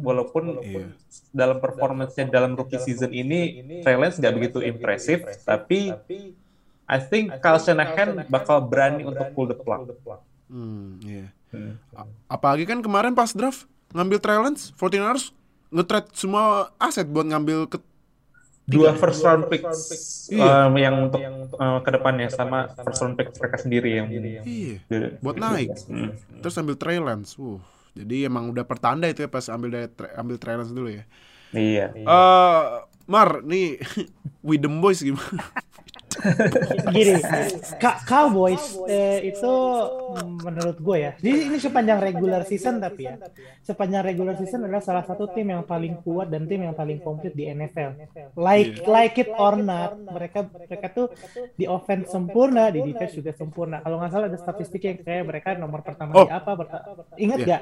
Walaupun 0.00 0.58
Iya. 0.60 0.90
dalam 1.30 1.58
performance-nya 1.60 2.26
dalam 2.28 2.56
rookie 2.56 2.80
season 2.80 3.12
ini 3.12 3.60
Trey 3.84 3.96
Lance 3.96 4.18
nggak 4.18 4.34
begitu 4.34 4.58
impresif, 4.60 5.22
tapi 5.44 5.94
I 6.90 6.98
think 6.98 7.38
Kyle 7.38 7.62
Shanahan 7.62 8.26
bakal 8.26 8.66
berani 8.66 9.06
untuk 9.06 9.30
pull 9.30 9.46
the 9.46 9.54
plug. 9.54 9.94
Hmm, 10.50 10.98
iya. 11.06 11.30
Hmm. 11.50 11.78
Apalagi 12.26 12.66
kan 12.66 12.82
kemarin 12.82 13.14
pas 13.14 13.30
draft 13.30 13.66
ngambil 13.94 14.18
Trey 14.18 14.38
Lance, 14.38 14.74
49ers 14.74 15.30
nge-trade 15.70 16.10
semua 16.18 16.74
aset 16.82 17.06
buat 17.06 17.26
ngambil 17.26 17.70
ke 17.70 17.78
Dua 18.70 18.94
first 18.94 19.26
round 19.26 19.50
picks 19.50 20.30
Iya. 20.30 20.70
um, 20.70 20.78
yang 20.78 21.10
untuk 21.10 21.18
uh, 21.58 21.82
ke 21.82 21.90
depannya 21.90 22.30
sama 22.30 22.70
first 22.70 23.02
round 23.02 23.18
pick 23.18 23.34
mereka 23.34 23.56
sendiri 23.58 23.98
yang 23.98 24.06
iya, 24.46 24.78
buat 25.18 25.34
naik. 25.42 25.74
Hmm. 25.90 26.14
Terus 26.38 26.54
ambil 26.54 26.78
Trey 26.78 27.02
Lance. 27.02 27.34
Uh, 27.34 27.58
jadi 27.98 28.30
emang 28.30 28.50
udah 28.52 28.64
pertanda 28.64 29.06
itu 29.10 29.26
ya 29.26 29.30
pas 29.30 29.46
ambil 29.50 29.68
dari 29.74 29.88
Tre- 29.90 30.14
ambil 30.16 30.36
Trey 30.38 30.54
Lance 30.56 30.72
dulu 30.74 30.88
ya. 30.90 31.04
Iya. 31.50 31.90
Eh, 31.94 32.64
Mar, 33.10 33.42
nih 33.42 33.82
Widem 34.46 34.78
Boys 34.78 35.02
gimana? 35.02 35.42
Gini, 36.94 37.14
Ka- 37.76 38.00
Cowboys 38.02 38.60
eh, 38.84 39.26
itu 39.26 39.52
mm, 40.16 40.36
menurut 40.40 40.76
gue 40.76 40.96
ya. 40.98 41.12
Jadi 41.16 41.38
ini 41.46 41.56
sepanjang 41.56 41.98
regular 41.98 42.42
season 42.42 42.78
tapi 42.78 43.04
ya. 43.04 43.16
Sepanjang 43.60 44.02
regular 44.04 44.34
season 44.34 44.64
adalah 44.64 44.80
salah 44.80 45.02
satu 45.02 45.28
tim 45.28 45.48
yang 45.48 45.62
paling 45.62 46.00
kuat 46.00 46.28
dan 46.28 46.44
tim 46.44 46.62
yang 46.62 46.72
paling 46.72 46.98
komplit 46.98 47.32
di 47.32 47.46
NFL. 47.46 47.96
Like 48.34 48.82
like 48.82 49.16
it 49.16 49.30
or 49.32 49.56
not, 49.56 49.96
mereka 49.96 50.44
mereka 50.46 50.86
tuh 50.88 51.06
di 51.52 51.64
offense 51.64 52.08
sempurna, 52.08 52.68
di 52.68 52.82
defense 52.82 53.14
juga 53.14 53.32
sempurna. 53.32 53.80
Kalau 53.80 53.96
nggak 53.96 54.10
salah 54.10 54.26
ada 54.26 54.36
statistik 54.36 54.80
yang 54.82 54.98
kayak 54.98 55.24
mereka 55.24 55.48
nomor 55.54 55.80
pertama 55.80 56.12
Oh. 56.12 56.26
di 56.26 56.32
apa? 56.32 56.50
berta- 56.52 56.84
Ingat 57.16 57.38
Iya. 57.38 57.46
nggak? 57.46 57.60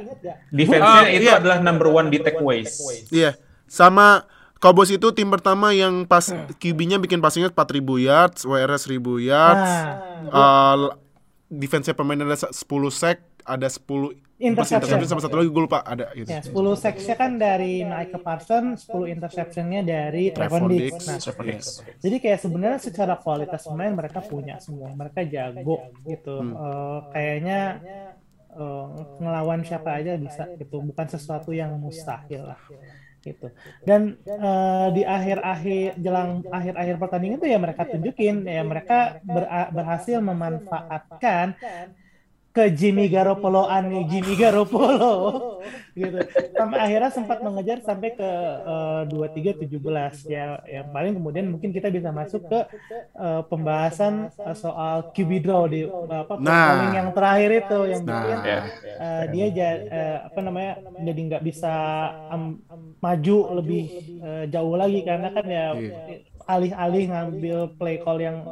Defense-nya 0.51 0.97
Ah, 0.97 1.07
itu 1.07 1.27
iya. 1.27 1.37
adalah 1.37 1.59
number 1.59 1.89
one 1.89 2.09
di 2.09 2.19
takeaways. 2.19 2.73
Iya, 3.09 3.37
sama 3.65 4.25
Cowboys 4.59 4.91
itu 4.91 5.07
tim 5.15 5.31
pertama 5.31 5.71
yang 5.71 6.03
pas 6.03 6.27
QB-nya 6.59 6.99
bikin 6.99 7.23
passingnya 7.23 7.55
4000 7.55 7.79
yards, 7.99 8.43
WRS 8.43 8.91
1000 8.91 9.23
yards. 9.23 9.71
Nah, 9.71 10.07
Uh, 10.29 10.91
defense-nya 11.47 11.95
pemain 11.95 12.19
ada 12.19 12.35
10 12.35 12.59
sack, 12.91 13.23
ada 13.47 13.71
10 13.71 14.19
pas 14.55 14.67
Interception. 14.71 15.03
sama 15.03 15.19
satu 15.19 15.35
lagi 15.35 15.51
gue 15.51 15.63
lupa 15.63 15.83
ada 15.83 16.11
gitu. 16.13 16.31
Ya, 16.31 16.43
10 16.43 16.75
sacksnya 16.75 17.15
kan 17.15 17.39
dari 17.39 17.83
Micah 17.83 18.19
Parsons, 18.19 18.87
10 18.87 19.11
interceptionnya 19.11 19.83
dari 19.83 20.31
Trevon 20.31 20.71
Diggs. 20.71 21.07
Nah, 21.07 21.19
Yes. 21.43 21.83
jadi 21.99 22.17
kayak 22.19 22.39
sebenarnya 22.39 22.79
secara 22.79 23.19
kualitas 23.19 23.63
pemain 23.63 23.91
mereka 23.91 24.23
punya 24.23 24.59
semua, 24.59 24.91
mereka 24.93 25.23
jago 25.23 25.91
gitu. 26.03 26.35
Hmm. 26.39 26.55
Eh, 26.55 26.99
kayaknya 27.11 27.61
eh, 28.53 28.87
ngelawan 29.19 29.63
siapa 29.63 30.03
aja 30.03 30.15
bisa 30.15 30.51
gitu, 30.55 30.83
bukan 30.83 31.07
sesuatu 31.07 31.51
yang 31.51 31.75
mustahil 31.79 32.43
lah 32.43 32.59
gitu. 33.27 33.45
Dan 33.89 34.01
eh, 34.43 34.87
di 34.97 35.01
akhir-akhir 35.15 35.87
jelang 36.05 36.29
akhir-akhir 36.57 36.95
pertandingan 37.03 37.39
itu 37.41 37.49
ya 37.55 37.59
mereka 37.65 37.83
tunjukin 37.91 38.35
ya 38.57 38.61
mereka 38.71 38.95
ber- 39.35 39.51
berhasil 39.77 40.19
memanfaatkan 40.29 41.47
ke 42.59 42.75
Jimmy 42.75 43.07
Garoppolo 43.07 43.71
aneh 43.71 44.03
Jimmy 44.05 44.35
Garoppolo 44.35 45.15
gitu 45.95 46.19
sampai 46.53 46.79
akhirnya 46.81 47.11
sempat 47.13 47.39
mengejar 47.39 47.79
sampai 47.81 48.11
ke 48.13 48.31
dua 49.07 49.27
tiga 49.29 49.55
tujuh 49.55 49.79
belas 49.79 50.23
ya 50.25 50.59
yang 50.65 50.91
paling 50.91 51.15
kemudian 51.15 51.47
mungkin 51.49 51.71
kita 51.71 51.87
bisa 51.89 52.11
masuk 52.11 52.43
ke 52.45 52.61
eh, 53.15 53.43
pembahasan 53.45 54.15
eh, 54.33 54.57
soal 54.57 55.11
QB 55.13 55.31
draw 55.39 55.67
di 55.67 55.87
apa 55.87 56.35
Nah. 56.39 56.91
yang 56.93 57.09
terakhir 57.11 57.51
itu 57.61 57.79
yang 57.87 58.03
Nah. 58.03 58.15
bikin 58.17 58.39
Ya. 58.41 58.61
eh, 58.97 59.25
dia 59.29 59.47
ja- 59.53 59.83
eh, 59.85 60.19
apa 60.25 60.41
namanya 60.41 60.73
jadi 61.01 61.21
nggak 61.29 61.45
bisa 61.45 61.75
am- 62.29 62.59
maju 62.99 63.39
lebih 63.55 63.85
eh, 64.19 64.45
jauh 64.49 64.75
lagi 64.75 65.01
karena 65.03 65.29
kan 65.31 65.47
ya 65.47 65.67
Iya. 65.71 65.95
alih-alih 66.45 67.05
ngambil 67.07 67.59
play 67.77 67.99
call 67.99 68.19
yang 68.19 68.43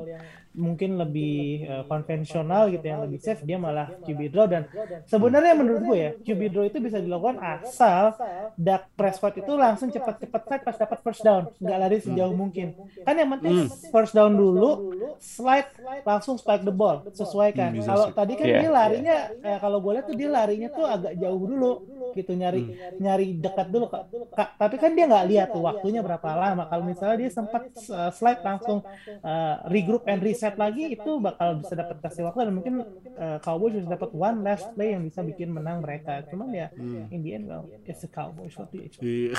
mungkin 0.56 0.96
lebih 0.96 1.68
eh, 1.68 1.84
konvensional 1.86 2.72
gitu 2.72 2.82
yang 2.82 3.04
lebih 3.04 3.20
safe 3.22 3.44
dia 3.44 3.60
malah 3.60 3.92
QB 4.02 4.20
draw. 4.32 4.48
Dan 4.48 4.66
sebenarnya 5.06 5.54
menurut 5.54 5.82
gue 5.84 5.96
ya 5.96 6.10
QB 6.16 6.40
draw 6.50 6.64
itu 6.66 6.78
bisa 6.82 6.98
dilakukan 6.98 7.38
asal 7.38 8.16
Dak 8.56 8.90
Prescott 8.96 9.36
itu 9.36 9.52
langsung 9.54 9.92
cepat-cepat 9.92 10.40
slide 10.48 10.64
pas 10.64 10.76
dapat 10.76 10.98
first 11.04 11.22
down. 11.22 11.52
nggak 11.60 11.78
lari 11.78 11.98
sejauh 12.00 12.34
mungkin. 12.34 12.72
Kan 13.04 13.14
yang 13.20 13.30
penting 13.38 13.68
first 13.92 14.16
down 14.16 14.32
dulu 14.34 14.96
slide 15.20 15.70
langsung 16.02 16.40
spike 16.40 16.64
the 16.64 16.72
ball. 16.72 17.04
sesuaikan 17.12 17.76
Hmm, 17.76 17.84
kalau 17.84 18.06
tadi 18.14 18.32
kan 18.38 18.46
dia 18.46 18.70
larinya 18.72 19.16
eh, 19.44 19.58
kalau 19.60 19.78
gue 19.84 19.92
lihat 19.98 20.06
tuh 20.08 20.16
dia 20.16 20.28
larinya 20.32 20.68
tuh 20.72 20.86
agak 20.88 21.12
jauh 21.20 21.42
dulu 21.44 21.72
gitu 22.16 22.32
nyari 22.32 22.62
nyari 22.96 23.26
dekat 23.36 23.66
dulu. 23.68 23.86
Kak. 23.92 24.02
Kak, 24.32 24.48
tapi 24.56 24.76
kan 24.80 24.90
dia 24.96 25.04
nggak 25.04 25.26
lihat 25.28 25.48
tuh 25.52 25.62
waktunya 25.66 26.00
berapa 26.00 26.28
lama. 26.32 26.64
kalau 26.70 26.84
misalnya 26.86 27.16
dia 27.26 27.30
sempat 27.30 27.68
uh, 27.90 28.10
slide 28.14 28.40
langsung 28.42 28.80
uh, 29.22 29.54
regroup 29.68 30.06
and 30.06 30.22
reset 30.22 30.45
lagi 30.54 30.94
itu 30.94 31.10
bakal 31.18 31.58
bisa 31.58 31.74
dapat 31.74 31.98
kasih 31.98 32.30
waktu 32.30 32.46
dan 32.46 32.54
mungkin 32.54 32.74
uh, 33.18 33.42
Cowboys 33.42 33.74
bisa 33.74 33.90
dapat 33.90 34.14
one 34.14 34.46
last 34.46 34.70
play 34.72 34.94
yang 34.94 35.02
bisa 35.02 35.26
bikin 35.26 35.50
menang 35.50 35.82
mereka. 35.82 36.22
cuman 36.30 36.54
ya 36.54 36.70
in 37.10 37.26
the 37.26 37.34
end 37.34 37.50
well 37.50 37.66
it's 37.82 38.06
the 38.06 38.10
Cowboys 38.10 38.54
what 38.54 38.70
do 38.70 38.78
you 38.78 38.88
Iya. 39.02 39.34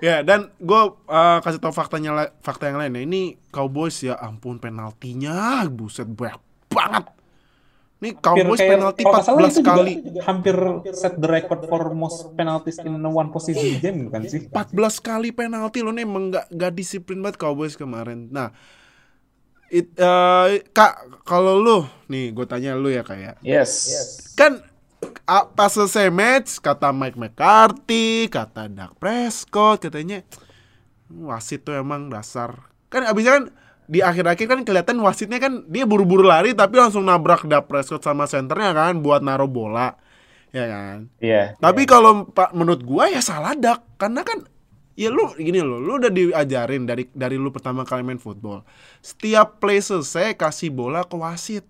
ya 0.06 0.16
dan 0.22 0.54
gue 0.56 0.82
kasih 1.42 1.58
tau 1.58 1.74
faktanya 1.74 2.30
fakta 2.38 2.70
yang 2.70 2.78
lain 2.78 2.94
ya. 2.94 3.02
Ini 3.02 3.22
Cowboys 3.50 3.98
ya 4.00 4.14
ampun 4.16 4.62
penaltinya. 4.62 5.66
Buset 5.66 6.06
banyak 6.06 6.38
banget. 6.68 7.04
Nih 8.02 8.18
Cowboys 8.18 8.58
kayak- 8.58 8.72
penalti 8.74 9.00
kalau 9.06 9.14
nggak 9.14 9.24
salah 9.24 9.38
14 9.38 9.46
itu 9.46 9.60
juga 9.62 9.72
kali. 9.78 9.94
hampir 10.26 10.56
set 10.90 11.14
the 11.16 11.28
record 11.30 11.60
for 11.70 11.82
most 11.94 12.34
penalties 12.34 12.82
in 12.82 12.98
one 12.98 13.30
position 13.30 13.78
game 13.78 14.10
bukan 14.10 14.22
sih? 14.26 14.50
14 14.50 14.74
kali 14.98 15.30
penalti 15.30 15.86
lo 15.86 15.94
nih 15.94 16.02
emang 16.02 16.34
nggak 16.34 16.50
nggak 16.50 16.72
disiplin 16.74 17.22
banget 17.22 17.38
Cowboys 17.38 17.78
kemarin. 17.78 18.26
Nah 18.34 18.50
it, 19.72 19.88
eh, 19.96 20.46
kak 20.70 21.24
kalau 21.24 21.56
lu 21.56 21.78
nih 22.06 22.28
gue 22.30 22.44
tanya 22.44 22.76
lu 22.76 22.92
ya 22.92 23.00
kayak 23.00 23.40
Yes. 23.40 23.72
kan 24.36 24.60
a- 25.24 25.48
pas 25.48 25.72
selesai 25.72 26.12
match 26.12 26.60
kata 26.60 26.92
Mike 26.92 27.16
McCarthy 27.16 28.28
kata 28.28 28.68
Dak 28.68 29.00
Prescott 29.00 29.80
katanya 29.82 30.20
wasit 31.08 31.64
tuh 31.64 31.72
emang 31.74 32.08
dasar. 32.08 32.68
Kan 32.86 33.04
abisnya 33.04 33.40
kan 33.40 33.44
di 33.88 33.98
akhir-akhir 33.98 34.46
kan 34.46 34.60
kelihatan 34.62 35.00
wasitnya 35.00 35.36
kan 35.36 35.64
dia 35.66 35.84
buru-buru 35.84 36.22
lari 36.22 36.52
tapi 36.52 36.76
langsung 36.76 37.02
nabrak 37.02 37.48
Dak 37.48 37.66
Prescott 37.66 38.04
sama 38.04 38.28
senternya 38.28 38.72
kan 38.72 39.00
buat 39.00 39.24
naruh 39.24 39.48
bola. 39.48 39.96
Ya 40.52 40.68
kan? 40.68 41.08
Iya. 41.16 41.56
tapi 41.56 41.88
kalau 41.88 42.28
pak 42.28 42.52
menurut 42.52 42.84
gua 42.84 43.08
ya 43.08 43.24
salah 43.24 43.56
Dak. 43.56 43.96
Karena 43.96 44.20
kan 44.20 44.44
ya 44.92 45.08
lu 45.08 45.32
gini 45.34 45.60
loh 45.60 45.78
lu 45.78 45.96
udah 45.96 46.08
diajarin 46.08 46.84
dari 46.84 47.08
dari 47.10 47.36
lu 47.36 47.48
pertama 47.48 47.82
kali 47.82 48.04
main 48.04 48.20
football 48.20 48.62
setiap 49.00 49.56
play 49.58 49.80
selesai 49.80 50.36
kasih 50.36 50.68
bola 50.68 51.02
ke 51.02 51.16
wasit 51.16 51.64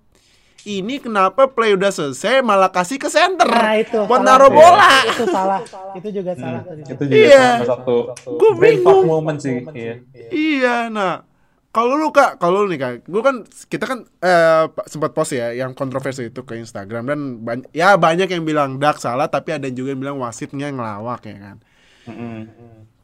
ini 0.63 1.03
kenapa 1.03 1.51
play 1.51 1.75
udah 1.75 1.91
selesai 1.91 2.39
malah 2.39 2.71
kasih 2.71 2.95
ke 2.99 3.11
center 3.11 3.51
nah 3.51 3.75
itu 3.75 3.99
buat 4.07 4.23
salah. 4.23 4.39
naruh 4.39 4.51
bola 4.51 4.91
itu 5.11 5.25
salah 5.27 5.61
itu 5.93 6.09
juga 6.09 6.33
salah 6.39 6.63
tadi. 6.65 6.83
Itu 6.87 7.03
juga 7.05 7.15
Iya. 7.19 7.47
salah 7.63 7.69
satu 7.79 7.97
fuck 8.17 8.55
bingung. 8.59 9.05
moment 9.05 9.39
sih. 9.39 9.61
Iya. 9.75 9.95
Iya, 10.33 10.77
nah 10.89 11.27
kalau 11.73 11.97
lu 11.97 12.13
kak, 12.13 12.37
kalau 12.37 12.65
lu 12.65 12.69
nih 12.69 12.81
kak, 12.81 12.93
gue 13.09 13.23
kan 13.25 13.49
kita 13.69 13.85
kan 13.89 13.99
eh, 14.21 14.65
sempat 14.89 15.17
post 15.17 15.33
ya 15.33 15.57
yang 15.57 15.73
kontroversi 15.73 16.29
itu 16.29 16.45
ke 16.45 16.57
Instagram 16.57 17.09
dan 17.09 17.21
banyak 17.41 17.69
ya 17.73 17.97
banyak 17.97 18.29
yang 18.29 18.45
bilang 18.45 18.77
Dak 18.77 19.01
salah, 19.01 19.29
tapi 19.29 19.57
ada 19.57 19.69
juga 19.69 19.97
yang 19.97 20.01
bilang 20.05 20.17
wasitnya 20.21 20.69
ngelawak 20.69 21.25
ya 21.29 21.37
kan. 21.41 21.57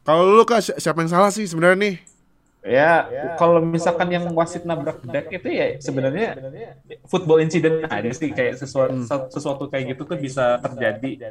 Kalau 0.09 0.23
lu 0.37 0.43
kak 0.49 0.61
si- 0.65 0.77
siapa 0.83 0.99
yang 1.05 1.11
salah 1.13 1.31
sih 1.33 1.45
sebenarnya 1.45 1.79
nih? 1.85 1.95
Ya, 2.75 2.85
kalau 3.39 3.61
misalkan 3.63 4.09
yang 4.15 4.25
wasit 4.39 4.63
nabrak 4.67 4.99
deck 5.05 5.27
itu 5.37 5.47
ya 5.59 5.65
sebenarnya 5.87 6.25
football 7.11 7.39
incident 7.45 7.85
aja 7.89 8.11
sih 8.19 8.29
kayak 8.37 8.55
sesuatu 8.61 8.95
sesuatu 9.35 9.63
kayak 9.71 9.85
gitu 9.95 10.03
tuh 10.11 10.19
bisa 10.19 10.59
terjadi. 10.65 11.21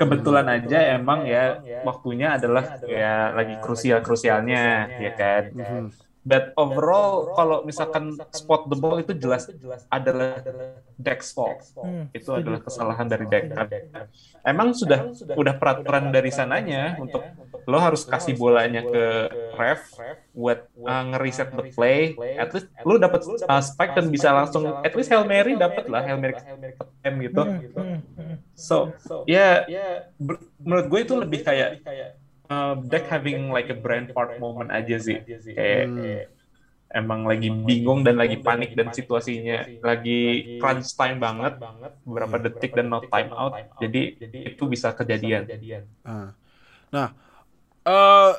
Kebetulan 0.00 0.46
aja 0.50 0.76
emang 0.98 1.20
ya 1.28 1.62
waktunya 1.88 2.36
adalah 2.38 2.64
ya 2.84 3.32
lagi 3.38 3.54
krusial 3.62 4.00
krusialnya 4.06 4.92
ya 5.04 5.10
kan. 5.20 5.42
But 6.24 6.52
overall 6.56 7.32
kalau 7.36 7.64
misalkan 7.68 8.20
spot 8.32 8.68
the 8.70 8.76
ball 8.80 8.96
itu 9.02 9.12
jelas 9.16 9.50
adalah 9.92 10.44
Deck's 11.00 11.32
fault. 11.36 11.60
Hmm, 11.84 12.10
Itu 12.16 12.36
adalah 12.38 12.60
kesalahan 12.64 13.08
dari 13.12 13.26
Deck. 13.30 13.52
Emang 14.44 14.76
sudah 14.76 15.08
udah 15.34 15.54
peraturan 15.60 16.12
dari 16.14 16.30
sananya 16.32 16.96
untuk 17.02 17.32
lo 17.66 17.78
harus 17.80 18.02
kasih 18.04 18.34
bolanya 18.36 18.84
ke 18.84 19.30
ref 19.56 19.82
buat 20.34 20.66
uh, 20.84 21.02
ngeriset 21.14 21.54
the 21.54 21.64
play. 21.74 22.20
At 22.36 22.50
least 22.54 22.68
lo 22.84 22.98
dapat 22.98 23.22
uh, 23.46 23.62
spike 23.62 23.94
dan 23.96 24.06
bisa 24.10 24.28
langsung 24.34 24.78
at 24.82 24.92
least 24.96 25.10
Hail 25.12 25.24
Mary 25.26 25.54
dapat 25.58 25.86
lah 25.88 26.02
Hail 26.04 26.18
Mary 26.20 26.36
time 27.02 27.16
gitu. 27.22 27.42
Hmm, 27.42 28.00
hmm. 28.16 28.36
So, 28.54 28.96
ya 29.26 29.66
ber- 30.18 30.42
menurut 30.62 30.86
gue 30.90 31.00
itu 31.06 31.14
lebih 31.18 31.40
kayak 31.46 31.70
uh, 32.50 32.74
Deck 32.84 33.06
having 33.10 33.50
like 33.52 33.70
a 33.70 33.76
brain 33.78 34.10
fart 34.12 34.36
moment 34.38 34.70
aja 34.70 34.96
sih. 34.98 35.18
Kayak 35.54 35.82
Hmm. 35.90 36.20
emang 36.94 37.26
lagi 37.26 37.50
bingung 37.50 38.06
dan 38.06 38.14
lagi 38.22 38.38
panik 38.38 38.70
dan 38.78 38.94
situasinya 38.94 39.66
lagi 39.82 40.54
crunch 40.62 40.94
time 40.94 41.18
banget 41.18 41.58
beberapa 42.06 42.36
detik 42.38 42.72
dan 42.78 42.86
no 42.92 43.02
time 43.10 43.30
out. 43.34 43.58
Jadi 43.82 44.18
itu 44.46 44.62
bisa 44.70 44.94
kejadian. 44.94 45.50
Ah. 46.06 46.30
Nah, 46.94 47.08
eh 47.84 48.32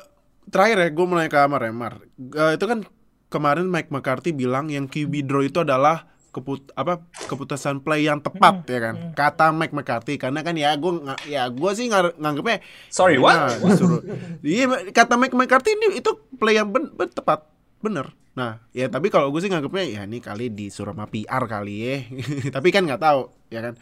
terakhir 0.46 0.76
ya 0.78 0.88
gue 0.90 1.06
mulai 1.06 1.26
ke 1.26 1.38
Amar 1.38 1.62
ya 1.62 1.72
Mar. 1.72 2.02
Eh, 2.18 2.52
itu 2.54 2.64
kan 2.66 2.82
kemarin 3.26 3.66
Mike 3.66 3.90
McCarthy 3.90 4.30
bilang 4.30 4.70
yang 4.70 4.86
QB 4.86 5.26
draw 5.26 5.42
itu 5.42 5.62
adalah 5.62 6.06
keput 6.30 6.68
apa 6.76 7.00
keputusan 7.32 7.80
play 7.80 8.04
yang 8.04 8.20
tepat 8.20 8.68
ya 8.68 8.78
kan? 8.78 8.94
kata 9.16 9.56
Mike 9.56 9.72
McCarthy 9.72 10.20
karena 10.20 10.44
kan 10.44 10.52
ya 10.52 10.76
gue 10.76 10.92
ya 11.24 11.48
gue 11.48 11.70
sih 11.72 11.88
ngar- 11.88 12.12
nganggepnya 12.20 12.60
Sorry, 12.92 13.16
ya, 13.16 13.24
what? 13.24 13.56
disuruh 13.64 14.04
iya 14.44 14.68
kata 14.92 15.16
Mike 15.16 15.32
McCarthy 15.32 15.72
ini 15.72 15.96
itu 15.96 16.12
play 16.36 16.60
yang 16.60 16.68
ben, 16.68 16.92
ben- 16.92 17.08
tepat 17.08 17.48
bener. 17.80 18.12
Nah 18.36 18.60
ya 18.76 18.92
tapi 18.92 19.08
kalau 19.08 19.32
gue 19.32 19.40
sih 19.40 19.48
nganggepnya 19.48 19.84
ya 19.88 20.00
ini 20.04 20.20
kali 20.20 20.52
disuruh 20.52 20.92
sama 20.92 21.08
PR 21.08 21.40
kali 21.48 21.74
ya. 21.80 21.96
Tapi 22.60 22.68
kan 22.68 22.84
nggak 22.84 23.00
tahu 23.00 23.32
ya 23.48 23.64
kan? 23.64 23.74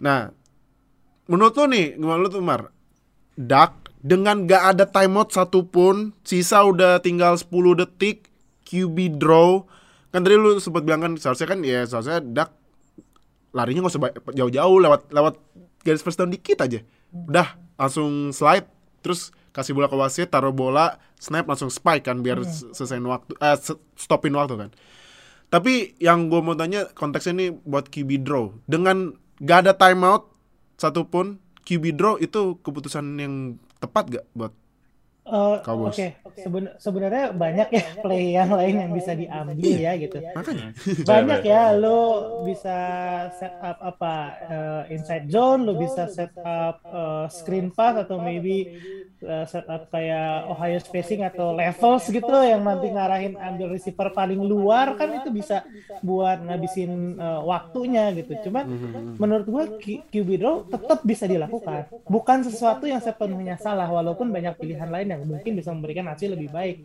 Nah 0.00 0.32
menurut 1.28 1.52
lo 1.52 1.64
nih 1.68 2.00
menurut 2.00 2.20
lo 2.24 2.28
tuh 2.32 2.40
Mar 2.40 2.72
Dak 3.36 3.85
dengan 4.06 4.46
gak 4.46 4.62
ada 4.78 4.84
timeout 4.86 5.34
satupun 5.34 6.14
sisa 6.22 6.62
udah 6.62 7.02
tinggal 7.02 7.34
10 7.34 7.50
detik 7.82 8.30
QB 8.62 9.18
draw. 9.18 9.66
Kan 10.14 10.22
tadi 10.22 10.38
lu 10.38 10.62
sempat 10.62 10.86
bilang 10.86 11.02
kan 11.02 11.12
seharusnya 11.18 11.48
kan 11.50 11.60
ya 11.66 11.82
seharusnya 11.82 12.22
Dak 12.22 12.54
larinya 13.50 13.82
nggak 13.82 13.94
usah 13.98 14.12
jauh-jauh 14.36 14.78
lewat 14.78 15.10
lewat 15.10 15.34
garis 15.82 16.06
first 16.06 16.22
down 16.22 16.30
dikit 16.30 16.62
aja. 16.62 16.86
Udah 17.10 17.58
langsung 17.74 18.30
slide 18.30 18.70
terus 19.02 19.34
kasih 19.50 19.74
bola 19.74 19.90
ke 19.90 19.96
wasit 19.98 20.28
taruh 20.30 20.54
bola 20.54 21.00
snap 21.18 21.48
langsung 21.48 21.72
spike 21.72 22.06
kan 22.06 22.20
biar 22.20 22.44
Hmm. 22.44 22.74
selesaiin 22.76 23.06
waktu 23.08 23.34
eh 23.42 23.56
stopin 23.98 24.36
waktu 24.38 24.54
kan. 24.54 24.70
Tapi 25.50 25.98
yang 25.98 26.30
gue 26.30 26.40
mau 26.42 26.54
tanya 26.58 26.90
konteksnya 26.94 27.32
ini 27.34 27.46
buat 27.54 27.90
QB 27.90 28.26
draw. 28.26 28.50
Dengan 28.66 29.14
gak 29.40 29.66
ada 29.66 29.72
timeout 29.78 30.30
satupun 30.76 31.38
QB 31.64 31.96
draw 31.96 32.14
itu 32.18 32.58
keputusan 32.60 33.18
yang 33.18 33.34
tepat 33.86 34.04
gak 34.12 34.26
buat 34.32 34.52
Eh, 35.26 35.58
Cowboys. 35.66 35.98
Oke, 36.22 36.38
Seben- 36.38 36.78
sebenarnya 36.78 37.34
banyak 37.34 37.66
ya 37.74 37.82
play 38.06 38.38
yang 38.38 38.46
lain 38.46 38.78
yang 38.78 38.92
bisa 38.94 39.10
diambil 39.10 39.74
ya 39.74 39.98
gitu. 39.98 40.22
makanya 40.22 40.70
Banyak 41.10 41.42
ya, 41.42 41.74
lo 41.74 41.98
bisa 42.46 42.78
set 43.34 43.50
up 43.58 43.74
apa 43.82 44.14
eh, 44.46 44.94
inside 44.94 45.26
zone, 45.26 45.66
lo 45.66 45.74
bisa 45.74 46.06
set 46.06 46.30
up 46.38 46.78
eh, 46.78 47.26
screen 47.26 47.74
pass 47.74 48.06
atau 48.06 48.22
maybe 48.22 48.78
eh, 49.22 49.44
set 49.48 49.66
up 49.68 49.88
kayak 49.88 50.50
Ohio 50.50 50.78
spacing 50.82 51.22
atau 51.24 51.56
levels 51.56 52.04
gitu 52.08 52.36
yang 52.44 52.60
nanti 52.64 52.92
ngarahin 52.92 53.34
ambil 53.36 53.72
receiver 53.72 54.12
paling 54.12 54.40
luar 54.40 54.96
kan 54.98 55.12
itu 55.16 55.32
bisa 55.32 55.64
buat 56.04 56.42
ngabisin 56.44 57.16
eh, 57.16 57.40
waktunya 57.44 58.12
gitu. 58.16 58.48
Cuman 58.48 58.64
menurut 59.16 59.46
gua 59.46 59.64
QB 59.80 60.28
draw 60.40 60.66
tetap 60.68 61.00
bisa 61.06 61.24
dilakukan. 61.24 61.88
Bukan 62.06 62.44
sesuatu 62.44 62.84
yang 62.84 63.00
sepenuhnya 63.00 63.56
salah 63.56 63.88
walaupun 63.88 64.28
banyak 64.28 64.56
pilihan 64.60 64.88
lain 64.88 65.08
yang 65.12 65.22
mungkin 65.24 65.56
bisa 65.56 65.72
memberikan 65.72 66.06
hasil 66.10 66.36
lebih 66.36 66.52
baik. 66.52 66.76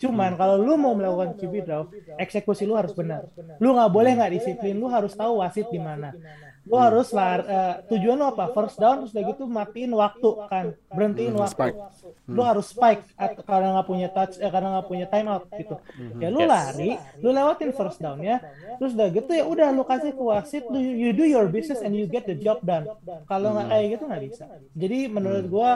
Cuman 0.00 0.34
kalau 0.34 0.60
lu 0.60 0.74
mau 0.76 0.92
melakukan 0.96 1.38
QB 1.38 1.54
draw, 1.64 1.82
eksekusi 2.18 2.64
lu 2.68 2.74
harus 2.74 2.92
benar. 2.92 3.28
Lu 3.62 3.76
nggak 3.76 3.90
boleh 3.92 4.12
nggak 4.16 4.32
disiplin, 4.34 4.74
lu 4.76 4.88
harus 4.90 5.12
tahu 5.14 5.40
wasit 5.40 5.68
di 5.70 5.80
mana. 5.80 6.12
Lu 6.66 6.76
harus 6.76 7.08
lar, 7.10 7.40
eh, 7.40 7.74
tujuan 7.88 8.16
lu 8.16 8.26
apa? 8.26 8.50
First 8.50 8.76
down 8.76 8.96
terus 9.00 9.14
udah 9.14 9.24
gitu 9.24 9.44
matiin 9.46 9.92
waktu 9.92 10.28
kan, 10.46 10.66
berhentiin 10.90 11.30
Hmm, 11.30 11.40
waktu. 11.40 11.54
spike. 11.54 11.76
Lu 12.26 12.42
harus 12.42 12.66
spike 12.66 13.02
at- 13.14 13.38
karena 13.40 13.68
nggak 13.72 13.86
punya 13.86 14.08
touch, 14.08 14.34
eh, 14.36 14.50
karena 14.50 14.68
nggak 14.74 14.86
punya 14.86 15.06
timeout 15.06 15.46
gitu. 15.52 15.76
Ya 16.16 16.28
lu 16.28 16.40
Yes. 16.40 16.50
lari, 16.50 16.90
lu 17.16 17.30
lewatin 17.30 17.70
first 17.70 17.98
down 17.98 18.18
ya, 18.20 18.42
terus 18.76 18.92
udah 18.92 19.08
gitu 19.08 19.30
ya 19.30 19.44
udah 19.44 19.68
lu 19.70 19.82
kasih 19.82 20.10
ke 20.10 20.18
wasit, 20.20 20.64
lu, 20.66 20.78
you 20.78 21.10
do 21.10 21.22
your 21.24 21.46
business 21.46 21.78
and 21.78 21.94
you 21.94 22.04
get 22.04 22.24
the 22.24 22.34
job 22.34 22.58
done. 22.60 22.90
Kalau 23.24 23.54
nggak 23.54 23.66
kayak 23.68 23.86
gitu 23.92 24.04
nggak 24.04 24.22
bisa. 24.26 24.44
Jadi 24.72 24.98
menurut 25.06 25.44
gua 25.46 25.70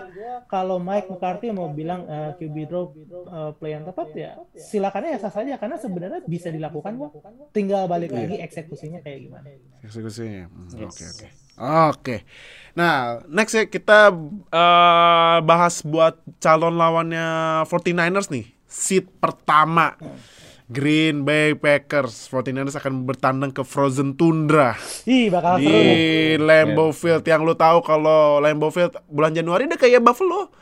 kalau 0.46 0.76
Mike 0.76 1.06
McCarthy 1.08 1.48
mau 1.50 1.70
bilang 1.70 2.02
eh, 2.04 2.34
QB 2.34 2.56
draw 2.66 2.84
eh, 3.30 3.50
play 3.54 3.72
yang 3.72 3.84
tepat 3.84 4.08
ya 4.12 4.30
silakan 4.52 5.06
ya 5.06 5.18
sah 5.18 5.30
saja 5.30 5.54
karena 5.54 5.76
sebenarnya 5.76 6.20
bisa 6.24 6.48
dilakukan 6.48 6.98
kok. 6.98 7.12
Tinggal 7.50 7.86
balik 7.86 8.10
lagi 8.10 8.42
eksekusinya 8.42 8.98
kayak 8.98 9.18
gimana. 9.22 9.46
eksekusinya 9.80 10.50
Hmm, 10.50 10.68
Yes. 10.86 10.96
oke. 10.96 11.04
Oke. 11.10 11.26
Oke 11.60 12.16
nah 12.70 13.18
next 13.26 13.52
ya 13.52 13.66
kita 13.66 14.14
eh, 14.48 15.38
bahas 15.42 15.82
buat 15.82 16.22
calon 16.38 16.78
lawannya 16.78 17.26
49ers 17.66 18.30
nih. 18.30 18.46
Seat 18.70 19.10
pertama 19.18 19.98
Green 20.70 21.26
Bay 21.26 21.58
Packers. 21.58 22.30
49ers 22.30 22.78
akan 22.78 23.02
bertandang 23.02 23.50
ke 23.50 23.66
Frozen 23.66 24.14
Tundra. 24.14 24.78
Ih 25.02 25.26
bakal 25.26 25.58
di 25.58 25.66
seru 25.66 25.80
nih. 25.82 26.38
Lambeau 26.38 26.94
Field. 26.94 27.26
Yang 27.26 27.42
lu 27.42 27.54
tahu 27.58 27.82
kalau 27.82 28.38
Lambeau 28.38 28.70
Field 28.70 28.94
bulan 29.10 29.34
Januari 29.34 29.66
udah 29.66 29.80
kayak 29.80 29.98
Buffalo 29.98 30.54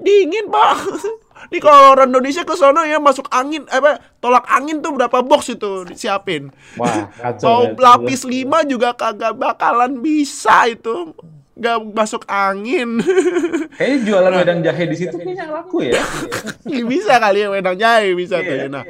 dingin 0.00 0.48
pak. 0.48 0.76
Nih 1.50 1.58
kalau 1.58 1.98
orang 1.98 2.14
Indonesia 2.14 2.46
ke 2.46 2.54
sono 2.54 2.86
ya 2.86 3.02
masuk 3.02 3.26
angin 3.34 3.66
apa 3.66 3.98
tolak 4.22 4.46
angin 4.46 4.78
tuh 4.78 4.94
berapa 4.94 5.26
box 5.26 5.58
itu 5.58 5.82
disiapin? 5.84 6.54
Wah, 6.78 7.10
kacau. 7.10 7.42
mau 7.42 7.62
kacau. 7.74 7.82
lapis 7.82 8.22
5 8.22 8.70
juga 8.70 8.94
kagak 8.94 9.34
bakalan 9.34 9.98
bisa 9.98 10.70
itu. 10.70 11.10
Nggak 11.58 11.78
masuk 11.92 12.22
angin. 12.30 13.02
Kayaknya 13.78 13.98
jualan 14.06 14.32
wedang 14.38 14.60
jahe 14.62 14.84
di 14.86 14.96
situ 14.96 15.14
kayaknya 15.18 15.50
laku 15.50 15.90
ya. 15.90 15.98
bisa 16.92 17.18
kali 17.18 17.42
ya 17.42 17.48
wedang 17.50 17.76
jahe 17.76 18.14
bisa 18.14 18.40
tuh 18.40 18.54
Iya, 18.56 18.66
nah 18.70 18.84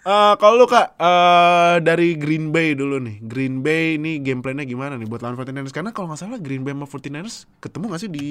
eh, 0.00 0.34
kalau 0.40 0.54
lu 0.58 0.66
kak 0.66 0.96
eh, 0.96 1.74
dari 1.84 2.16
Green 2.16 2.50
Bay 2.50 2.72
dulu 2.74 2.96
nih. 2.98 3.20
Green 3.22 3.60
Bay 3.60 4.00
ini 4.00 4.18
game 4.24 4.40
plan-nya 4.40 4.64
gimana 4.64 4.96
nih 4.96 5.06
buat 5.06 5.20
lawan 5.22 5.36
49ers 5.36 5.74
karena 5.76 5.92
kalau 5.92 6.10
nggak 6.10 6.20
salah 6.20 6.40
Green 6.40 6.64
Bay 6.64 6.74
sama 6.74 6.88
49ers 6.88 7.46
ketemu 7.60 7.84
nggak 7.92 8.00
sih 8.00 8.10
di 8.10 8.26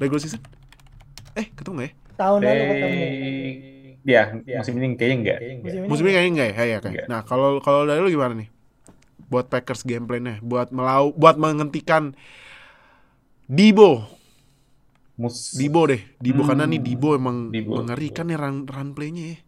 regular 0.00 0.22
season 0.22 0.40
eh 1.34 1.46
ketemu 1.50 1.74
nggak 1.76 1.88
ya 1.88 1.94
Tahun 2.14 2.38
lalu 2.40 2.62
ketemu. 2.70 3.02
Ya, 4.04 4.22
musim 4.60 4.74
ini 4.76 4.86
kayaknya 4.94 5.16
enggak. 5.18 5.38
Musim 5.64 5.78
ini 5.80 5.86
musim 5.88 6.04
ini 6.04 6.12
kayaknya 6.12 6.32
nggak 6.36 6.50
ya 6.50 6.64
ya 6.64 6.78
kan 6.78 6.90
Nggak. 6.92 7.06
nah 7.08 7.20
kalau 7.24 7.48
kalau 7.58 7.80
dari 7.82 7.98
lu 7.98 8.08
gimana 8.08 8.34
nih 8.36 8.48
buat 9.26 9.48
Packers 9.48 9.82
game 9.82 10.04
plan-nya 10.04 10.38
buat 10.40 10.68
melau 10.70 11.10
buat 11.10 11.34
menghentikan 11.34 12.12
Dibo 13.44 14.04
Mus 15.14 15.54
Dibo 15.54 15.86
deh, 15.86 16.02
Dibo 16.18 16.42
Hmm. 16.42 16.50
karena 16.50 16.64
nih 16.66 16.80
Dibo 16.82 17.14
emang 17.14 17.48
Dibo. 17.48 17.78
mengerikan 17.78 18.26
ya 18.26 18.34
run, 18.34 18.66
run 18.66 18.90
play-nya 18.92 19.24
ya. 19.30 19.38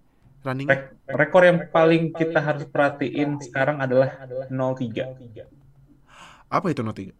Running. 0.47 0.67
Rek- 0.71 0.95
rekor 1.11 1.43
yang 1.43 1.59
paling 1.69 2.15
kita 2.15 2.39
harus 2.39 2.65
perhatiin 2.65 3.43
sekarang 3.43 3.83
adalah 3.83 4.15
0-3. 4.47 5.51
Apa 6.47 6.71
itu 6.71 6.87
not 6.87 6.95
tiga? 6.95 7.11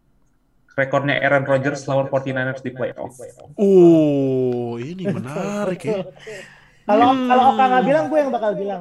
Rekornya 0.77 1.17
Aaron 1.25 1.49
Rodgers 1.49 1.89
lawan 1.89 2.13
49ers 2.13 2.61
di 2.61 2.69
playoff. 2.69 3.17
Oh, 3.57 4.77
ini 4.77 5.09
menarik 5.09 5.81
ya. 5.81 6.05
Kalau 6.87 7.17
kalau 7.27 7.45
Oka 7.57 7.65
nggak 7.67 7.85
bilang, 7.89 8.05
gue 8.13 8.19
yang 8.21 8.31
bakal 8.31 8.53
bilang. 8.55 8.81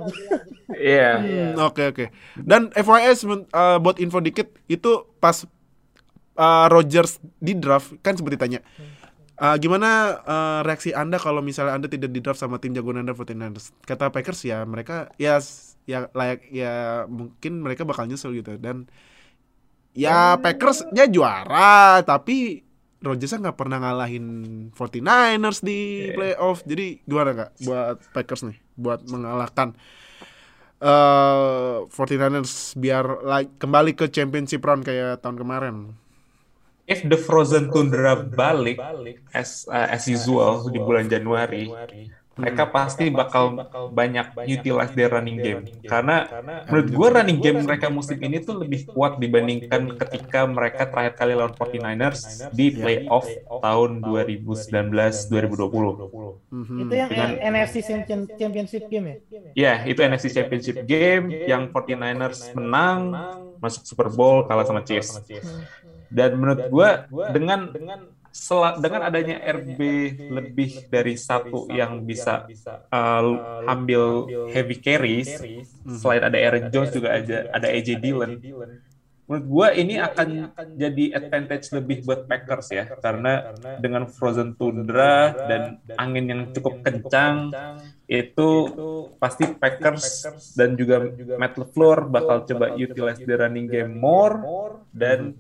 Iya. 0.76 1.12
Hmm, 1.24 1.54
Oke 1.66 1.90
oke. 1.90 2.06
Dan 2.38 2.70
FYS 2.76 3.24
uh, 3.26 3.80
buat 3.80 3.98
info 4.04 4.20
dikit 4.20 4.52
itu 4.68 5.08
pas 5.18 5.48
uh, 6.36 6.68
Rodgers 6.68 7.18
di 7.40 7.56
draft 7.56 7.96
kan 8.04 8.14
seperti 8.14 8.38
tanya. 8.38 8.60
uh, 9.40 9.56
gimana 9.56 10.20
uh, 10.22 10.60
reaksi 10.68 10.92
Anda 10.94 11.16
kalau 11.18 11.40
misalnya 11.42 11.80
Anda 11.80 11.88
tidak 11.88 12.12
di 12.12 12.20
draft 12.20 12.44
sama 12.44 12.60
tim 12.60 12.76
jagoan 12.76 13.02
Anda 13.02 13.16
49ers? 13.16 13.72
Kata 13.88 14.12
Packers 14.12 14.44
ya 14.44 14.68
mereka 14.68 15.10
ya 15.16 15.40
ya 15.86 16.12
layak 16.12 16.50
ya 16.52 17.06
mungkin 17.08 17.64
mereka 17.64 17.88
bakal 17.88 18.06
nyesel 18.06 18.36
gitu 18.36 18.58
dan 18.60 18.90
ya 19.96 20.36
Packers-nya 20.38 21.08
juara 21.08 22.04
tapi 22.04 22.62
Rodgersnya 23.06 23.50
nggak 23.50 23.60
pernah 23.60 23.78
ngalahin 23.78 24.26
49ers 24.74 25.62
di 25.62 26.10
playoff. 26.18 26.66
Jadi 26.66 27.06
gimana 27.06 27.32
kak 27.38 27.52
buat 27.62 27.98
Packers 28.12 28.42
nih 28.50 28.58
buat 28.76 29.06
mengalahkan 29.06 29.78
eh 30.82 31.78
49ers 31.88 32.76
biar 32.76 33.06
like, 33.24 33.52
kembali 33.62 33.96
ke 33.96 34.12
championship 34.12 34.66
round 34.66 34.84
kayak 34.84 35.22
tahun 35.22 35.38
kemarin. 35.40 35.76
If 36.86 37.02
the 37.02 37.18
Frozen 37.18 37.74
Tundra 37.74 38.14
balik 38.22 38.78
as 39.34 39.66
uh, 39.66 39.90
as 39.90 40.06
usual 40.06 40.70
di 40.70 40.78
bulan 40.78 41.10
Januari, 41.10 41.66
mereka 42.36 42.68
pasti 42.68 43.08
bakal 43.08 43.64
banyak 43.92 44.36
utilize 44.44 44.92
their 44.92 45.08
running 45.08 45.40
game. 45.40 45.64
Karena 45.88 46.28
menurut 46.68 46.92
gue 46.92 47.08
running 47.16 47.40
game 47.40 47.64
mereka 47.64 47.88
musim 47.88 48.20
ini 48.20 48.44
tuh 48.44 48.60
lebih 48.60 48.92
kuat 48.92 49.16
dibandingkan 49.18 49.96
ketika 49.96 50.44
mereka 50.44 50.84
terakhir 50.84 51.16
kali 51.16 51.32
lawan 51.32 51.56
49ers 51.56 52.52
di 52.52 52.76
playoff 52.76 53.24
tahun 53.64 54.04
2019-2020. 54.04 56.52
Mhm. 56.52 56.78
Itu 56.86 56.94
yang 56.94 57.10
Dengan- 57.10 57.40
NFC 57.40 57.80
Champion- 57.82 58.30
Championship 58.36 58.92
game 58.92 59.06
ya? 59.08 59.16
Ya, 59.56 59.88
itu 59.88 60.04
NFC 60.04 60.28
Championship 60.28 60.84
game 60.84 61.32
yang 61.48 61.72
49ers 61.72 62.52
menang, 62.52 63.16
masuk 63.64 63.88
Super 63.88 64.12
Bowl, 64.12 64.44
kalah 64.44 64.68
sama 64.68 64.84
Chiefs. 64.84 65.24
Dan 66.06 66.38
menurut 66.38 66.70
gua 66.70 67.10
dengan 67.34 67.74
sel- 68.36 68.84
dengan 68.84 69.08
adanya 69.08 69.40
RB 69.40 69.80
lebih 70.28 70.92
dari 70.92 71.16
satu 71.16 71.72
yang 71.72 72.04
bisa 72.04 72.44
uh, 72.92 73.24
ambil 73.64 74.28
heavy 74.52 74.76
carries, 74.84 75.40
selain 75.88 76.20
ada 76.20 76.36
Aaron 76.36 76.68
Jones 76.68 76.92
juga 76.92 77.16
ada 77.16 77.48
ada 77.56 77.68
AJ 77.72 78.04
Dillon. 78.04 78.36
menurut 79.26 79.46
gua 79.50 79.68
ini 79.74 79.98
akan 79.98 80.54
jadi 80.78 81.18
advantage 81.18 81.74
lebih 81.74 82.06
buat 82.06 82.30
Packers 82.30 82.70
ya 82.70 82.86
karena 82.86 83.58
dengan 83.82 84.06
frozen 84.06 84.54
tundra 84.54 85.34
dan 85.50 85.82
angin 85.98 86.26
yang 86.30 86.42
cukup 86.54 86.86
kencang 86.86 87.50
itu 88.06 88.50
pasti 89.18 89.50
Packers 89.50 90.30
dan 90.54 90.78
juga 90.78 91.10
Matt 91.42 91.58
LaFleur 91.58 92.06
bakal 92.06 92.46
coba 92.46 92.78
utilize 92.78 93.18
the 93.18 93.34
running 93.34 93.66
game 93.66 93.98
more 93.98 94.38
dan 94.94 95.34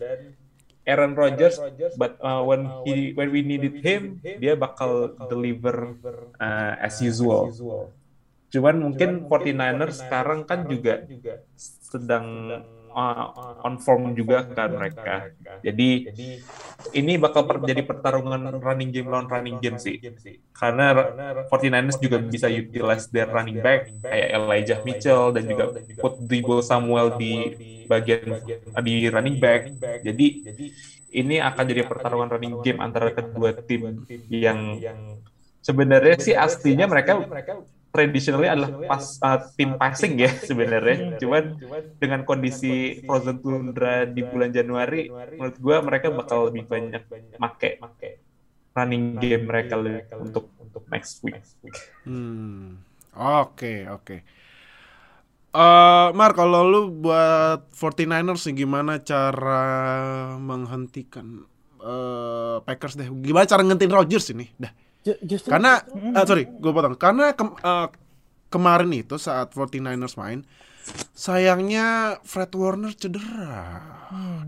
Aaron 0.85 1.17
Rodgers 1.17 1.57
but 1.97 2.21
uh, 2.21 2.45
when 2.45 2.69
he 2.85 3.11
when 3.17 3.29
we 3.33 3.41
needed 3.41 3.81
him 3.81 4.21
dia 4.21 4.53
bakal 4.53 5.17
deliver 5.27 5.97
uh, 6.37 6.73
as 6.79 7.01
usual. 7.01 7.49
cuman 8.45 8.87
mungkin 8.87 9.27
49ers 9.27 10.05
sekarang 10.07 10.47
kan 10.47 10.63
juga 10.69 11.03
sedang 11.57 12.27
uh, 12.95 13.25
on 13.67 13.75
form 13.83 14.15
juga 14.15 14.47
kan 14.47 14.71
mereka. 14.71 15.27
Jadi 15.59 16.07
ini 16.91 17.17
bakal 17.17 17.47
per 17.47 17.63
jadi 17.63 17.81
pertarungan 17.81 18.61
running 18.61 18.91
game 18.93 19.09
lawan 19.09 19.25
running 19.25 19.57
game 19.63 19.79
sih. 19.79 19.97
Karena 20.51 20.93
49ers 21.49 21.97
juga 21.97 22.17
bisa 22.21 22.51
utilize 22.51 23.07
their 23.09 23.29
running 23.31 23.63
back 23.63 23.89
kayak 24.03 24.29
Elijah 24.35 24.79
Mitchell 24.83 25.33
dan 25.33 25.43
juga 25.49 25.65
put 25.97 26.19
Debo 26.21 26.61
Samuel 26.61 27.15
di 27.17 27.33
bagian 27.89 28.43
di 28.85 28.95
running 29.09 29.37
back. 29.41 29.61
Jadi 30.03 30.27
ini 31.15 31.39
akan 31.39 31.63
jadi 31.63 31.81
pertarungan 31.87 32.29
running 32.35 32.55
game 32.59 32.79
antara 32.83 33.09
kedua 33.15 33.55
tim 33.55 34.03
yang 34.27 34.83
sebenarnya 35.63 36.15
sih 36.21 36.35
aslinya 36.35 36.85
mereka 36.85 37.23
traditionally 37.95 38.51
adalah 38.51 38.75
pas 38.83 39.15
uh, 39.23 39.39
tim 39.55 39.79
passing 39.79 40.19
ya 40.19 40.27
sebenarnya. 40.27 41.15
Cuman 41.15 41.55
dengan 41.95 42.27
kondisi 42.27 42.99
frozen 43.07 43.39
tundra 43.39 44.03
di 44.03 44.19
bulan 44.27 44.51
Januari, 44.51 45.07
menurut 45.07 45.55
gue 45.55 45.75
mereka 45.79 46.11
bakal 46.11 46.51
lebih 46.51 46.67
banyak 46.67 47.03
make 47.39 47.79
running 48.75 49.15
game 49.23 49.47
mereka 49.47 49.79
untuk 50.19 50.51
untuk 50.59 50.83
next 50.91 51.23
week. 51.23 51.39
Hmm. 52.03 52.83
Oke, 53.15 53.87
oke. 53.87 54.27
Uh, 55.55 56.11
Mar, 56.11 56.35
kalau 56.35 56.67
lu 56.67 56.81
buat 56.91 57.71
49ers 57.71 58.43
nih, 58.51 58.67
gimana 58.67 58.99
cara 58.99 59.63
menghentikan 60.35 61.47
uh, 61.79 62.59
Packers 62.67 62.99
deh? 62.99 63.07
Gimana 63.07 63.47
cara 63.47 63.63
ngentin 63.63 63.87
Rodgers 63.87 64.35
ini? 64.35 64.51
Dah. 64.59 64.75
Justru 65.05 65.53
Karena, 65.53 65.85
uh, 65.85 66.25
sorry, 66.25 66.49
gue 66.49 66.71
potong. 66.73 66.97
Karena 66.97 67.37
ke, 67.37 67.45
uh, 67.45 67.87
kemarin 68.49 68.89
itu 68.89 69.21
saat 69.21 69.53
49ers 69.53 70.17
main, 70.17 70.41
sayangnya 71.13 72.17
Fred 72.25 72.49
Warner 72.57 72.93
cedera. 72.97 73.81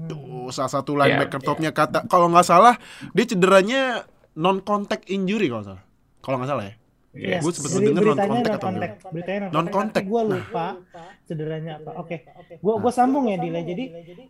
Tuh, 0.10 0.50
salah 0.50 0.72
satu 0.72 0.98
linebacker 0.98 1.42
Yeah, 1.42 1.48
topnya 1.48 1.72
kata, 1.74 2.10
kalau 2.10 2.34
nggak 2.34 2.48
salah 2.48 2.76
dia 3.14 3.26
cederanya 3.26 4.06
non 4.38 4.62
contact 4.66 5.06
injury 5.10 5.50
kalau 5.50 5.66
salah. 5.66 5.84
Kalau 6.26 6.42
nggak 6.42 6.50
salah 6.50 6.66
ya. 6.66 6.76
Iya, 7.18 7.38
Gue 7.42 7.52
sempet 7.52 7.72
jadi 7.74 7.86
denger 7.90 8.04
non 8.06 8.18
non 8.18 8.44
atau 8.46 8.60
contact, 8.70 8.96
beritanya 9.10 9.40
non 9.42 9.52
Non-contact. 9.58 10.06
contact. 10.06 10.08
Gue 10.08 10.22
lupa 10.24 10.68
cederanya 11.26 11.74
apa. 11.78 11.92
Oke, 11.98 12.18
gue 12.56 12.74
gue 12.78 12.92
sambung 12.94 13.26
ya 13.28 13.38
Dila. 13.38 13.60
Jadi 13.62 13.86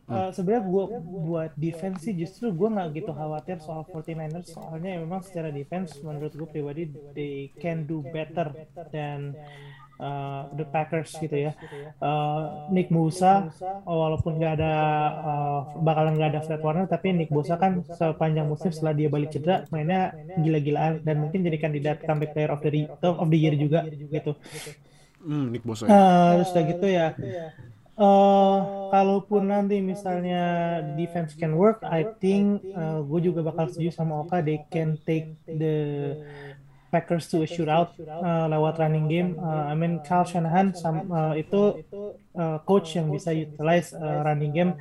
eh, 0.08 0.30
sebenarnya 0.32 0.64
gue 0.66 0.84
buat 1.28 1.52
defense 1.54 2.00
sih 2.02 2.14
justru 2.16 2.50
gue 2.50 2.70
nggak 2.72 2.88
gitu 2.96 3.12
khawatir 3.12 3.60
soal 3.60 3.84
49ers 3.86 4.48
soalnya 4.48 4.98
memang 4.98 5.22
secara 5.22 5.52
defense 5.52 6.00
menurut 6.00 6.32
gue 6.32 6.48
pribadi 6.48 6.84
they 7.12 7.52
can 7.56 7.84
do 7.84 8.02
better 8.02 8.56
than 8.90 9.36
uh, 10.02 10.50
the 10.54 10.66
Packers 10.66 11.14
gitu 11.18 11.50
ya. 11.50 11.52
Uh, 12.02 12.70
Nick 12.74 12.90
Bosa 12.90 13.50
oh, 13.86 14.08
walaupun 14.08 14.38
nggak 14.38 14.54
ada 14.62 14.74
uh, 15.22 15.60
bakalan 15.82 16.18
nggak 16.18 16.30
ada 16.38 16.42
Fred 16.46 16.62
Warner 16.62 16.86
tapi 16.90 17.14
Nick 17.14 17.34
Bosa 17.34 17.58
kan 17.58 17.82
sepanjang 17.86 18.48
musim 18.48 18.70
setelah 18.74 18.94
dia 18.94 19.10
balik 19.10 19.34
cedera 19.34 19.66
mainnya 19.74 20.14
gila-gilaan 20.42 21.02
dan 21.02 21.22
mungkin 21.22 21.46
jadi 21.46 21.58
kandidat 21.58 21.98
comeback 22.06 22.34
player 22.34 22.52
of 22.54 22.62
the 22.62 22.72
re- 22.72 22.90
of 23.02 23.28
the 23.30 23.38
year 23.38 23.54
juga 23.58 23.86
gitu. 23.90 24.38
Hmm, 25.18 25.50
Nick 25.52 25.66
Bosa. 25.66 25.86
ya. 25.86 25.92
Eh, 25.92 26.30
terus 26.40 26.50
udah 26.54 26.66
gitu 26.70 26.88
ya. 26.88 27.08
eh 27.98 28.58
kalaupun 28.94 29.50
nanti 29.50 29.82
misalnya 29.82 30.78
defense 30.94 31.34
can 31.34 31.58
work, 31.58 31.82
I 31.82 32.06
think 32.22 32.62
gue 33.10 33.20
juga 33.26 33.42
bakal 33.42 33.74
setuju 33.74 33.90
sama 33.90 34.22
Oka. 34.22 34.46
They 34.46 34.62
can 34.70 35.02
take 35.02 35.34
the 35.50 36.14
Packers 36.88 37.28
to 37.32 37.44
a 37.44 37.48
shootout 37.48 37.90
uh, 38.00 38.48
lewat 38.48 38.80
running 38.80 39.08
game. 39.08 39.36
Uh, 39.38 39.68
I 39.68 39.76
mean 39.76 40.00
Kyle 40.02 40.24
Shanahan 40.24 40.72
sam- 40.74 41.12
uh, 41.12 41.34
itu 41.36 41.76
uh, 42.38 42.58
coach 42.64 42.96
yang 42.96 43.10
bisa 43.10 43.34
utilize 43.34 43.92
uh, 43.98 44.22
running 44.24 44.54
game 44.54 44.74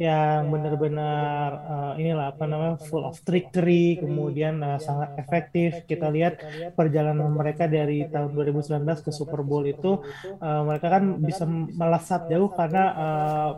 yang 0.00 0.50
benar-benar 0.50 1.48
uh, 1.68 1.92
inilah 2.00 2.34
apa 2.34 2.44
namanya 2.48 2.76
full 2.82 3.04
of 3.06 3.20
trickery, 3.22 4.00
kemudian 4.00 4.58
uh, 4.64 4.80
sangat 4.80 5.14
efektif. 5.20 5.86
Kita 5.86 6.10
lihat 6.10 6.40
perjalanan 6.74 7.30
mereka 7.30 7.70
dari 7.70 8.08
tahun 8.10 8.34
2019 8.34 9.04
ke 9.04 9.10
Super 9.14 9.44
Bowl 9.46 9.62
itu 9.68 10.02
uh, 10.40 10.62
mereka 10.66 10.98
kan 10.98 11.20
bisa 11.22 11.44
melesat 11.48 12.26
jauh 12.26 12.50
karena 12.50 12.84
uh, 12.96 13.50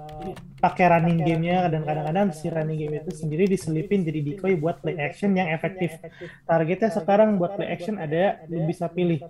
pakai 0.56 0.88
running 0.88 1.20
gamenya 1.20 1.68
dan 1.68 1.84
kadang-kadang 1.84 2.32
si 2.32 2.48
running 2.48 2.80
game 2.80 2.96
itu 2.98 3.12
sendiri 3.12 3.44
diselipin 3.44 4.02
jadi 4.02 4.24
decoy 4.24 4.56
buat 4.56 4.80
play 4.80 4.96
action 4.96 5.36
yang 5.36 5.52
efektif. 5.52 6.00
Targetnya 6.48 6.90
sekarang 6.90 7.36
buat 7.36 7.60
play 7.60 7.68
action 7.68 8.00
ada 8.00 8.40
lu 8.48 8.64
bisa 8.64 8.88
pilih 8.88 9.20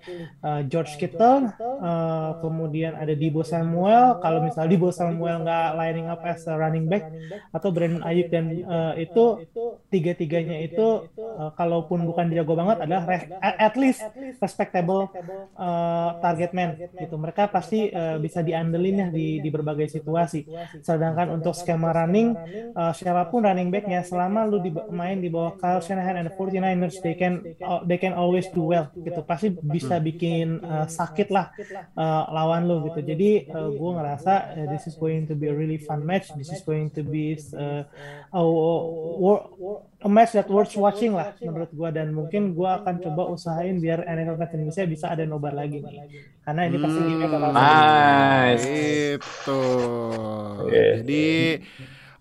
uh, 0.47 0.63
George 0.71 0.95
Kittle, 0.97 1.51
uh, 1.59 2.39
kemudian 2.41 2.95
ada 2.95 3.13
Debo 3.13 3.43
Samuel. 3.43 4.06
Kalau 4.23 4.39
misalnya 4.45 4.71
Debo 4.73 4.89
Samuel 4.95 5.43
nggak 5.43 5.69
lining 5.79 6.07
up 6.11 6.23
as 6.27 6.47
a 6.47 6.55
running 6.55 6.87
back 6.87 7.11
atau 7.51 7.69
Brandon 7.75 8.03
Ayuk 8.07 8.29
dan 8.31 8.45
uh, 8.67 8.95
itu 8.95 9.43
tiga-tiganya 9.91 10.63
itu 10.63 11.07
uh, 11.19 11.51
kalaupun 11.55 12.05
bukan 12.07 12.31
jago 12.35 12.55
banget 12.59 12.87
adalah 12.87 13.05
re- 13.07 13.29
at 13.41 13.75
least 13.79 14.03
respectable 14.43 15.09
uh, 15.57 16.19
target 16.21 16.51
man 16.55 16.77
gitu. 16.77 17.15
Mereka 17.17 17.49
pasti 17.51 17.91
uh, 17.91 18.19
bisa 18.21 18.43
diandelin 18.43 18.97
ya 19.03 19.09
di, 19.11 19.41
di 19.41 19.49
berbagai 19.49 19.89
situasi. 19.91 20.47
Sedangkan 20.83 21.33
untuk 21.35 21.55
skema 21.57 21.91
running 21.95 22.35
uh, 22.77 22.93
siapa 22.93 23.29
pun 23.31 23.47
running 23.47 23.71
backnya 23.73 24.03
selama 24.05 24.45
lu 24.45 24.61
di, 24.61 24.71
main 24.93 25.19
di 25.19 25.33
bawah 25.33 25.57
Kyle 25.57 25.83
Shanahan 25.83 26.21
and 26.23 26.27
the 26.29 26.35
49ers 26.35 27.01
they 27.01 27.15
can 27.17 27.43
uh, 27.65 27.81
they 27.87 27.97
can 27.97 28.13
always 28.13 28.47
do 28.53 28.63
well 28.69 28.93
gitu. 28.95 29.21
Pasti 29.25 29.55
bisa 29.55 29.97
bikin 30.03 30.61
uh, 30.61 30.87
sakit 30.87 31.29
lah 31.33 31.53
uh, 31.97 32.29
lawan 32.31 32.69
lu 32.69 32.77
gitu. 32.91 33.01
Jadi 33.01 33.49
uh, 33.51 33.71
gue 33.73 33.91
ngerasa 33.97 34.33
uh, 34.53 34.67
this 34.69 34.85
is 34.87 34.95
going 35.01 35.25
to 35.25 35.35
be 35.35 35.49
a 35.49 35.55
really 35.57 35.81
fun 35.81 36.05
match. 36.05 36.29
This 36.37 36.53
is 36.53 36.61
going 36.61 36.93
to 36.93 37.03
be 37.03 37.35
uh, 37.57 37.83
a, 38.31 38.43
a 40.05 40.09
match 40.13 40.37
that 40.37 40.47
worth 40.53 40.77
watching 40.77 41.17
lah 41.17 41.33
menurut 41.41 41.73
gue 41.73 41.89
dan 41.91 42.13
mungkin 42.13 42.53
gue 42.53 42.69
akan 42.69 43.01
coba 43.01 43.33
usahain 43.33 43.81
biar 43.81 44.05
NFL 44.05 44.37
Fans 44.37 44.53
Indonesia 44.55 44.85
bisa 44.85 45.07
ada 45.11 45.25
nobar 45.25 45.57
lagi 45.57 45.81
nih. 45.81 46.05
Karena 46.45 46.63
ini 46.69 46.77
pasti 46.79 47.01
Hmm, 47.01 47.21
bakal 47.27 47.51
Nice. 47.57 48.65
Itu. 49.19 49.63
Iya. 50.71 51.03
Jadi 51.03 51.27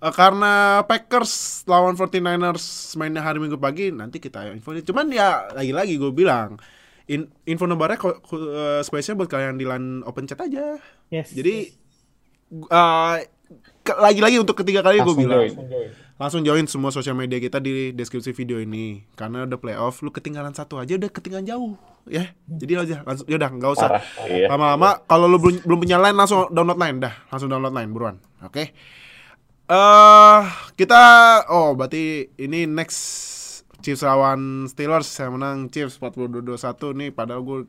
eh, 0.01 0.13
karena 0.15 0.81
Packers 0.87 1.63
lawan 1.67 1.93
49ers 1.99 2.95
mainnya 2.99 3.21
hari 3.21 3.37
Minggu 3.43 3.59
pagi 3.59 3.91
nanti 3.91 4.17
kita 4.23 4.49
info. 4.49 4.73
Cuman 4.81 5.11
ya 5.11 5.51
lagi-lagi 5.53 5.99
gue 5.99 6.11
bilang 6.15 6.57
in- 7.07 7.29
info 7.43 7.65
nobarnya 7.65 7.97
eh, 7.97 8.81
spesial 8.81 9.15
buat 9.15 9.27
kalian 9.27 9.55
di 9.55 9.63
line 9.63 10.01
open 10.01 10.25
chat 10.25 10.39
aja. 10.39 10.77
Yes. 11.07 11.29
Jadi 11.29 11.71
eh, 12.51 13.15
ke- 13.81 13.97
lagi-lagi 13.97 14.37
untuk 14.37 14.57
ketiga 14.57 14.81
kali 14.81 14.97
gue 14.97 15.15
bilang 15.15 15.45
join. 15.45 15.89
langsung 16.15 16.41
join 16.41 16.65
semua 16.65 16.89
sosial 16.89 17.13
media 17.13 17.37
kita 17.37 17.59
di 17.59 17.91
deskripsi 17.91 18.31
video 18.31 18.57
ini 18.57 19.03
karena 19.13 19.43
udah 19.43 19.59
playoff 19.59 19.99
lu 19.99 20.09
ketinggalan 20.09 20.55
satu 20.55 20.79
aja 20.79 20.95
udah 20.95 21.11
ketinggalan 21.11 21.43
jauh 21.43 21.73
ya 22.07 22.31
jadi 22.47 22.81
aja 22.81 22.97
langsung 23.03 23.27
ya 23.27 23.35
udah 23.35 23.49
nggak 23.51 23.71
usah. 23.71 23.89
Iya. 24.23 24.47
lama-lama 24.47 25.03
kalau 25.03 25.27
lu 25.27 25.37
belum 25.37 25.61
belum 25.61 25.77
punya 25.77 25.99
line 25.99 26.15
langsung 26.15 26.47
download 26.49 26.79
line 26.79 26.97
dah 26.97 27.13
langsung 27.27 27.51
download 27.51 27.75
line 27.75 27.91
buruan 27.91 28.15
oke 28.39 28.63
eh 29.65 30.41
kita 30.73 31.01
oh 31.49 31.75
berarti 31.75 32.03
ini 32.37 32.63
next 32.63 33.01
Chiefs 33.85 34.01
lawan 34.01 34.65
Steelers 34.65 35.05
yang 35.13 35.37
menang 35.37 35.69
Chiefs 35.69 35.95
42-21 35.95 36.57
nih 36.95 37.09
padahal 37.11 37.39
gue 37.39 37.59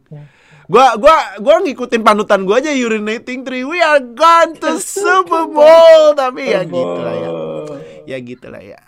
gua 0.67 0.97
gua 0.97 1.17
gua 1.37 1.55
ngikutin 1.61 2.01
panutan 2.01 2.43
gua 2.43 2.57
aja 2.57 2.73
urinating 2.73 3.45
three. 3.45 3.63
We 3.63 3.79
are 3.79 4.01
gone 4.01 4.57
to 4.57 4.81
Super 4.97 5.45
Bowl. 5.47 6.17
Tapi 6.17 6.49
ya 6.49 6.65
gitu 6.65 6.97
lah 6.97 7.15
ya. 7.15 7.29
Ya 8.07 8.19
gitu 8.19 8.47
lah 8.49 8.65
ya. 8.65 8.81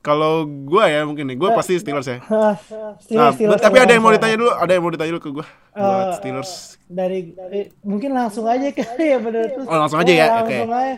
Kalau 0.00 0.44
gua 0.44 0.84
ya 0.84 1.00
mungkin 1.02 1.24
nih 1.24 1.38
gua 1.38 1.54
pasti 1.54 1.78
Steelers 1.78 2.04
ya. 2.04 2.18
Ah, 2.26 2.28
Nah, 2.28 2.92
Steelers, 3.00 3.34
Steelers, 3.34 3.62
tapi 3.62 3.78
ada 3.78 3.88
yang 3.88 4.02
mau 4.02 4.10
ditanya 4.10 4.36
dulu 4.36 4.52
ada 4.52 4.68
yang 4.68 4.82
mau 4.82 4.92
ditanya 4.92 5.10
dulu 5.12 5.22
ke 5.22 5.30
gua 5.32 5.46
buat 5.70 6.04
Eh, 6.04 6.14
Steelers. 6.18 6.52
dari 6.84 7.18
eh, 7.48 7.72
mungkin 7.80 8.12
langsung 8.12 8.44
aja 8.44 8.68
kali 8.68 9.04
ya 9.14 9.18
bener. 9.18 9.48
Terus 9.50 9.64
Oh, 9.64 9.78
langsung 9.78 9.96
aja 9.96 10.12
ya? 10.12 10.26
Oke. 10.42 10.58
langsung 10.58 10.74
aja. 10.74 10.94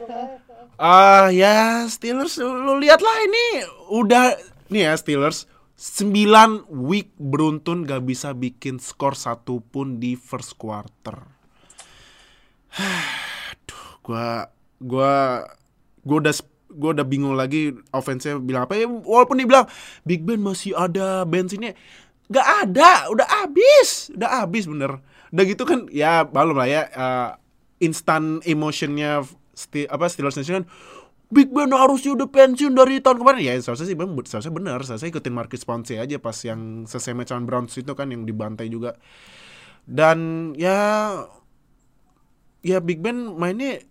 Ah 0.74 1.26
ya 1.28 1.54
Steelers 1.86 2.34
lu 2.36 2.76
lihat 2.76 2.98
lah 2.98 3.16
ini 3.22 3.44
udah 3.92 4.34
nih 4.70 4.90
ya 4.90 4.92
Steelers 4.98 5.50
9 5.76 6.72
week 6.72 7.12
beruntun 7.20 7.84
gak 7.84 8.08
bisa 8.08 8.32
bikin 8.32 8.80
skor 8.80 9.12
satu 9.12 9.60
pun 9.60 10.00
di 10.00 10.16
first 10.16 10.56
quarter. 10.56 11.28
Aduh, 13.52 13.86
gua 14.00 14.48
gua 14.80 15.44
gue 16.06 16.16
udah 16.22 16.34
gue 16.76 16.90
udah 16.92 17.06
bingung 17.08 17.34
lagi 17.34 17.72
offense-nya 17.90 18.38
bilang 18.38 18.68
apa 18.68 18.78
ya 18.78 18.86
walaupun 18.86 19.40
dia 19.40 19.48
bilang 19.48 19.66
Big 20.04 20.22
Ben 20.22 20.38
masih 20.38 20.76
ada 20.76 21.24
bensinnya 21.24 21.74
nggak 22.26 22.46
ada 22.66 23.10
udah 23.10 23.26
habis 23.26 24.12
udah 24.12 24.44
habis 24.44 24.66
bener 24.66 25.00
udah 25.32 25.44
gitu 25.46 25.62
kan 25.66 25.90
ya 25.90 26.26
belum 26.26 26.58
lah 26.58 26.68
ya 26.68 26.82
uh, 26.94 27.30
instant 27.80 28.42
emotionnya 28.46 29.22
sti, 29.54 29.86
apa 29.88 30.10
Steelers 30.10 30.36
Nation 30.38 30.62
kan 30.62 30.66
Big 31.26 31.50
Ben 31.50 31.74
harusnya 31.74 32.14
udah 32.14 32.30
pensiun 32.30 32.70
dari 32.78 33.02
tahun 33.02 33.18
kemarin. 33.18 33.42
Ya 33.42 33.54
seharusnya 33.58 33.90
sih 33.90 33.98
seharusnya 33.98 34.54
benar 34.54 34.78
seharusnya 34.86 35.10
ikutin 35.10 35.34
Marcus 35.34 35.66
Ponce 35.66 35.98
aja 35.98 36.16
pas 36.22 36.38
yang 36.46 36.86
selesai 36.86 37.18
match 37.18 37.34
Browns 37.42 37.74
itu 37.74 37.92
kan 37.98 38.14
yang 38.14 38.22
dibantai 38.22 38.70
juga. 38.70 38.94
Dan 39.82 40.50
ya 40.54 40.78
ya 42.62 42.78
Big 42.78 43.02
Ben 43.02 43.26
mainnya 43.34 43.82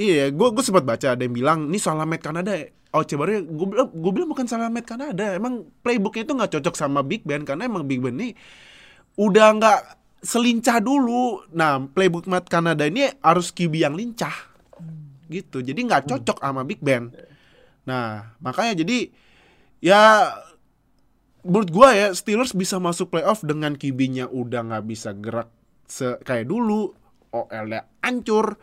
iya 0.00 0.32
gue 0.32 0.48
gue 0.48 0.64
sempat 0.64 0.84
baca 0.88 1.12
ada 1.12 1.20
yang 1.20 1.36
bilang 1.36 1.68
ini 1.68 1.76
salah 1.76 2.08
Matt 2.08 2.24
Kanada. 2.24 2.56
Oh 2.96 3.04
coba 3.04 3.28
gue 3.28 3.66
bilang 3.68 3.88
gue 3.92 4.12
bilang 4.16 4.28
bukan 4.32 4.48
salah 4.48 4.72
Matt 4.72 4.88
Kanada. 4.88 5.36
Emang 5.36 5.68
playbooknya 5.84 6.24
itu 6.24 6.32
nggak 6.40 6.52
cocok 6.56 6.74
sama 6.74 7.04
Big 7.04 7.20
Ben 7.28 7.44
karena 7.44 7.68
emang 7.68 7.84
Big 7.84 8.00
Ben 8.00 8.16
ini 8.16 8.32
udah 9.20 9.60
nggak 9.60 9.80
selincah 10.24 10.80
dulu. 10.80 11.44
Nah 11.52 11.84
playbook 11.84 12.24
Matt 12.24 12.48
Kanada 12.48 12.88
ini 12.88 13.12
harus 13.20 13.52
QB 13.52 13.76
yang 13.76 13.92
lincah 13.92 14.49
gitu. 15.30 15.62
Jadi 15.62 15.80
nggak 15.86 16.10
cocok 16.10 16.42
sama 16.42 16.66
Big 16.66 16.82
Ben 16.82 17.14
nah 17.80 18.36
makanya 18.44 18.84
jadi 18.84 19.08
ya 19.80 20.36
menurut 21.40 21.72
gua 21.72 21.96
ya 21.96 22.08
Steelers 22.12 22.52
bisa 22.52 22.76
masuk 22.76 23.08
playoff 23.16 23.40
dengan 23.40 23.72
QB-nya 23.72 24.28
udah 24.28 24.60
nggak 24.68 24.84
bisa 24.84 25.16
gerak 25.16 25.48
se 25.90 26.16
kayak 26.22 26.46
dulu. 26.46 26.94
OL-nya 27.30 27.86
hancur. 28.02 28.58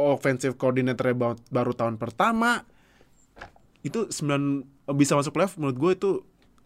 Offensive 0.00 0.56
coordinator 0.56 1.12
baru, 1.52 1.72
tahun 1.76 2.00
pertama. 2.00 2.64
Itu 3.84 4.08
9 4.08 4.96
bisa 4.96 5.12
masuk 5.12 5.36
playoff 5.36 5.60
menurut 5.60 5.76
gue 5.76 5.92
itu 5.92 6.10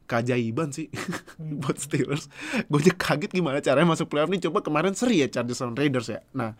keajaiban 0.07 0.71
sih 0.71 0.87
buat 1.61 1.75
Steelers. 1.77 2.31
Gue 2.71 2.79
aja 2.79 2.95
kaget 2.95 3.35
gimana 3.35 3.59
caranya 3.59 3.91
masuk 3.91 4.07
playoff 4.07 4.31
nih. 4.31 4.47
Coba 4.49 4.63
kemarin 4.63 4.95
seri 4.95 5.21
ya 5.21 5.29
Chargers 5.29 5.61
lawan 5.61 5.75
Raiders 5.75 6.09
ya. 6.15 6.23
Nah, 6.31 6.55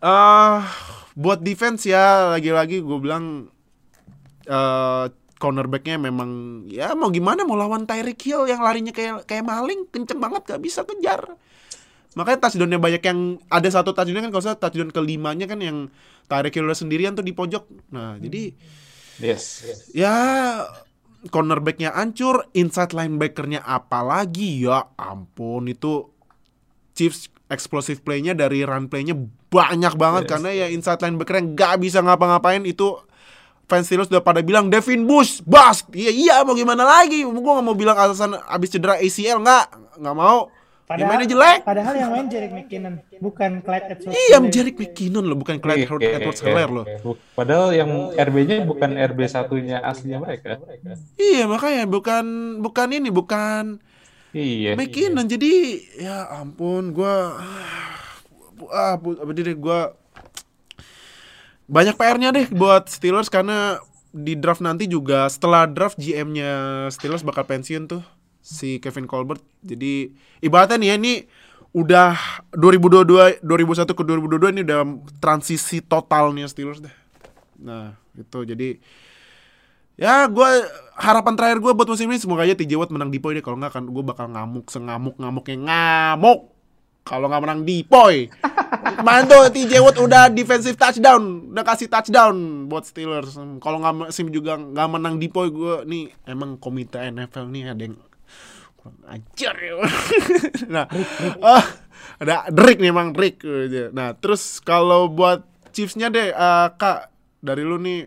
uh, 0.00 0.64
buat 1.12 1.44
defense 1.44 1.84
ya 1.84 2.32
lagi-lagi 2.36 2.80
gue 2.80 2.98
bilang 3.00 3.52
uh, 4.48 5.06
cornerbacknya 5.36 5.98
memang 5.98 6.62
ya 6.70 6.94
mau 6.94 7.10
gimana 7.10 7.42
mau 7.42 7.58
lawan 7.58 7.82
Tyreek 7.82 8.22
Hill 8.22 8.46
yang 8.46 8.62
larinya 8.62 8.94
kayak 8.94 9.26
kayak 9.26 9.42
maling 9.42 9.90
kenceng 9.90 10.22
banget 10.22 10.46
gak 10.46 10.62
bisa 10.62 10.86
kejar. 10.86 11.34
Makanya 12.12 12.44
touchdownnya 12.46 12.78
banyak 12.78 13.02
yang 13.02 13.40
ada 13.48 13.68
satu 13.72 13.96
touchdown 13.96 14.28
kan 14.28 14.30
kalau 14.30 14.44
saya 14.44 14.56
touchdown 14.60 14.92
kelimanya 14.92 15.50
kan 15.50 15.58
yang 15.58 15.88
Tyreek 16.30 16.54
Hill 16.54 16.70
sendirian 16.76 17.18
tuh 17.18 17.26
di 17.26 17.34
pojok. 17.34 17.90
Nah, 17.90 18.20
jadi 18.20 18.54
Yes. 19.20 19.62
ya 19.92 20.14
cornerbacknya 21.30 21.94
hancur, 21.94 22.48
inside 22.56 22.96
linebackernya 22.96 23.62
apalagi 23.62 24.66
ya 24.66 24.90
ampun 24.98 25.70
itu 25.70 26.10
Chiefs 26.92 27.31
explosive 27.52 28.00
playnya 28.00 28.32
dari 28.32 28.64
run 28.64 28.88
playnya 28.88 29.12
banyak 29.46 29.94
banget 29.94 30.22
Yes. 30.24 30.30
karena 30.32 30.48
ya 30.50 30.66
inside 30.66 30.98
linebackernya 30.98 31.44
nggak 31.52 31.74
bisa 31.78 32.00
ngapa-ngapain 32.00 32.64
itu 32.64 32.96
fans 33.64 33.86
Steelers 33.86 34.08
udah 34.08 34.20
pada 34.20 34.40
bilang 34.40 34.66
Devin 34.66 35.04
Bush 35.04 35.38
bust 35.40 35.86
iya 35.92 36.08
iya 36.08 36.34
mau 36.40 36.52
gimana 36.52 36.82
lagi 36.82 37.22
gue 37.22 37.30
nggak 37.30 37.62
mau 37.62 37.72
bilang 37.72 37.94
alasan 37.94 38.34
abis 38.36 38.68
cedera 38.70 38.96
ACL 38.96 39.38
nggak 39.38 39.64
nggak 40.00 40.16
mau 40.16 40.48
Ya, 40.92 41.08
mainnya 41.08 41.24
jelek 41.24 41.64
Padahal 41.64 41.96
yang 41.96 42.12
main 42.12 42.28
Jerick 42.28 42.52
McKinnon, 42.52 43.00
bukan 43.16 43.64
Clyde 43.64 43.96
Edwards. 43.96 44.12
iya 44.12 44.36
Jerick 44.44 44.76
McKinnon 44.76 45.24
loh 45.24 45.40
bukan 45.40 45.56
Clyde 45.56 45.88
Iya, 45.88 46.20
Edwards 46.20 46.44
iya, 46.44 46.46
Helaire 46.52 46.68
iya. 46.68 46.76
loh 46.76 46.84
Padahal 47.32 47.68
yang 47.72 47.90
RB-nya 48.12 48.56
bukan 48.60 48.90
RB 49.00 49.18
satunya 49.24 49.80
aslinya 49.80 50.20
mereka. 50.20 50.60
iya 51.16 51.48
makanya 51.48 51.88
bukan 51.88 52.24
bukan 52.60 52.88
ini 52.92 53.08
bukan 53.08 53.80
Iya. 54.32 54.72
McKinnon 54.76 55.28
jadi 55.28 55.52
ya 56.00 56.16
ampun 56.40 56.96
gua 56.96 57.36
ah 58.72 58.96
bu- 58.96 59.20
apa 59.20 59.30
deh 59.32 59.56
gua 59.56 59.92
banyak 61.68 61.96
PR-nya 61.96 62.32
deh 62.32 62.46
buat 62.52 62.88
Steelers 62.88 63.32
karena 63.32 63.80
di 64.12 64.36
draft 64.36 64.60
nanti 64.60 64.84
juga 64.84 65.24
setelah 65.28 65.64
draft 65.64 65.96
GM-nya 65.96 66.84
Steelers 66.92 67.24
bakal 67.24 67.48
pensiun 67.48 67.88
tuh 67.88 68.02
si 68.44 68.76
Kevin 68.82 69.08
Colbert. 69.08 69.40
Jadi 69.64 70.12
ibaratnya 70.44 70.76
nih 70.76 70.88
ya 70.92 70.96
ini 71.00 71.14
udah 71.72 72.12
2022 72.52 73.40
2001 73.40 73.96
ke 73.96 74.02
2022 74.04 74.52
ini 74.52 74.62
udah 74.68 74.80
transisi 75.16 75.80
totalnya 75.80 76.44
Steelers 76.44 76.84
deh. 76.84 76.92
Nah, 77.62 77.96
itu 78.12 78.38
jadi 78.44 78.76
ya 79.96 80.26
gue 80.28 80.50
harapan 80.96 81.34
terakhir 81.36 81.58
gue 81.60 81.72
buat 81.72 81.88
musim 81.88 82.08
ini 82.08 82.20
semoga 82.20 82.44
aja 82.44 82.56
TJ 82.56 82.76
Watt 82.76 82.92
menang 82.92 83.10
Dipoy 83.12 83.36
deh. 83.36 83.44
Kalau 83.44 83.58
nggak 83.58 83.72
kan 83.72 83.84
gue 83.88 84.04
bakal 84.04 84.26
ngamuk 84.30 84.66
sengamuk 84.68 85.16
ngamuknya 85.18 85.56
ngamuk. 85.58 86.40
Kalau 87.02 87.26
nggak 87.26 87.42
menang 87.42 87.60
Dipoy 87.66 88.30
kemarin 89.02 89.24
tuh 89.30 89.50
TJ 89.50 89.72
Watt 89.82 89.98
udah 89.98 90.30
defensive 90.30 90.78
touchdown. 90.78 91.50
Udah 91.50 91.64
kasih 91.66 91.88
touchdown 91.90 92.66
buat 92.70 92.86
Steelers. 92.86 93.34
Kalau 93.58 93.78
nggak 93.82 93.94
musim 94.08 94.30
juga 94.30 94.54
nggak 94.56 94.88
menang 94.88 95.18
Dipoy 95.18 95.50
gue 95.50 95.76
nih 95.88 96.04
emang 96.28 96.56
komite 96.60 96.98
NFL 96.98 97.50
nih 97.50 97.62
ada 97.74 97.82
yang 97.82 97.96
kurang 98.78 98.98
ajar 99.10 99.54
ya. 99.58 99.74
Nah 100.74 100.86
ah, 101.42 101.64
ada 102.22 102.46
Rick 102.50 102.78
nih 102.78 102.90
emang 102.94 103.10
Rick. 103.14 103.42
Nah 103.94 104.14
terus 104.18 104.62
kalau 104.62 105.10
buat 105.10 105.46
Chiefs-nya 105.72 106.12
deh 106.12 106.30
eh, 106.30 106.68
kak 106.76 107.10
dari 107.40 107.64
lu 107.64 107.80
nih 107.80 108.06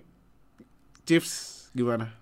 Chiefs 1.03 1.55
gimana? 1.76 2.15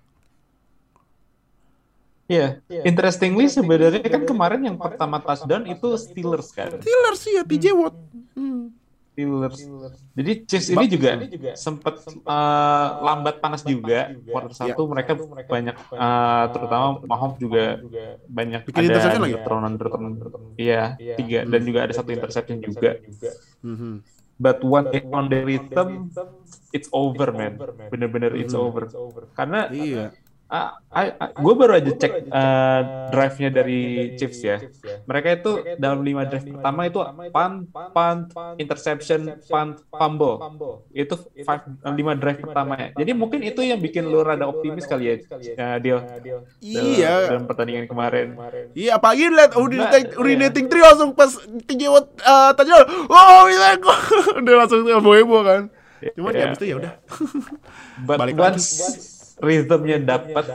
Iya. 2.25 2.63
Interestingly 2.87 3.45
sebenarnya 3.51 4.01
kan 4.09 4.23
kemarin 4.25 4.61
yang 4.65 4.77
pertama 4.79 5.21
touchdown 5.21 5.69
itu 5.69 5.87
Steelers 5.99 6.49
kan. 6.49 6.73
Steelers 6.81 7.19
sih 7.21 7.37
ya 7.37 7.43
TJ 7.45 7.65
Watt. 7.77 7.95
Hmm. 8.33 8.73
Steelers. 9.13 9.61
Jadi 10.17 10.31
Chiefs 10.49 10.73
ini 10.73 10.85
juga 10.89 11.21
sempat 11.53 12.01
eh, 12.09 12.87
lambat 13.05 13.37
panas 13.37 13.61
juga. 13.61 14.09
Quarter 14.25 14.53
satu 14.57 14.89
mereka 14.89 15.13
banyak 15.45 15.75
eh, 15.77 16.45
terutama 16.49 16.87
Mahomes 17.05 17.37
juga 17.37 17.77
banyak 18.25 18.65
Bikin 18.65 18.89
interception 18.89 19.21
ada 19.21 19.25
lagi? 19.29 19.35
turnover 19.45 19.87
turnover. 19.93 20.27
Iya, 20.57 20.97
tiga 20.97 21.39
dan 21.45 21.61
juga 21.61 21.79
ada 21.85 21.93
satu 21.93 22.09
interception 22.09 22.57
juga. 22.65 22.97
Mhm. 23.61 24.12
But 24.39 24.63
one 24.65 24.89
on 25.13 25.29
the 25.29 25.45
rhythm, 25.45 26.09
it's 26.73 26.89
over 26.91 27.29
man. 27.31 27.61
Bener-bener 27.89 28.33
it's 28.33 28.53
over. 28.57 28.89
Karena 29.37 29.69
Iya. 29.69 30.13
Ah, 30.45 30.77
gue 31.33 31.53
baru 31.57 31.73
aja 31.73 31.89
cek 31.89 32.29
uh, 32.29 32.81
drive-nya 33.09 33.49
dari 33.49 33.79
Chiefs 34.13 34.37
ya. 34.39 34.61
Mereka 35.03 35.27
itu 35.33 35.51
dalam 35.75 36.05
lima 36.05 36.29
drive 36.29 36.45
pertama 36.45 36.85
itu 36.85 37.01
punt, 37.33 37.57
punt, 37.73 38.23
interception, 38.55 39.33
punt, 39.41 39.81
fumble. 39.89 40.45
Itu 40.93 41.17
five, 41.41 41.65
uh, 41.81 41.89
lima 41.89 42.13
drive 42.13 42.37
pertamanya. 42.37 42.93
Jadi 42.93 43.11
mungkin 43.11 43.41
itu 43.41 43.65
yang 43.65 43.81
bikin 43.81 44.05
lu 44.05 44.21
rada 44.21 44.45
optimis 44.45 44.85
kali 44.85 45.03
ya, 45.07 45.15
uh, 45.57 45.77
Dio. 45.81 45.97
dalam- 45.97 46.45
Iya. 46.61 47.13
Dalam 47.33 47.45
pertandingan 47.49 47.85
kemarin. 47.89 48.27
Iya, 48.73 49.01
apalagi 49.01 49.33
lihat 49.33 49.51
urinating, 49.57 50.05
Nah, 50.05 50.21
urinating 50.21 50.65
three 50.69 50.83
langsung 50.83 51.17
pas 51.17 51.33
Watt 51.89 52.07
eh, 52.13 52.51
touchdown. 52.53 52.85
Oh, 53.09 53.45
iya 53.49 53.73
udah 54.39 54.53
langsung 54.53 54.85
heboh 54.85 55.41
kan. 55.41 55.61
Cuman 56.13 56.29
ya 56.29 56.37
Iya. 56.37 56.45
abis 56.45 56.57
itu 56.59 56.65
ya 56.67 56.75
udah. 56.77 56.93
Balik 58.07 58.35
lagi. 58.35 58.61
Rhythmnya 59.41 59.97
dapat 59.97 60.45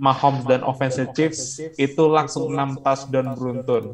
Mahomes 0.00 0.44
dan 0.48 0.64
offensive 0.64 1.10
Chiefs 1.12 1.60
itu 1.76 2.02
langsung 2.08 2.48
6 2.48 2.80
touchdown 2.80 3.26
beruntun. 3.36 3.84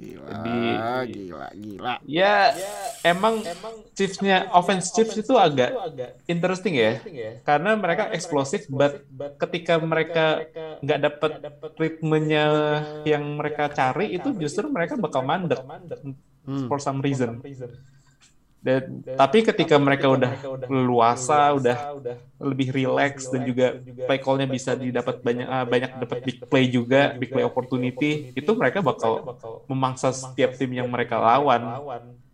Gila, 0.00 0.32
Jadi- 0.32 1.12
gila, 1.12 1.48
gila. 1.52 1.94
Ya, 2.08 2.56
emang 3.04 3.44
Chiefs-nya 3.92 4.48
offense 4.48 4.88
Chiefs 4.96 5.12
itu 5.20 5.36
agak 5.36 5.76
interesting 6.24 6.72
ya, 6.72 6.96
karena 7.44 7.76
mereka 7.76 8.08
eksplosif, 8.08 8.64
but 8.72 9.04
ketika 9.36 9.76
mereka 9.76 10.48
nggak 10.80 11.00
dapat 11.04 11.32
ritmenya 11.76 12.46
yang 13.04 13.36
mereka 13.36 13.68
cari 13.68 14.16
itu 14.16 14.32
justru 14.40 14.72
mereka 14.72 14.96
bakal 14.96 15.20
mandek. 15.20 15.60
for 16.66 16.80
some 16.80 17.04
reason. 17.04 17.36
Dan 18.60 19.00
tapi 19.16 19.40
ketika 19.40 19.80
mereka 19.80 20.12
udah 20.12 20.36
leluasa, 20.68 21.56
udah 21.56 21.96
lebih 22.36 22.68
relax 22.76 23.32
dan 23.32 23.48
juga 23.48 23.80
play 23.80 24.20
call-nya 24.20 24.44
bisa 24.44 24.76
didapat 24.76 25.24
banyak 25.24 25.48
ah, 25.48 25.64
banyak 25.64 25.90
dapat 25.96 26.18
big 26.20 26.38
play 26.44 26.68
juga, 26.68 27.16
big 27.16 27.32
play 27.32 27.44
opportunity, 27.44 28.36
itu 28.36 28.50
mereka 28.52 28.84
bakal 28.84 29.24
memangsa 29.64 30.12
setiap 30.12 30.60
tim 30.60 30.76
yang 30.76 30.92
mereka 30.92 31.16
lawan. 31.16 31.80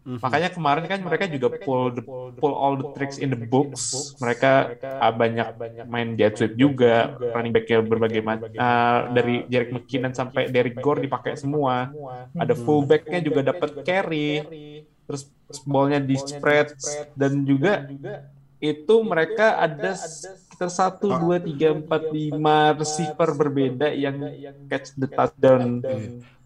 Makanya 0.06 0.54
kemarin 0.54 0.86
kan 0.86 1.02
mereka 1.02 1.26
juga 1.26 1.50
pull 1.62 1.90
the, 1.90 2.02
pull 2.38 2.54
all 2.54 2.78
the 2.78 2.86
tricks 2.94 3.18
in 3.18 3.30
the 3.30 3.38
books. 3.38 4.14
Mereka 4.22 4.82
ah, 4.82 5.10
banyak 5.14 5.48
main 5.86 6.14
jet 6.18 6.38
sweep 6.38 6.58
juga, 6.58 7.14
running 7.34 7.54
back-nya 7.54 7.82
berbagai 7.82 8.22
macam 8.22 8.50
dari 9.14 9.46
Jerick 9.46 9.74
McKinnon 9.74 10.14
sampai 10.14 10.50
Derrick 10.50 10.78
Gore 10.78 11.02
dipakai 11.02 11.38
semua. 11.38 11.90
Ada 12.34 12.54
fullback-nya 12.54 13.22
juga 13.22 13.46
dapat 13.46 13.82
carry. 13.86 14.42
Terus 15.06 15.22
ballnya 15.62 16.02
di 16.02 16.18
spread 16.18 16.74
dan 17.14 17.46
juga 17.46 17.86
itu 18.58 18.94
mereka 19.06 19.62
ada 19.62 19.94
sekitar 19.94 20.72
satu 20.72 21.12
dua 21.12 21.36
tiga 21.38 21.76
empat 21.76 22.10
lima 22.10 22.74
receiver 22.74 23.28
berbeda 23.36 23.92
yang 23.92 24.16
catch 24.66 24.96
the 24.96 25.06
touchdown 25.06 25.84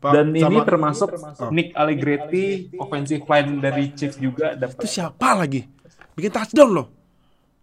Pak, 0.00 0.12
dan 0.16 0.32
ini 0.32 0.58
termasuk 0.64 1.12
Nick 1.52 1.76
Allegretti 1.76 2.72
offensive 2.80 3.24
line 3.28 3.61
dari 3.61 3.92
Chiefs 3.92 4.16
juga 4.16 4.56
itu 4.56 4.64
dapat 4.64 4.82
siapa 4.88 5.28
lagi? 5.36 5.61
Bikin 6.16 6.32
touchdown 6.32 6.70
loh. 6.72 6.86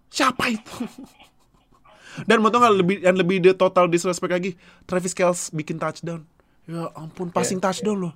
Siapa 0.08 0.46
itu? 0.50 0.86
Dan 2.30 2.42
mau 2.42 2.50
tau 2.50 2.62
nggak 2.62 2.76
lebih 2.82 2.98
yang 3.06 3.18
lebih 3.18 3.38
di 3.38 3.50
total 3.54 3.86
disrespect 3.86 4.34
lagi, 4.34 4.52
Travis 4.90 5.14
Kelce 5.14 5.54
bikin 5.54 5.78
touchdown. 5.78 6.26
Ya 6.66 6.90
ampun, 6.98 7.30
passing 7.30 7.62
touchdown 7.62 8.10
loh. 8.10 8.14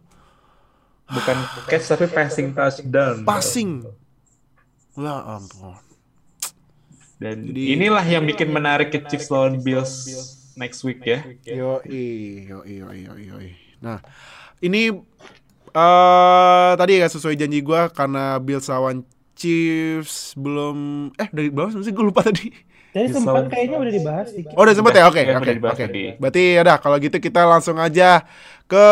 Bukan 1.12 1.38
catch 1.66 1.86
tapi 1.88 2.06
passing 2.08 2.48
touchdown 2.52 3.16
Passing. 3.22 3.84
Ya 4.94 5.16
ampun. 5.30 5.76
dan 7.16 7.46
Jadi- 7.46 7.78
inilah 7.78 8.02
yang 8.02 8.26
bikin 8.26 8.50
menarik 8.50 8.90
ke 8.90 9.00
Chiefs 9.06 9.30
lawan 9.30 9.62
Bills 9.62 10.10
next 10.54 10.82
week 10.82 11.00
ya 11.02 11.22
Yo 11.46 11.80
yo 11.86 12.60
yo 12.64 12.90
yo 12.90 13.14
yo. 13.14 13.36
Nah, 13.80 14.02
ini 14.60 14.90
eh 15.70 16.72
tadi 16.76 16.94
ya 16.96 17.08
sesuai 17.08 17.36
janji 17.36 17.62
gua 17.62 17.88
karena 17.88 18.36
Bills 18.38 18.66
lawan 18.66 19.06
Chiefs 19.32 20.34
belum 20.34 20.78
eh 21.16 21.30
dari 21.30 21.48
bawah 21.48 21.78
sih 21.78 21.90
gue 21.90 22.04
lupa 22.04 22.22
tadi. 22.22 22.52
Jadi 22.92 23.08
Di 23.08 23.14
sempat 23.14 23.34
sound- 23.38 23.50
kayaknya 23.50 23.78
udah 23.78 23.94
dibahas 23.94 24.28
dikit. 24.30 24.52
Oh 24.52 24.62
udah 24.62 24.76
sempet 24.76 24.94
ya? 24.94 25.04
Oke 25.06 25.22
Ya, 25.22 25.34
oke 25.34 25.52
udah 25.54 25.72
oke. 25.72 25.86
Berarti 26.18 26.44
ya 26.56 26.62
dah 26.62 26.78
kalau 26.78 26.98
gitu 26.98 27.18
kita 27.18 27.42
langsung 27.44 27.76
aja 27.76 28.28
ke 28.66 28.86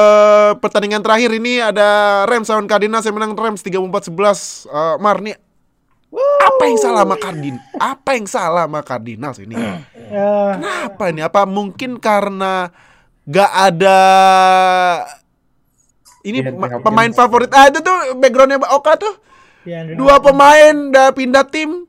pertandingan 0.57 0.99
terakhir 0.99 1.31
ini 1.31 1.59
ada 1.59 1.87
Rams 2.23 2.47
lawan 2.47 2.63
Cardinals 2.63 3.03
yang 3.03 3.15
menang 3.15 3.33
Rams 3.33 3.59
34-11. 3.59 3.83
Eh 4.65 4.95
Mar 4.97 5.19
nih 5.19 5.35
apa 6.39 6.63
yang 6.65 6.77
salah 6.77 7.03
sama 7.03 7.15
Cardin? 7.15 7.55
Apa 7.75 8.09
yang 8.13 8.25
salah 8.25 8.63
sama 8.65 8.81
Cardinals 8.81 9.37
ini? 9.37 9.53
Ya, 9.53 9.77
Kenapa 10.55 11.03
ini? 11.07 11.21
Apa 11.21 11.41
mungkin 11.45 11.95
karena 11.97 12.73
gak 13.23 13.51
ada 13.51 13.99
ini 16.21 16.39
Iya, 16.39 16.51
Hopkins. 16.51 16.81
pemain 16.81 17.11
favorit? 17.11 17.51
Ah 17.51 17.67
itu 17.67 17.79
tuh 17.79 17.93
backgroundnya 18.15 18.59
Oka 18.69 18.95
tuh 18.95 19.13
dua 19.93 20.17
pemain 20.17 20.73
udah 20.89 21.11
pindah 21.11 21.45
tim 21.45 21.85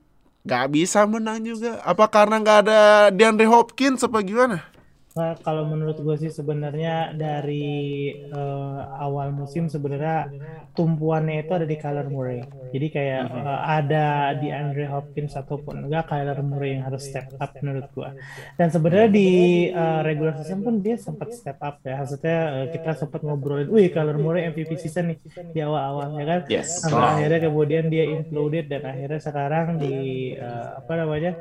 gak 0.47 0.73
bisa 0.73 1.05
menang 1.05 1.43
juga. 1.45 1.83
Apa 1.85 2.09
karena 2.09 2.41
gak 2.41 2.59
ada 2.69 2.81
DeAndre 3.13 3.49
Hopkins 3.49 4.01
apa 4.05 4.23
gimana? 4.25 4.65
Nah, 5.11 5.35
kalau 5.43 5.67
menurut 5.67 5.99
gue 5.99 6.17
sih 6.17 6.31
sebenarnya 6.31 7.11
dari 7.19 7.67
eh, 8.15 8.81
awal 8.95 9.35
musim 9.35 9.67
sebenarnya 9.67 10.31
tumpuannya 10.71 11.43
itu 11.43 11.51
ada 11.51 11.67
di 11.67 11.75
Kyler 11.75 12.07
Murray. 12.07 12.39
Jadi 12.71 12.87
kayak 12.95 13.23
eh, 13.27 13.59
ada 13.67 14.07
di 14.39 14.55
Andre 14.55 14.87
Hopkins 14.87 15.35
ataupun 15.35 15.91
enggak 15.91 16.07
Kyler 16.07 16.39
Murray 16.47 16.79
yang 16.79 16.87
harus 16.87 17.11
step 17.11 17.27
up 17.43 17.59
menurut 17.59 17.91
gue. 17.91 18.09
Dan 18.55 18.71
sebenarnya 18.71 19.11
di 19.11 19.29
eh, 19.67 20.01
regular 20.07 20.39
season 20.39 20.63
pun 20.63 20.79
dia 20.79 20.95
sempat 20.95 21.35
step 21.35 21.59
up 21.59 21.83
ya. 21.83 21.99
Maksudnya 21.99 22.39
eh, 22.63 22.67
kita 22.71 22.91
sempat 22.95 23.21
ngobrolin, 23.27 23.67
wih 23.67 23.91
Kyler 23.91 24.15
Murray 24.15 24.47
MVP 24.47 24.79
season 24.79 25.11
nih 25.11 25.19
di 25.51 25.59
awal-awal 25.59 26.23
ya 26.23 26.25
kan. 26.25 26.41
Yes. 26.47 26.87
Sampai 26.87 26.99
Oh. 27.01 27.11
akhirnya 27.19 27.41
kemudian 27.43 27.85
dia 27.91 28.05
imploded 28.07 28.71
dan 28.71 28.87
akhirnya 28.87 29.19
sekarang 29.19 29.67
di 29.75 29.95
eh, 30.39 30.69
apa 30.79 30.93
namanya 30.95 31.35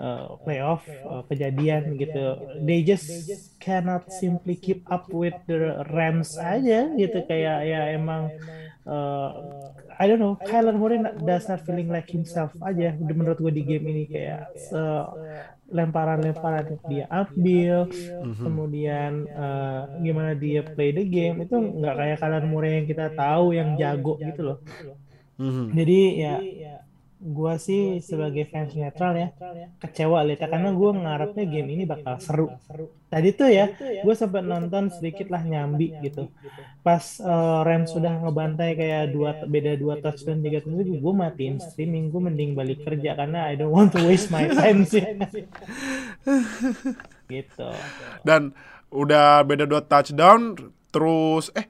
uh, 0.00 0.40
playoff 0.42 0.80
uh, 1.04 1.20
kejadian 1.28 1.94
gitu. 1.94 2.34
They 2.58 2.80
just 2.80 3.06
cannot 3.60 4.08
simply 4.10 4.56
keep 4.56 4.82
up 4.88 5.12
with 5.12 5.36
the 5.44 5.84
Rams 5.92 6.34
aja 6.34 6.88
gitu. 6.96 7.20
Kayak 7.24 7.58
ya 7.62 7.80
emang 7.92 8.32
uh, 8.88 9.28
I 9.94 10.08
don't 10.08 10.16
know 10.16 10.40
Kyler 10.40 10.72
Murray 10.72 10.96
not- 10.98 11.20
does 11.20 11.44
not 11.44 11.60
feeling 11.62 11.92
like 11.92 12.08
himself 12.08 12.56
aja 12.64 12.96
menurut 12.96 13.36
gue 13.36 13.52
di 13.52 13.62
game 13.62 13.84
ini. 13.86 14.04
Kayak 14.08 14.56
se- 14.56 15.08
lemparan-lemparan 15.70 16.66
yang 16.66 16.82
dia 16.90 17.04
ambil 17.06 17.86
kemudian 18.34 19.30
uh, 19.30 19.86
gimana 20.02 20.34
dia 20.34 20.66
play 20.66 20.90
the 20.90 21.06
game. 21.06 21.44
itu 21.44 21.54
nggak 21.54 21.94
kayak 21.94 22.16
Kyler 22.18 22.42
Murray 22.42 22.70
yang 22.82 22.86
kita 22.88 23.06
tahu 23.14 23.54
yang 23.54 23.78
jago 23.78 24.18
gitu 24.18 24.42
loh. 24.42 24.58
Mhm. 25.40 25.72
jadi 25.72 25.98
ya 26.20 26.34
gua 27.20 27.60
sih 27.60 28.00
sebagai 28.00 28.48
fans 28.48 28.72
netral 28.72 29.12
ya 29.12 29.28
kecewa 29.76 30.24
lihat 30.24 30.48
karena 30.48 30.72
gua 30.72 30.96
ngarepnya 30.96 31.44
game 31.44 31.68
ini 31.76 31.84
bakal 31.84 32.16
seru. 32.16 32.48
Tadi 33.10 33.34
tuh 33.34 33.50
ya, 33.50 33.66
gue 34.06 34.14
sempat 34.14 34.46
nonton 34.46 34.86
sedikit 34.86 35.34
lah 35.34 35.42
nyambi 35.42 35.90
gitu. 35.98 36.30
Pas 36.86 37.02
eh, 37.18 37.60
Rams 37.66 37.90
sudah 37.90 38.22
ngebantai 38.22 38.78
kayak 38.78 39.10
dua 39.10 39.34
beda 39.50 39.74
dua 39.74 39.98
touchdown 39.98 40.38
tiga 40.38 40.62
touchdown, 40.62 41.02
gue 41.02 41.14
matiin 41.18 41.58
streaming, 41.58 42.14
gue 42.14 42.22
mending 42.22 42.54
balik 42.54 42.86
kerja 42.86 43.18
karena 43.18 43.50
I 43.50 43.58
don't 43.58 43.74
want 43.74 43.90
to 43.98 44.06
waste 44.06 44.30
my 44.30 44.46
time 44.54 44.86
sih. 44.86 45.02
gitu. 47.34 47.70
Dan 48.22 48.54
udah 48.94 49.42
beda 49.42 49.66
dua 49.66 49.82
touchdown 49.82 50.54
terus 50.94 51.50
eh 51.58 51.66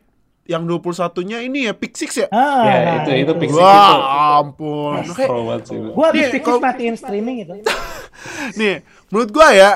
yang 0.50 0.66
21-nya 0.66 1.38
ini 1.40 1.64
ya 1.64 1.72
pick 1.72 1.94
six 1.94 2.18
ya? 2.18 2.26
Ah, 2.28 2.66
Ya, 2.66 2.74
nah, 2.74 2.94
itu- 3.00 3.22
itu 3.22 3.32
pick 3.38 3.50
six. 3.50 3.62
Wah, 3.62 3.94
ampun. 4.38 4.98
Oke. 5.06 5.24
Pro 5.24 5.46
banget 5.46 5.62
sih. 5.64 5.78
Gue 5.78 6.04
habis 6.04 6.26
pick 6.28 6.42
kalau- 6.42 6.58
matiin 6.58 6.94
streaming 6.94 7.36
gitu. 7.40 7.54
Nih, 8.58 8.82
menurut 9.08 9.30
gua 9.30 9.48
ya, 9.50 9.70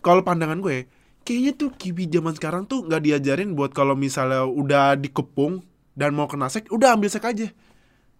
kalau 0.00 0.20
pandangan 0.20 0.58
gue, 0.58 0.90
kayaknya 1.22 1.52
tuh 1.54 1.70
kibi 1.72 2.06
zaman 2.06 2.34
sekarang 2.34 2.62
tuh 2.64 2.82
nggak 2.82 3.02
diajarin 3.02 3.54
buat 3.54 3.70
kalau 3.70 3.94
misalnya 3.94 4.42
udah 4.44 4.94
dikepung 4.94 5.62
dan 5.94 6.12
mau 6.12 6.26
kena 6.26 6.46
sek, 6.46 6.68
udah 6.68 6.92
ambil 6.92 7.06
sek 7.06 7.22
aja. 7.22 7.46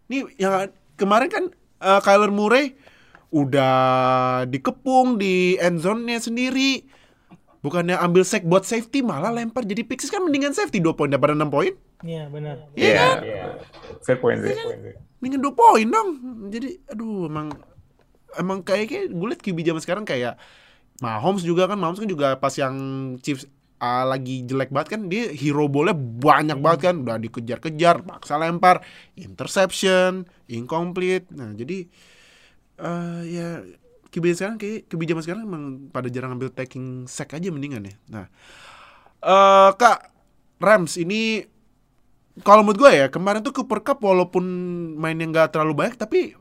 Nih, 0.07 0.23
yang 0.37 0.71
kemarin 0.95 1.27
kan 1.27 1.45
eh, 1.77 2.01
Kyler 2.01 2.31
Murray 2.31 2.79
udah 3.31 3.75
dikepung 4.45 5.19
di 5.19 5.55
end 5.57 5.79
zone-nya 5.79 6.19
sendiri. 6.19 6.87
Bukannya 7.59 7.99
ambil 7.99 8.23
sek 8.23 8.43
buat 8.43 8.63
safety, 8.63 9.03
malah 9.03 9.29
lempar 9.29 9.67
jadi 9.67 9.83
pick 9.83 9.99
six 9.99 10.09
kan 10.09 10.23
mendingan 10.23 10.55
safety 10.55 10.79
2 10.79 10.95
poin 10.95 11.11
daripada 11.11 11.35
6 11.35 11.51
poin. 11.51 11.75
Iya 12.05 12.29
benar. 12.29 12.57
Iya. 12.77 13.21
Fair 14.05 14.21
point 14.21 14.43
sih. 14.45 14.53
Mendingan 15.21 15.41
2 15.41 15.53
poin 15.57 15.87
dong. 15.89 16.09
Jadi 16.53 16.77
aduh 16.93 17.31
emang 17.31 17.57
emang 18.37 18.61
kayaknya 18.61 19.09
gue 19.09 19.27
liat 19.33 19.41
QB 19.41 19.59
zaman 19.65 19.83
sekarang 19.83 20.05
kayak 20.05 20.37
Mahomes 21.01 21.45
juga 21.45 21.69
kan 21.69 21.77
Mahomes 21.81 22.01
kan 22.01 22.09
juga 22.09 22.37
pas 22.37 22.53
yang 22.57 22.77
Chiefs 23.21 23.49
ah, 23.81 24.05
lagi 24.09 24.45
jelek 24.45 24.73
banget 24.73 24.97
kan 24.97 25.01
dia 25.09 25.33
hero 25.33 25.69
ballnya 25.69 25.97
banyak 25.97 26.59
banget 26.61 26.81
kan 26.93 26.95
udah 27.05 27.17
dikejar-kejar 27.21 28.05
paksa 28.05 28.41
lempar 28.41 28.81
interception 29.17 30.25
incomplete 30.49 31.29
nah 31.33 31.53
jadi 31.53 31.89
eh 32.77 33.21
ya 33.25 33.49
QB 34.13 34.25
sekarang 34.37 34.57
kayak 34.61 34.89
QB 34.89 35.01
zaman 35.13 35.23
sekarang 35.25 35.43
emang 35.45 35.65
pada 35.93 36.09
jarang 36.09 36.37
ambil 36.37 36.53
taking 36.53 37.05
sack 37.09 37.37
aja 37.37 37.49
mendingan 37.53 37.89
ya 37.89 37.95
nah 38.09 38.27
eh 39.21 39.71
kak 39.77 40.13
Rams 40.57 40.97
ini 40.97 41.45
kalau 42.45 42.61
menurut 42.61 42.81
gue 42.85 42.93
ya 42.93 43.07
kemarin 43.09 43.41
tuh 43.41 43.55
Cooper 43.55 43.81
Cup 43.81 44.05
walaupun 44.05 44.45
mainnya 45.01 45.25
nggak 45.29 45.57
terlalu 45.57 45.73
banyak 45.85 45.97
tapi 45.97 46.37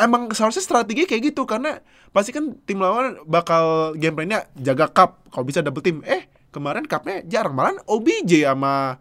emang 0.00 0.32
seharusnya 0.32 0.64
strategi 0.64 1.04
kayak 1.04 1.30
gitu. 1.30 1.44
Karena 1.44 1.78
pasti 2.10 2.32
kan 2.32 2.56
tim 2.64 2.80
lawan 2.80 3.20
bakal 3.28 3.94
game 3.94 4.16
plan-nya 4.16 4.48
jaga 4.58 4.88
cup 4.90 5.22
kalau 5.30 5.44
bisa 5.44 5.60
double 5.60 5.84
team. 5.84 6.00
Eh 6.08 6.26
kemarin 6.50 6.88
cupnya 6.88 7.22
jarang. 7.28 7.54
Malah 7.54 7.84
OBJ 7.86 8.48
sama 8.48 8.98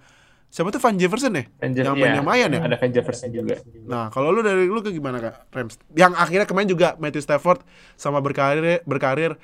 siapa 0.49 0.69
tuh 0.73 0.81
Van 0.81 0.97
Jefferson 0.97 1.33
ya? 1.33 1.45
Van 1.61 1.71
yang 1.73 1.95
iya, 1.95 2.03
main 2.05 2.13
yang 2.21 2.27
mayan 2.27 2.49
ya? 2.53 2.61
Ada 2.65 2.77
Van 2.77 2.91
Jefferson 2.91 3.29
juga. 3.31 3.55
nah 3.85 4.09
kalau 4.09 4.33
lu 4.33 4.41
dari 4.43 4.67
lu 4.67 4.81
ke 4.81 4.91
gimana 4.93 5.17
kak? 5.21 5.49
Rams. 5.53 5.77
Yang 5.95 6.13
akhirnya 6.19 6.45
kemarin 6.45 6.69
juga 6.69 6.87
Matthew 6.97 7.23
Stafford 7.23 7.61
sama 7.97 8.19
berkarir 8.21 8.81
berkarir 8.85 9.37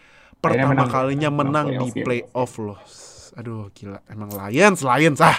pertama 0.43 0.75
menang. 0.77 0.89
kalinya 0.91 1.29
menang 1.31 1.67
Menang 1.73 1.81
di 1.89 2.01
ya. 2.01 2.03
playoff 2.05 2.53
loh 2.61 2.77
aduh 3.35 3.69
gila. 3.75 3.99
Emang 4.09 4.31
Lions 4.31 4.79
Lions 4.81 5.19
ah. 5.19 5.37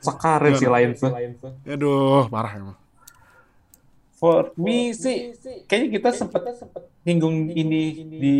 Sekarang 0.00 0.56
sih 0.56 0.68
Lions 0.68 1.00
aduh 1.64 2.26
parah 2.32 2.52
emang. 2.56 2.78
For 4.20 4.52
me 4.60 4.92
sih, 4.92 5.32
kayaknya 5.64 5.96
kita 5.96 6.08
sempat 6.12 6.44
nyinggung 7.08 7.56
ini 7.56 8.04
di 8.04 8.38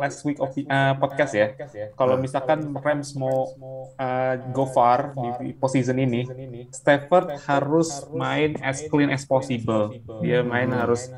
last 0.00 0.24
week 0.24 0.40
of 0.40 0.56
uh, 0.56 0.96
podcast 0.96 1.36
ya. 1.36 1.52
Kalau 1.92 2.16
misalkan 2.16 2.72
Rams 2.72 3.12
mau 3.12 3.52
uh, 4.00 4.34
go 4.56 4.64
far 4.64 5.12
di 5.12 5.52
postseason 5.60 6.00
ini, 6.00 6.24
Stafford 6.72 7.36
harus 7.44 8.08
main 8.16 8.56
as 8.64 8.88
clean 8.88 9.12
as 9.12 9.28
possible. 9.28 9.92
Dia 10.24 10.40
main 10.40 10.72
harus 10.72 11.12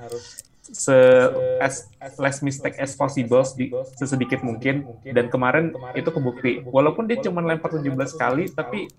se 0.73 0.97
as 1.63 1.87
less 2.19 2.43
mistake 2.43 2.79
as 2.83 2.99
possible 2.99 3.43
di, 3.55 3.71
sesedikit 3.99 4.43
mungkin. 4.43 4.87
Dan 5.03 5.31
kemarin 5.31 5.75
itu 5.95 6.09
kebukti. 6.11 6.63
Walaupun 6.67 7.07
dia 7.07 7.19
cuma 7.23 7.43
lempar 7.45 7.71
17 7.71 7.93
kali 8.17 8.51
tapi 8.51 8.91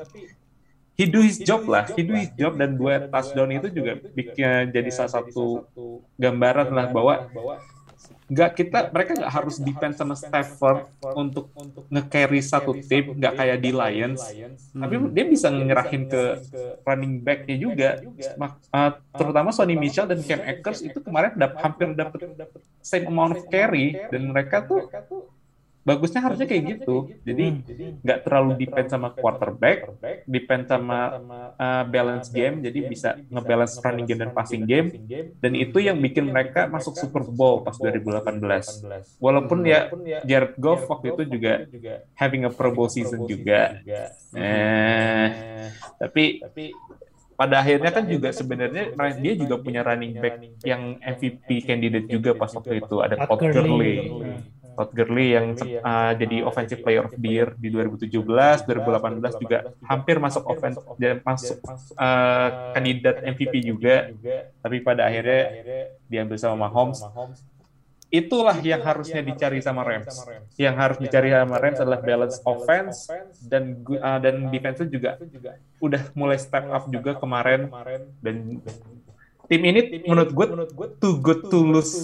he 0.98 1.06
do 1.06 1.22
his 1.22 1.38
job 1.38 1.68
lah, 1.70 1.86
he 1.94 2.02
do 2.02 2.16
his 2.16 2.32
job. 2.36 2.56
Dan 2.56 2.76
dua 2.80 3.08
touchdown 3.08 3.52
itu 3.54 3.68
juga 3.72 4.00
bikin 4.16 4.72
jadi 4.72 4.90
salah 4.90 5.22
satu 5.22 5.68
gambaran 6.18 6.72
lah 6.74 6.88
bahwa 6.90 7.28
nggak 8.28 8.52
kita 8.60 8.80
mereka 8.92 9.16
nggak 9.16 9.34
harus 9.34 9.56
depend 9.56 9.96
sama 9.96 10.12
Stafford 10.12 10.92
untuk 11.16 11.48
nge-carry 11.88 12.44
satu 12.44 12.76
tim 12.76 13.16
nggak 13.16 13.34
kayak 13.40 13.58
di 13.64 13.72
Lions. 13.72 14.22
Tapi 14.76 14.96
dia 15.16 15.26
bisa 15.26 15.48
nyerahin 15.48 16.12
ke 16.12 16.22
running 16.84 17.24
back-nya 17.24 17.56
juga. 17.56 17.90
uh, 18.76 18.92
terutama 19.16 19.56
Sonny 19.56 19.80
Michel 19.80 20.12
dan 20.12 20.20
Cam 20.28 20.44
Akers 20.44 20.84
itu 20.84 21.00
kemarin 21.00 21.40
dap, 21.40 21.56
hampir 21.64 21.96
dapet 21.96 22.20
same 22.84 23.08
amount 23.08 23.40
of 23.40 23.44
carry 23.48 23.96
dan 24.12 24.28
mereka 24.28 24.64
tuh 24.64 24.92
bagusnya 25.88 26.20
harusnya 26.20 26.44
kayak 26.44 26.64
gitu. 26.76 27.08
jadi 27.24 27.46
nggak 28.04 28.20
terlalu 28.28 28.52
depend 28.60 28.88
sama 28.92 29.16
quarterback 29.16 29.88
depend 30.28 30.68
sama 30.68 31.00
uh, 31.56 31.84
balance 31.88 32.28
game. 32.28 32.60
Jadi 32.60 32.80
bisa 32.84 33.16
ngebalance 33.32 33.80
running 33.80 34.04
game 34.04 34.22
dan 34.28 34.32
passing 34.36 34.68
game 34.68 34.92
dan 35.40 35.54
itu 35.56 35.80
yang 35.80 35.96
bikin 35.96 36.28
mereka 36.28 36.68
masuk 36.68 37.00
Super 37.00 37.24
Bowl 37.24 37.64
pas 37.64 37.80
2018 37.80 39.24
walaupun 39.24 39.64
ya 39.64 39.88
Jared 40.28 40.60
Goff 40.60 40.84
waktu 40.92 41.16
itu 41.16 41.24
juga 41.40 41.64
having 42.20 42.44
a 42.44 42.52
Pro 42.52 42.76
Bowl 42.76 42.92
season 42.92 43.24
juga. 43.24 43.80
eh 44.36 45.28
tapi 46.02 46.42
pada 47.38 47.62
akhirnya 47.62 47.94
kan 47.94 48.04
juga 48.10 48.34
sebenarnya 48.34 48.98
dia 49.22 49.34
juga 49.38 49.62
punya 49.62 49.86
running 49.86 50.18
back 50.18 50.42
yang 50.66 50.98
MVP 50.98 51.70
candidate 51.70 52.10
juga 52.10 52.34
pas 52.34 52.50
waktu 52.50 52.82
itu. 52.82 52.96
ada 52.98 53.16
Todd 53.30 53.46
Gurley. 53.54 54.10
Todd 54.78 54.94
Gurley 54.94 55.34
yang 55.34 55.58
uh, 55.58 56.14
jadi 56.14 56.46
offensive 56.46 56.86
player 56.86 57.10
of 57.10 57.18
the 57.18 57.30
year 57.34 57.50
di 57.58 57.74
2017, 57.74 58.14
2018 58.14 59.42
juga 59.42 59.74
hampir 59.90 60.22
masuk 60.22 60.46
offense 60.46 60.78
dan 61.02 61.18
masuk 61.26 61.58
uh, 61.98 62.78
kandidat 62.78 63.26
MVP 63.26 63.66
juga, 63.66 64.14
tapi 64.62 64.86
pada 64.86 65.10
akhirnya 65.10 65.66
diambil 66.06 66.38
sama 66.38 66.70
Mahomes. 66.70 67.02
Itulah 68.08 68.56
yang 68.64 68.80
harusnya 68.80 69.20
dicari 69.20 69.60
sama 69.60 69.84
Rams. 69.84 70.24
Yang 70.56 70.76
harus 70.80 70.98
dicari 71.02 71.28
sama 71.28 71.60
Rams 71.60 71.80
adalah 71.84 72.00
balance 72.00 72.40
offense 72.48 73.12
dan 73.44 73.84
uh, 73.84 74.20
dan 74.24 74.48
defense 74.48 74.80
juga 74.88 75.20
udah 75.84 76.16
mulai 76.16 76.40
step 76.40 76.72
up 76.72 76.88
juga 76.88 77.20
kemarin. 77.20 77.68
dan 78.24 78.64
tim 79.48 79.62
ini 79.64 80.04
menurut 80.04 80.32
gue 80.36 80.48
too 81.00 81.16
good 81.24 81.48
to 81.48 81.60
lose 81.64 81.96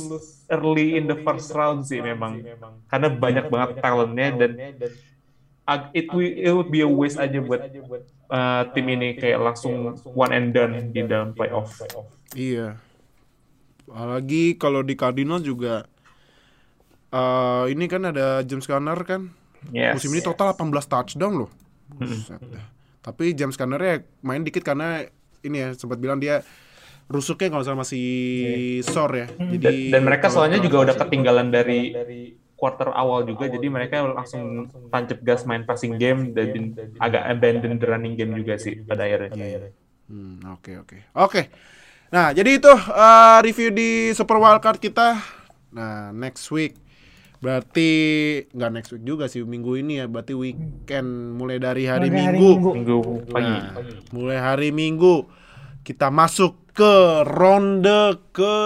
early 0.48 0.96
in 0.96 1.08
the 1.12 1.18
first 1.24 1.52
round 1.52 1.84
sih 1.84 2.00
memang 2.00 2.44
karena 2.88 3.08
banyak 3.12 3.46
banget 3.52 3.70
talentnya 3.84 4.28
dan 4.40 4.52
it 5.96 6.08
will, 6.12 6.28
it 6.28 6.52
would 6.52 6.72
be 6.72 6.84
a 6.84 6.90
waste 6.90 7.20
aja 7.20 7.40
buat 7.40 7.68
uh, 8.32 8.68
tim 8.76 8.88
ini 8.92 9.16
kayak 9.16 9.40
langsung 9.40 9.96
one 10.12 10.32
and 10.36 10.52
done 10.52 10.92
di 10.92 11.04
dalam 11.08 11.32
playoff. 11.32 11.80
Iya. 12.36 12.80
Apalagi 13.88 14.56
kalau 14.60 14.84
di 14.84 14.96
Cardinals 14.96 15.44
juga 15.44 15.88
eh 17.14 17.66
ini 17.70 17.86
kan 17.86 18.10
ada 18.10 18.42
James 18.44 18.66
Conner 18.66 18.98
kan. 19.06 19.32
Yes. 19.72 20.02
Musim 20.02 20.12
ini 20.18 20.22
total 20.24 20.52
18 20.52 20.72
touchdown 20.84 21.34
loh. 21.46 21.52
Buset 21.96 22.40
dah. 22.42 22.66
Tapi 23.04 23.36
James 23.36 23.56
Conner 23.56 23.80
ya 23.80 23.96
main 24.24 24.44
dikit 24.44 24.64
karena 24.64 25.08
ini 25.44 25.60
ya 25.60 25.70
sempat 25.76 26.00
bilang 26.00 26.20
dia 26.20 26.44
rusuknya 27.06 27.50
kalau 27.50 27.64
salah 27.64 27.82
masih 27.82 28.06
sore 28.82 29.18
ya. 29.18 29.28
Dan, 29.34 29.60
Jadi 29.60 29.92
dan 29.92 30.02
mereka 30.02 30.28
kalau- 30.28 30.36
soalnya 30.42 30.60
juga 30.60 30.78
udah 30.82 30.96
ketinggalan 30.98 31.48
dari 31.48 31.80
quarter 32.54 32.90
awal 32.90 33.24
juga, 33.24 33.46
jadi 33.46 33.68
mereka 33.68 34.00
langsung 34.02 34.66
tancap 34.88 35.20
gas 35.20 35.44
main 35.44 35.64
passing 35.64 35.96
game 35.96 36.32
dan 36.32 36.72
agak 36.98 37.24
abandon 37.28 37.76
the 37.76 37.84
running 37.84 38.16
game 38.16 38.32
juga 38.34 38.56
sih 38.56 38.80
pada 38.80 39.04
akhirnya. 39.04 39.68
Hmm, 40.08 40.40
oke 40.50 40.72
oke. 40.80 40.98
Oke. 41.14 41.42
Nah, 42.08 42.32
jadi 42.32 42.56
itu 42.56 42.72
eh, 42.72 43.38
review 43.42 43.70
di 43.70 43.90
Super 44.12 44.38
Wildcard 44.38 44.80
kita. 44.80 45.20
Nah, 45.74 46.14
next 46.14 46.48
week 46.50 46.80
berarti 47.44 47.90
nggak 48.48 48.72
next 48.72 48.90
week 48.96 49.04
juga 49.04 49.28
sih 49.28 49.44
minggu 49.44 49.76
ini 49.76 50.00
ya, 50.00 50.08
berarti 50.08 50.32
weekend 50.32 51.36
mulai 51.36 51.60
dari 51.60 51.84
hari 51.84 52.08
Mulai 52.08 52.24
hari 52.24 52.38
Minggu. 52.40 52.52
Minggu. 52.56 52.72
Minggu 52.72 52.98
pagi. 53.28 53.52
Nah, 53.52 53.64
mulai 54.16 54.40
hari 54.40 54.70
Minggu 54.72 55.16
kita 55.84 56.08
masuk 56.10 56.72
ke 56.74 56.96
ronde 57.28 58.18
ke 58.34 58.58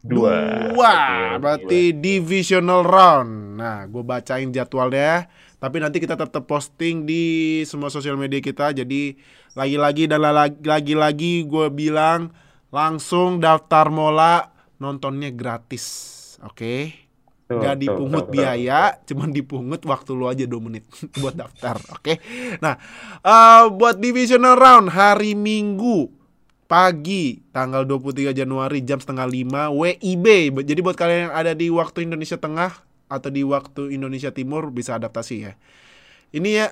Dua. 0.00 0.72
dua, 0.72 0.92
berarti 1.36 1.92
divisional 1.92 2.88
round. 2.88 3.60
Nah, 3.60 3.84
gue 3.84 4.00
bacain 4.00 4.48
jadwalnya, 4.48 5.28
tapi 5.60 5.76
nanti 5.76 6.00
kita 6.00 6.16
tetap 6.16 6.48
posting 6.48 7.04
di 7.04 7.60
semua 7.68 7.92
sosial 7.92 8.16
media 8.16 8.40
kita. 8.40 8.72
Jadi 8.72 9.20
lagi-lagi 9.52 10.08
dan 10.08 10.24
la- 10.24 10.48
lagi-lagi 10.48 11.44
gue 11.44 11.68
bilang 11.68 12.32
langsung 12.72 13.44
daftar 13.44 13.92
mola 13.92 14.56
nontonnya 14.80 15.28
gratis, 15.36 15.84
oke? 16.40 17.09
Tuh, 17.50 17.58
Gak 17.58 17.76
tuh, 17.76 17.82
dipungut 17.82 18.30
tuh, 18.30 18.30
tuh. 18.30 18.34
biaya, 18.38 18.94
cuman 19.02 19.34
dipungut 19.34 19.82
waktu 19.82 20.10
lu 20.14 20.30
aja 20.30 20.46
2 20.46 20.54
menit 20.62 20.86
buat 21.20 21.34
daftar, 21.34 21.82
oke? 21.98 22.22
Nah, 22.62 22.78
eh, 23.26 23.64
buat 23.74 23.98
divisional 23.98 24.54
round 24.54 24.94
hari 24.94 25.34
Minggu 25.34 26.06
pagi 26.70 27.42
tanggal 27.50 27.82
23 27.82 28.30
Januari 28.30 28.86
jam 28.86 29.02
setengah 29.02 29.26
5 29.26 29.74
WIB. 29.74 30.26
Jadi 30.62 30.78
buat 30.78 30.94
kalian 30.94 31.26
yang 31.26 31.34
ada 31.34 31.50
di 31.58 31.66
waktu 31.66 32.06
Indonesia 32.06 32.38
Tengah 32.38 32.70
atau 33.10 33.26
di 33.34 33.42
waktu 33.42 33.90
Indonesia 33.98 34.30
Timur 34.30 34.70
bisa 34.70 34.94
adaptasi 34.94 35.36
ya. 35.42 35.58
Ini 36.30 36.50
ya 36.54 36.70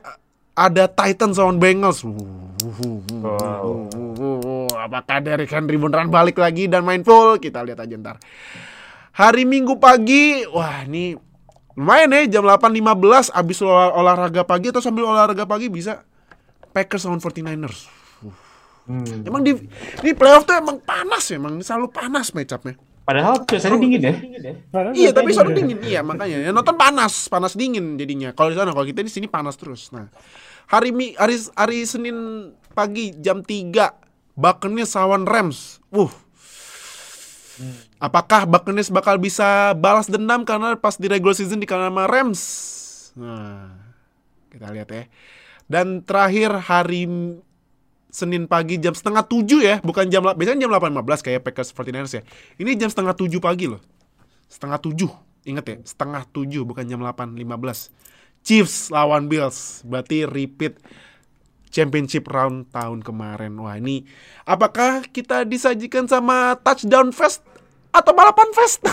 ada 0.54 0.86
Titans 0.86 1.42
lawan 1.42 1.58
Bengals. 1.58 2.06
Apakah 4.78 5.18
Derrick 5.26 5.50
Henry 5.50 5.74
beneran 5.74 6.14
balik 6.14 6.38
lagi 6.38 6.70
dan 6.70 6.86
main 6.86 7.02
full? 7.02 7.42
Kita 7.42 7.66
lihat 7.66 7.82
aja 7.82 7.98
ntar. 7.98 8.22
Hari 9.18 9.42
Minggu 9.42 9.82
pagi, 9.82 10.46
wah 10.46 10.86
ini 10.86 11.18
lumayan 11.74 12.14
ya 12.14 12.38
jam 12.38 12.46
8.15 12.46 13.34
abis 13.34 13.58
olah- 13.62 13.94
olahraga 13.94 14.46
pagi 14.46 14.70
atau 14.70 14.78
sambil 14.78 15.10
olahraga 15.10 15.42
pagi 15.42 15.66
bisa 15.66 16.06
Packers 16.70 17.02
lawan 17.02 17.18
49ers. 17.18 17.90
Hmm. 18.88 19.26
Emang 19.26 19.42
di 19.42 19.52
ini 20.00 20.12
playoff 20.14 20.46
tuh 20.46 20.54
emang 20.54 20.78
panas 20.80 21.26
ya, 21.28 21.36
emang 21.36 21.58
selalu 21.60 21.90
panas 21.90 22.30
matchupnya. 22.30 22.78
Padahal 23.02 23.42
biasanya 23.42 23.76
dingin 23.76 24.00
ya. 24.00 24.14
Padahal 24.68 24.92
Iya, 24.94 25.10
tapi 25.10 25.32
selalu 25.32 25.50
udah. 25.50 25.58
dingin. 25.58 25.78
Iya, 25.82 26.00
makanya 26.04 26.36
ya 26.38 26.50
nonton 26.52 26.76
panas, 26.76 27.26
panas 27.26 27.52
dingin 27.56 27.96
jadinya. 27.96 28.30
Kalau 28.32 28.52
di 28.52 28.56
sana, 28.56 28.70
kalau 28.70 28.84
kita 28.84 29.00
di 29.00 29.10
sini 29.10 29.26
panas 29.26 29.56
terus. 29.56 29.88
Nah, 29.90 30.12
hari 30.68 30.92
mi, 30.92 31.16
hari 31.16 31.40
hari 31.56 31.82
Senin 31.84 32.16
pagi 32.72 33.16
jam 33.18 33.42
3 33.42 33.92
Buccaneers 34.36 34.92
lawan 34.94 35.24
Rams. 35.26 35.82
Wuh. 35.90 36.12
Apakah 37.98 38.46
Buccaneers 38.46 38.90
bakal 38.90 39.18
bisa 39.18 39.74
balas 39.74 40.06
dendam 40.06 40.46
karena 40.46 40.78
pas 40.78 40.94
di 40.94 41.11
regular 41.11 41.34
season 41.34 41.59
dikalah 41.59 41.90
sama 41.90 42.04
Rams? 42.06 42.42
Nah, 43.18 43.74
kita 44.48 44.70
lihat 44.70 44.88
ya. 44.94 45.04
Dan 45.68 46.00
terakhir 46.06 46.54
hari 46.64 47.04
Senin 48.09 48.48
pagi 48.48 48.80
jam 48.80 48.96
setengah 48.96 49.20
tujuh 49.20 49.61
ya, 49.61 49.84
bukan 49.84 50.09
jam 50.09 50.24
biasanya 50.24 50.64
jam 50.64 50.72
8.15 50.72 51.26
kayak 51.28 51.40
Packers 51.44 51.76
49ers 51.76 52.12
ya. 52.16 52.22
Ini 52.56 52.72
jam 52.80 52.88
setengah 52.88 53.12
tujuh 53.12 53.36
pagi 53.36 53.68
loh. 53.68 53.84
Setengah 54.48 54.80
tujuh, 54.80 55.12
inget 55.44 55.64
ya, 55.68 55.76
setengah 55.84 56.24
tujuh 56.32 56.64
bukan 56.64 56.88
jam 56.88 57.04
8.15. 57.04 57.36
Chiefs 58.40 58.88
lawan 58.88 59.28
Bills, 59.28 59.84
berarti 59.84 60.24
repeat 60.24 60.80
championship 61.68 62.26
round 62.26 62.68
tahun 62.68 63.04
kemarin. 63.04 63.56
Wah 63.60 63.76
ini, 63.76 64.04
apakah 64.42 65.04
kita 65.08 65.44
disajikan 65.44 66.08
sama 66.08 66.56
touchdown 66.60 67.12
fest 67.12 67.44
atau 67.88 68.12
balapan 68.12 68.48
fest? 68.52 68.84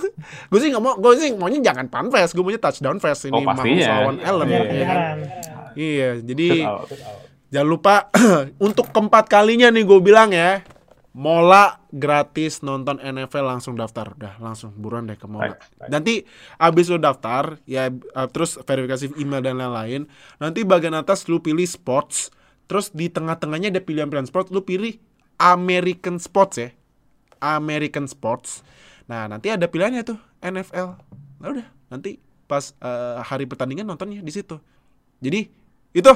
gue 0.50 0.58
sih 0.58 0.68
nggak 0.70 0.82
mau, 0.82 0.94
gue 0.98 1.12
sih 1.18 1.30
maunya 1.34 1.60
jangan 1.62 1.86
pan 1.90 2.06
fest, 2.10 2.34
gue 2.34 2.42
maunya 2.42 2.60
touchdown 2.60 2.98
fest 2.98 3.26
ini 3.26 3.34
Oh, 3.34 3.42
pastinya. 3.42 3.64
Mahomes 3.64 3.86
lawan 3.88 4.16
Allen. 4.20 4.46
Iya, 4.46 4.54
ya 4.54 4.58
kan? 4.58 4.68
Kedengaran. 4.68 5.18
Iya, 5.74 6.10
jadi 6.22 6.48
jangan 7.50 7.68
lupa 7.68 7.94
untuk 8.66 8.86
keempat 8.90 9.24
kalinya 9.26 9.70
nih 9.70 9.82
gue 9.82 9.98
bilang 10.02 10.30
ya, 10.30 10.62
Mola 11.14 11.78
gratis 11.94 12.58
nonton 12.66 12.98
NFL 12.98 13.46
langsung 13.46 13.78
daftar, 13.78 14.18
udah 14.18 14.34
langsung 14.42 14.74
buruan 14.74 15.06
deh 15.06 15.14
ke 15.14 15.30
Mola. 15.30 15.54
Baik, 15.54 15.62
baik. 15.78 15.90
Nanti 15.94 16.14
abis 16.58 16.90
lo 16.90 16.98
daftar 16.98 17.62
ya 17.70 17.86
uh, 17.86 18.26
terus 18.26 18.58
verifikasi 18.58 19.14
email 19.22 19.38
dan 19.38 19.62
lain-lain. 19.62 20.10
Nanti 20.42 20.66
bagian 20.66 20.98
atas 20.98 21.30
lu 21.30 21.38
pilih 21.38 21.62
sports, 21.70 22.34
terus 22.66 22.90
di 22.90 23.06
tengah-tengahnya 23.06 23.70
ada 23.70 23.78
pilihan-pilihan 23.78 24.26
sports, 24.26 24.50
lu 24.50 24.66
pilih 24.66 24.98
American 25.38 26.18
sports 26.18 26.58
ya, 26.58 26.74
American 27.38 28.10
sports. 28.10 28.66
Nah 29.06 29.30
nanti 29.30 29.54
ada 29.54 29.70
pilihannya 29.70 30.02
tuh 30.02 30.18
NFL. 30.42 30.98
Nah 31.38 31.46
udah 31.46 31.66
nanti 31.94 32.18
pas 32.50 32.74
uh, 32.82 33.22
hari 33.22 33.46
pertandingan 33.46 33.86
nontonnya 33.86 34.18
di 34.18 34.34
situ. 34.34 34.58
Jadi 35.22 35.46
itu 35.94 36.12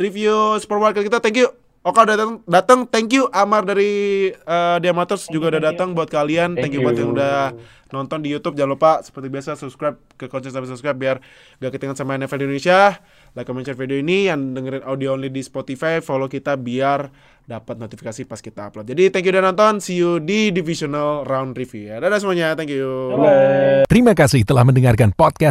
review 0.00 0.56
Wildcard 0.56 1.04
kita. 1.04 1.20
Thank 1.20 1.44
you. 1.44 1.69
Oka 1.80 2.04
udah 2.04 2.12
datang, 2.12 2.44
datang. 2.44 2.80
Thank 2.84 3.16
you 3.16 3.32
Amar 3.32 3.64
dari 3.64 4.28
uh, 4.28 4.76
Diamators 4.84 5.32
juga 5.32 5.48
udah 5.56 5.72
datang 5.72 5.96
buat 5.96 6.12
kalian. 6.12 6.52
Thank, 6.52 6.68
Thank 6.68 6.72
you 6.76 6.84
buat 6.84 6.92
yang 6.92 7.16
udah 7.16 7.56
nonton 7.88 8.20
di 8.20 8.28
YouTube. 8.28 8.52
Jangan 8.52 8.76
lupa 8.76 9.00
seperti 9.00 9.32
biasa 9.32 9.56
subscribe 9.56 9.96
ke 10.20 10.28
konten 10.28 10.52
sampai 10.52 10.68
subscribe 10.68 11.00
biar 11.00 11.16
gak 11.56 11.72
ketinggalan 11.72 11.96
sama 11.96 12.20
NFL 12.20 12.36
di 12.36 12.44
Indonesia. 12.52 13.00
Like, 13.32 13.48
comment, 13.48 13.64
share 13.64 13.80
video 13.80 13.96
ini 13.96 14.28
yang 14.28 14.52
dengerin 14.52 14.84
audio 14.84 15.16
only 15.16 15.32
di 15.32 15.40
Spotify, 15.40 16.04
follow 16.04 16.28
kita 16.28 16.60
biar 16.60 17.08
dapat 17.48 17.80
notifikasi 17.80 18.28
pas 18.28 18.44
kita 18.44 18.68
upload. 18.68 18.84
Jadi 18.84 19.08
thank 19.08 19.24
you 19.24 19.32
udah 19.32 19.48
nonton. 19.48 19.80
See 19.80 19.96
you 19.96 20.20
di 20.20 20.52
divisional 20.52 21.24
round 21.24 21.56
review 21.56 21.88
ya. 21.88 21.96
Dadah 21.96 22.20
semuanya. 22.20 22.52
Thank 22.60 22.76
you. 22.76 23.16
Bye. 23.16 23.88
Terima 23.88 24.12
kasih 24.12 24.44
telah 24.44 24.68
mendengarkan 24.68 25.16
podcast 25.16 25.48